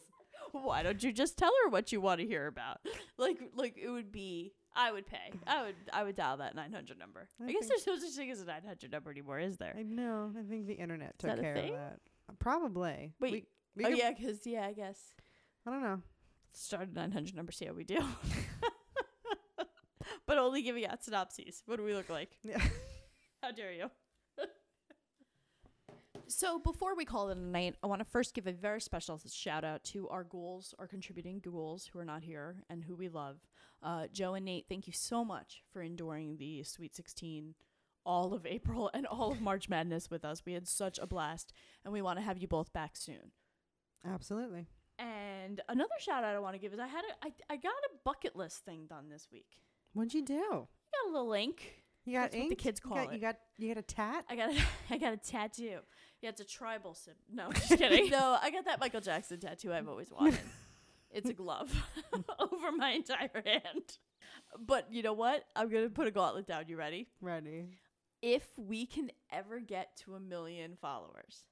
Why 0.53 0.82
don't 0.82 1.03
you 1.03 1.11
just 1.11 1.38
tell 1.38 1.51
her 1.63 1.69
what 1.69 1.91
you 1.91 1.99
want 1.99 2.21
to 2.21 2.25
hear 2.25 2.47
about? 2.47 2.77
Like, 3.17 3.38
like 3.55 3.77
it 3.77 3.89
would 3.89 4.13
be. 4.13 4.53
I 4.73 4.93
would 4.93 5.05
pay. 5.05 5.34
I 5.45 5.63
would. 5.63 5.75
I 5.91 6.03
would 6.03 6.15
dial 6.15 6.38
that 6.38 6.55
900 6.55 6.97
number. 6.97 7.27
I, 7.41 7.49
I 7.49 7.51
guess 7.51 7.67
there's 7.67 7.86
no 7.86 7.97
such 7.97 8.11
thing 8.11 8.32
as 8.32 8.39
a 8.39 8.45
900 8.45 8.89
number 8.91 9.11
anymore, 9.11 9.39
is 9.39 9.57
there? 9.57 9.75
I 9.77 9.84
know. 9.84 10.32
I 10.39 10.49
think 10.49 10.67
the 10.67 10.73
internet 10.75 11.19
took 11.19 11.38
care 11.41 11.53
thing? 11.53 11.73
of 11.73 11.80
that. 11.80 11.99
Probably. 12.39 13.13
Wait, 13.19 13.32
We, 13.32 13.45
we 13.76 13.86
oh 13.86 13.89
could- 13.89 13.97
yeah, 13.97 14.11
because 14.11 14.45
yeah, 14.45 14.65
I 14.65 14.74
guess 14.74 15.13
I 15.65 15.72
don't 15.72 15.84
know. 15.84 16.01
start 16.53 16.89
a 16.89 16.93
900 16.93 17.36
number. 17.36 17.51
See 17.51 17.65
how 17.65 17.74
we 17.74 17.84
do. 17.84 17.99
but 20.26 20.38
only 20.38 20.61
giving 20.61 20.86
out 20.86 21.03
synopses. 21.03 21.63
What 21.65 21.78
do 21.78 21.84
we 21.84 21.93
look 21.93 22.09
like? 22.09 22.38
Yeah. 22.43 22.61
How 23.41 23.51
dare 23.51 23.72
you? 23.72 23.89
so 26.28 26.59
before 26.59 26.95
we 26.95 27.05
call 27.05 27.30
it 27.30 27.38
a 27.38 27.41
night, 27.41 27.76
I 27.82 27.88
want 27.88 27.99
to 27.99 28.05
first 28.05 28.34
give 28.34 28.47
a 28.47 28.51
very 28.51 28.82
special 28.82 29.20
shout 29.32 29.63
out 29.63 29.84
to 29.86 30.09
our 30.09 30.24
ghouls, 30.24 30.76
our 30.78 30.88
contributing 30.88 31.39
ghouls 31.39 31.89
who 31.91 31.99
are 31.99 32.05
not 32.05 32.24
here 32.24 32.57
and 32.70 32.84
who 32.84 32.95
we 32.95 33.09
love. 33.09 33.38
Uh, 33.82 34.07
Joe 34.11 34.34
and 34.34 34.45
Nate, 34.45 34.65
thank 34.67 34.88
you 34.88 34.93
so 34.93 35.24
much 35.24 35.63
for 35.72 35.82
enduring 35.82 36.38
the 36.38 36.63
Sweet 36.63 36.95
16 36.95 37.55
all 38.05 38.34
of 38.34 38.45
April 38.45 38.89
and 38.93 39.05
all 39.05 39.32
of 39.32 39.41
March 39.41 39.70
Madness 39.70 40.09
with 40.09 40.26
us. 40.26 40.43
We 40.45 40.53
had 40.53 40.67
such 40.67 40.99
a 40.99 41.07
blast, 41.07 41.53
and 41.84 41.93
we 41.93 42.01
want 42.01 42.17
to 42.17 42.26
have 42.26 42.38
you 42.38 42.47
both 42.47 42.74
back 42.74 42.97
soon. 42.97 43.32
Absolutely. 44.06 44.68
And 44.97 45.62
another 45.70 45.93
shout 46.00 46.24
out 46.24 46.36
I 46.36 46.39
want 46.39 46.56
to 46.56 46.60
give 46.60 46.74
is 46.74 46.80
I 46.80 46.88
had 46.88 47.04
a, 47.06 47.26
I, 47.28 47.32
I 47.54 47.56
got 47.56 47.72
a 47.72 47.89
bucket 48.04 48.36
list 48.36 48.66
thing 48.66 48.86
done 48.88 49.10
this 49.10 49.28
week. 49.32 49.47
What'd 49.93 50.14
you 50.14 50.24
do? 50.26 50.34
You 50.34 50.68
got 51.04 51.10
a 51.10 51.12
little 51.14 51.34
ink. 51.34 51.84
You 52.06 52.14
got 52.14 52.32
That's 52.32 52.36
what 52.36 52.43
the 52.43 52.50
ink? 52.52 52.58
kids 52.60 52.82
You 52.84 52.89
call 52.89 52.97
got, 53.06 53.14
it. 53.14 53.16
You 53.16 53.22
got 53.22 53.36
you 53.58 53.68
got 53.74 53.78
a 53.80 53.82
tat? 53.86 54.26
I 54.30 54.36
got 54.36 54.52
a, 54.52 54.62
I 54.93 54.97
got 54.97 55.14
a 55.14 55.18
tattoo. 55.18 55.80
Yeah, 56.22 56.30
it's 56.30 56.41
a 56.41 56.45
tribal 56.45 56.93
sim. 56.93 57.14
No, 57.32 57.52
just 57.54 57.70
kidding. 57.78 58.10
no, 58.12 58.38
I 58.41 58.52
got 58.52 58.66
that 58.66 58.80
Michael 58.80 59.02
Jackson 59.02 59.39
tattoo 59.39 59.74
I've 59.74 59.88
always 59.88 60.12
wanted. 60.12 60.39
it's 61.12 61.30
a 61.30 61.34
glove 61.34 61.72
over 62.39 62.72
my 62.76 62.91
entire 62.91 63.30
hand. 63.45 63.97
But 64.60 64.88
you 64.91 65.02
know 65.04 65.14
what? 65.14 65.43
I'm 65.56 65.70
gonna 65.70 65.89
put 65.89 66.08
a 66.08 66.12
gauntlet 66.12 66.47
down. 66.47 66.66
You 66.68 66.78
ready? 66.78 67.08
Ready. 67.22 67.66
If 68.22 68.47
we 68.58 68.86
can 68.86 69.12
ever 69.32 69.60
get 69.60 69.95
to 70.04 70.16
a 70.16 70.20
million 70.20 70.76
followers, 70.82 71.45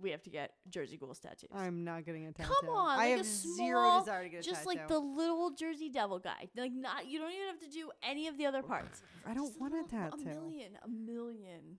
we 0.00 0.10
have 0.10 0.22
to 0.22 0.30
get 0.30 0.52
Jersey 0.68 0.96
Ghouls 0.96 1.18
tattoos. 1.20 1.50
I'm 1.52 1.84
not 1.84 2.04
getting 2.04 2.26
a 2.26 2.32
tattoo. 2.32 2.52
Come 2.60 2.70
on, 2.70 2.90
I 2.90 2.96
like 2.96 3.10
have 3.10 3.20
a 3.20 3.24
zero 3.24 3.80
small- 3.82 4.00
desire 4.00 4.22
to 4.24 4.28
get 4.28 4.40
a 4.40 4.42
tattoo. 4.42 4.50
just 4.50 4.64
tattoo. 4.64 4.78
like 4.78 4.88
the 4.88 4.98
little 4.98 5.50
Jersey 5.50 5.88
Devil 5.88 6.18
guy. 6.18 6.48
Like 6.56 6.72
not, 6.72 7.06
you 7.06 7.18
don't 7.18 7.30
even 7.32 7.46
have 7.46 7.60
to 7.60 7.70
do 7.70 7.90
any 8.02 8.28
of 8.28 8.36
the 8.36 8.46
other 8.46 8.60
oh, 8.64 8.66
parts. 8.68 9.02
I 9.26 9.34
don't 9.34 9.46
Just 9.48 9.60
want 9.60 9.72
a 9.74 9.76
little- 9.76 9.90
tattoo. 9.90 10.22
A 10.22 10.24
million, 10.24 10.78
a 10.84 10.88
million, 10.88 11.78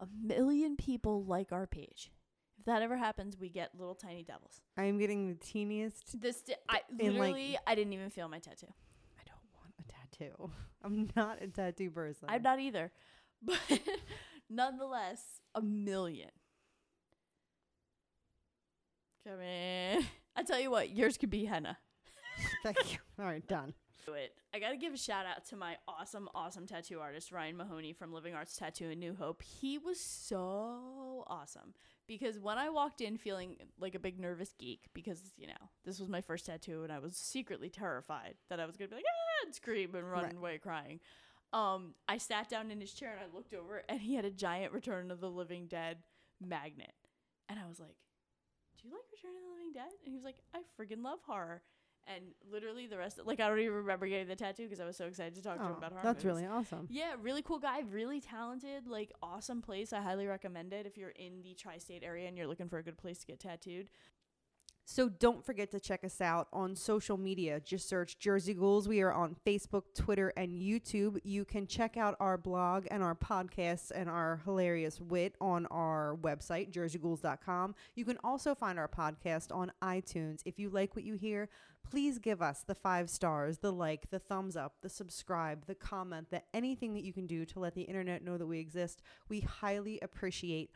a 0.00 0.06
million 0.22 0.76
people 0.76 1.24
like 1.24 1.52
our 1.52 1.66
page. 1.66 2.10
If 2.58 2.64
that 2.64 2.82
ever 2.82 2.96
happens, 2.96 3.36
we 3.38 3.48
get 3.48 3.70
little 3.78 3.94
tiny 3.94 4.24
devils. 4.24 4.60
I 4.76 4.84
am 4.84 4.98
getting 4.98 5.28
the 5.28 5.36
teeniest. 5.36 6.20
This, 6.20 6.42
di- 6.42 6.54
I 6.68 6.80
In, 6.98 7.12
like- 7.12 7.18
literally, 7.20 7.58
I 7.66 7.74
didn't 7.76 7.92
even 7.92 8.10
feel 8.10 8.28
my 8.28 8.40
tattoo. 8.40 8.66
I 9.16 9.22
don't 9.24 9.38
want 9.54 9.74
a 9.78 9.84
tattoo. 9.84 10.50
I'm 10.84 11.08
not 11.14 11.40
a 11.40 11.46
tattoo 11.46 11.90
person. 11.90 12.28
I'm 12.28 12.42
not 12.42 12.58
either, 12.58 12.90
but 13.42 13.58
nonetheless, 14.50 15.22
a 15.54 15.62
million. 15.62 16.30
Come 19.28 19.40
in. 19.40 20.04
I 20.36 20.42
tell 20.42 20.60
you 20.60 20.70
what, 20.70 20.90
yours 20.90 21.18
could 21.18 21.30
be 21.30 21.44
henna. 21.44 21.76
Thank 22.62 22.92
you. 22.92 22.98
All 23.18 23.26
right, 23.26 23.46
done. 23.46 23.74
do 24.06 24.12
it. 24.14 24.32
I 24.54 24.58
gotta 24.60 24.76
give 24.76 24.94
a 24.94 24.96
shout 24.96 25.26
out 25.26 25.44
to 25.46 25.56
my 25.56 25.76
awesome, 25.86 26.28
awesome 26.34 26.66
tattoo 26.66 27.00
artist, 27.00 27.32
Ryan 27.32 27.56
Mahoney 27.56 27.92
from 27.92 28.12
Living 28.12 28.34
Arts 28.34 28.56
Tattoo 28.56 28.88
in 28.90 28.98
New 29.00 29.14
Hope. 29.14 29.42
He 29.42 29.76
was 29.76 30.00
so 30.00 31.24
awesome 31.26 31.74
because 32.06 32.38
when 32.38 32.56
I 32.56 32.70
walked 32.70 33.00
in 33.00 33.18
feeling 33.18 33.56
like 33.78 33.94
a 33.94 33.98
big 33.98 34.18
nervous 34.18 34.54
geek, 34.58 34.86
because, 34.94 35.20
you 35.36 35.48
know, 35.48 35.68
this 35.84 35.98
was 36.00 36.08
my 36.08 36.20
first 36.22 36.46
tattoo 36.46 36.84
and 36.84 36.92
I 36.92 37.00
was 37.00 37.16
secretly 37.16 37.68
terrified 37.68 38.36
that 38.48 38.60
I 38.60 38.66
was 38.66 38.76
gonna 38.76 38.88
be 38.88 38.94
like, 38.96 39.04
ah, 39.06 39.44
and 39.46 39.54
scream 39.54 39.94
and 39.94 40.10
run 40.10 40.24
Right. 40.24 40.36
away 40.36 40.58
crying. 40.58 41.00
Um, 41.52 41.94
I 42.06 42.18
sat 42.18 42.48
down 42.48 42.70
in 42.70 42.80
his 42.80 42.92
chair 42.92 43.10
and 43.12 43.20
I 43.20 43.34
looked 43.36 43.52
over 43.52 43.82
and 43.88 44.00
he 44.00 44.14
had 44.14 44.24
a 44.24 44.30
giant 44.30 44.72
Return 44.72 45.10
of 45.10 45.20
the 45.20 45.30
Living 45.30 45.66
Dead 45.66 45.98
magnet. 46.40 46.92
And 47.48 47.58
I 47.58 47.66
was 47.68 47.80
like, 47.80 47.96
Do 48.80 48.88
you 48.88 48.94
like 48.94 49.04
Return 49.12 49.36
of 49.36 49.42
the 49.42 49.50
Living 49.54 49.72
Dead? 49.72 49.90
And 50.04 50.10
he 50.10 50.14
was 50.14 50.24
like, 50.24 50.36
I 50.54 50.60
friggin' 50.78 51.02
love 51.04 51.18
horror. 51.26 51.62
And 52.06 52.24
literally 52.50 52.86
the 52.86 52.96
rest, 52.96 53.20
like 53.26 53.38
I 53.38 53.48
don't 53.48 53.58
even 53.58 53.74
remember 53.74 54.06
getting 54.06 54.28
the 54.28 54.36
tattoo 54.36 54.62
because 54.64 54.80
I 54.80 54.86
was 54.86 54.96
so 54.96 55.04
excited 55.06 55.34
to 55.34 55.42
talk 55.42 55.58
to 55.58 55.64
him 55.64 55.72
Oh, 55.74 55.76
about 55.78 55.92
horror. 55.92 56.02
that's 56.04 56.24
movies. 56.24 56.40
really 56.42 56.46
awesome. 56.46 56.86
Yeah, 56.88 57.14
really 57.20 57.42
cool 57.42 57.58
guy, 57.58 57.80
really 57.80 58.18
talented, 58.20 58.86
like 58.86 59.12
awesome 59.22 59.60
place. 59.60 59.92
I 59.92 60.00
highly 60.00 60.26
recommend 60.26 60.72
it 60.72 60.86
if 60.86 60.96
you're 60.96 61.10
in 61.10 61.42
the 61.42 61.52
tri-state 61.54 62.02
area 62.02 62.26
and 62.26 62.34
you're 62.38 62.46
looking 62.46 62.68
for 62.70 62.78
a 62.78 62.82
good 62.82 62.96
place 62.96 63.18
to 63.18 63.26
get 63.26 63.40
tattooed. 63.40 63.90
So 64.90 65.10
don't 65.10 65.44
forget 65.44 65.70
to 65.72 65.80
check 65.80 66.02
us 66.02 66.18
out 66.22 66.48
on 66.50 66.74
social 66.74 67.18
media. 67.18 67.60
Just 67.60 67.90
search 67.90 68.18
Jersey 68.18 68.54
Ghouls. 68.54 68.88
We 68.88 69.02
are 69.02 69.12
on 69.12 69.36
Facebook, 69.46 69.82
Twitter, 69.94 70.32
and 70.34 70.62
YouTube. 70.62 71.20
You 71.24 71.44
can 71.44 71.66
check 71.66 71.98
out 71.98 72.16
our 72.20 72.38
blog 72.38 72.86
and 72.90 73.02
our 73.02 73.14
podcasts 73.14 73.92
and 73.94 74.08
our 74.08 74.40
hilarious 74.46 74.98
wit 74.98 75.34
on 75.42 75.66
our 75.66 76.16
website, 76.22 76.72
jerseyghouls.com. 76.72 77.74
You 77.96 78.06
can 78.06 78.16
also 78.24 78.54
find 78.54 78.78
our 78.78 78.88
podcast 78.88 79.54
on 79.54 79.72
iTunes. 79.84 80.40
If 80.46 80.58
you 80.58 80.70
like 80.70 80.96
what 80.96 81.04
you 81.04 81.16
hear, 81.16 81.50
please 81.88 82.18
give 82.18 82.40
us 82.40 82.64
the 82.66 82.74
five 82.74 83.10
stars, 83.10 83.58
the 83.58 83.70
like, 83.70 84.08
the 84.08 84.18
thumbs 84.18 84.56
up, 84.56 84.76
the 84.80 84.88
subscribe, 84.88 85.66
the 85.66 85.74
comment, 85.74 86.30
the 86.30 86.40
anything 86.54 86.94
that 86.94 87.04
you 87.04 87.12
can 87.12 87.26
do 87.26 87.44
to 87.44 87.60
let 87.60 87.74
the 87.74 87.82
internet 87.82 88.24
know 88.24 88.38
that 88.38 88.46
we 88.46 88.58
exist. 88.58 89.02
We 89.28 89.40
highly 89.40 90.00
appreciate 90.00 90.70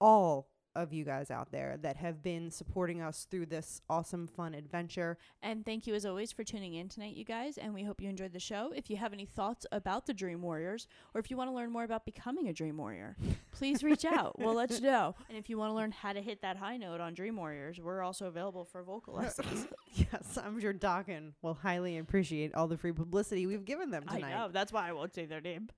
all 0.00 0.50
of 0.76 0.92
you 0.92 1.04
guys 1.04 1.30
out 1.30 1.50
there 1.50 1.76
that 1.82 1.96
have 1.96 2.22
been 2.22 2.50
supporting 2.50 3.00
us 3.00 3.26
through 3.30 3.46
this 3.46 3.80
awesome, 3.88 4.26
fun 4.26 4.54
adventure. 4.54 5.16
And 5.42 5.64
thank 5.64 5.86
you 5.86 5.94
as 5.94 6.04
always 6.06 6.32
for 6.32 6.44
tuning 6.44 6.74
in 6.74 6.88
tonight, 6.88 7.16
you 7.16 7.24
guys. 7.24 7.58
And 7.58 7.74
we 7.74 7.82
hope 7.82 8.00
you 8.00 8.08
enjoyed 8.08 8.32
the 8.32 8.40
show. 8.40 8.72
If 8.74 8.90
you 8.90 8.96
have 8.98 9.12
any 9.12 9.24
thoughts 9.24 9.66
about 9.72 10.06
the 10.06 10.14
Dream 10.14 10.42
Warriors, 10.42 10.86
or 11.14 11.20
if 11.20 11.30
you 11.30 11.36
want 11.36 11.50
to 11.50 11.54
learn 11.54 11.70
more 11.72 11.84
about 11.84 12.04
becoming 12.04 12.48
a 12.48 12.52
Dream 12.52 12.76
Warrior, 12.76 13.16
please 13.52 13.82
reach 13.82 14.04
out. 14.16 14.38
We'll 14.38 14.54
let 14.54 14.70
you 14.70 14.80
know. 14.80 15.14
And 15.28 15.36
if 15.36 15.50
you 15.50 15.58
want 15.58 15.70
to 15.70 15.74
learn 15.74 15.90
how 15.90 16.12
to 16.12 16.20
hit 16.22 16.42
that 16.42 16.56
high 16.56 16.76
note 16.76 17.00
on 17.00 17.12
Dream 17.14 17.36
Warriors, 17.36 17.80
we're 17.80 18.02
also 18.02 18.26
available 18.26 18.64
for 18.64 18.82
vocal 18.82 19.14
lessons. 19.16 19.66
yes, 19.94 20.38
I'm 20.42 20.60
sure 20.60 20.72
Dokken's 20.72 21.34
will 21.42 21.54
highly 21.54 21.98
appreciate 21.98 22.54
all 22.54 22.68
the 22.68 22.76
free 22.76 22.92
publicity 22.92 23.46
we've 23.46 23.64
given 23.64 23.90
them 23.90 24.04
tonight. 24.04 24.24
I 24.24 24.30
know. 24.30 24.48
That's 24.52 24.72
why 24.72 24.88
I 24.88 24.92
won't 24.92 25.14
say 25.14 25.24
their 25.26 25.40
name. 25.40 25.68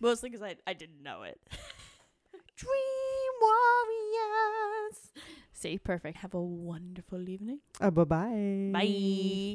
Mostly 0.00 0.30
because 0.30 0.42
I, 0.42 0.56
I 0.66 0.72
didn't 0.74 1.02
know 1.02 1.22
it. 1.22 1.40
Dream 2.56 2.70
Warriors. 3.40 5.12
See, 5.52 5.78
perfect. 5.78 6.18
Have 6.18 6.34
a 6.34 6.40
wonderful 6.42 7.28
evening. 7.28 7.60
Uh, 7.80 7.90
bye 7.90 8.04
bye. 8.04 8.70
Bye. 8.72 9.54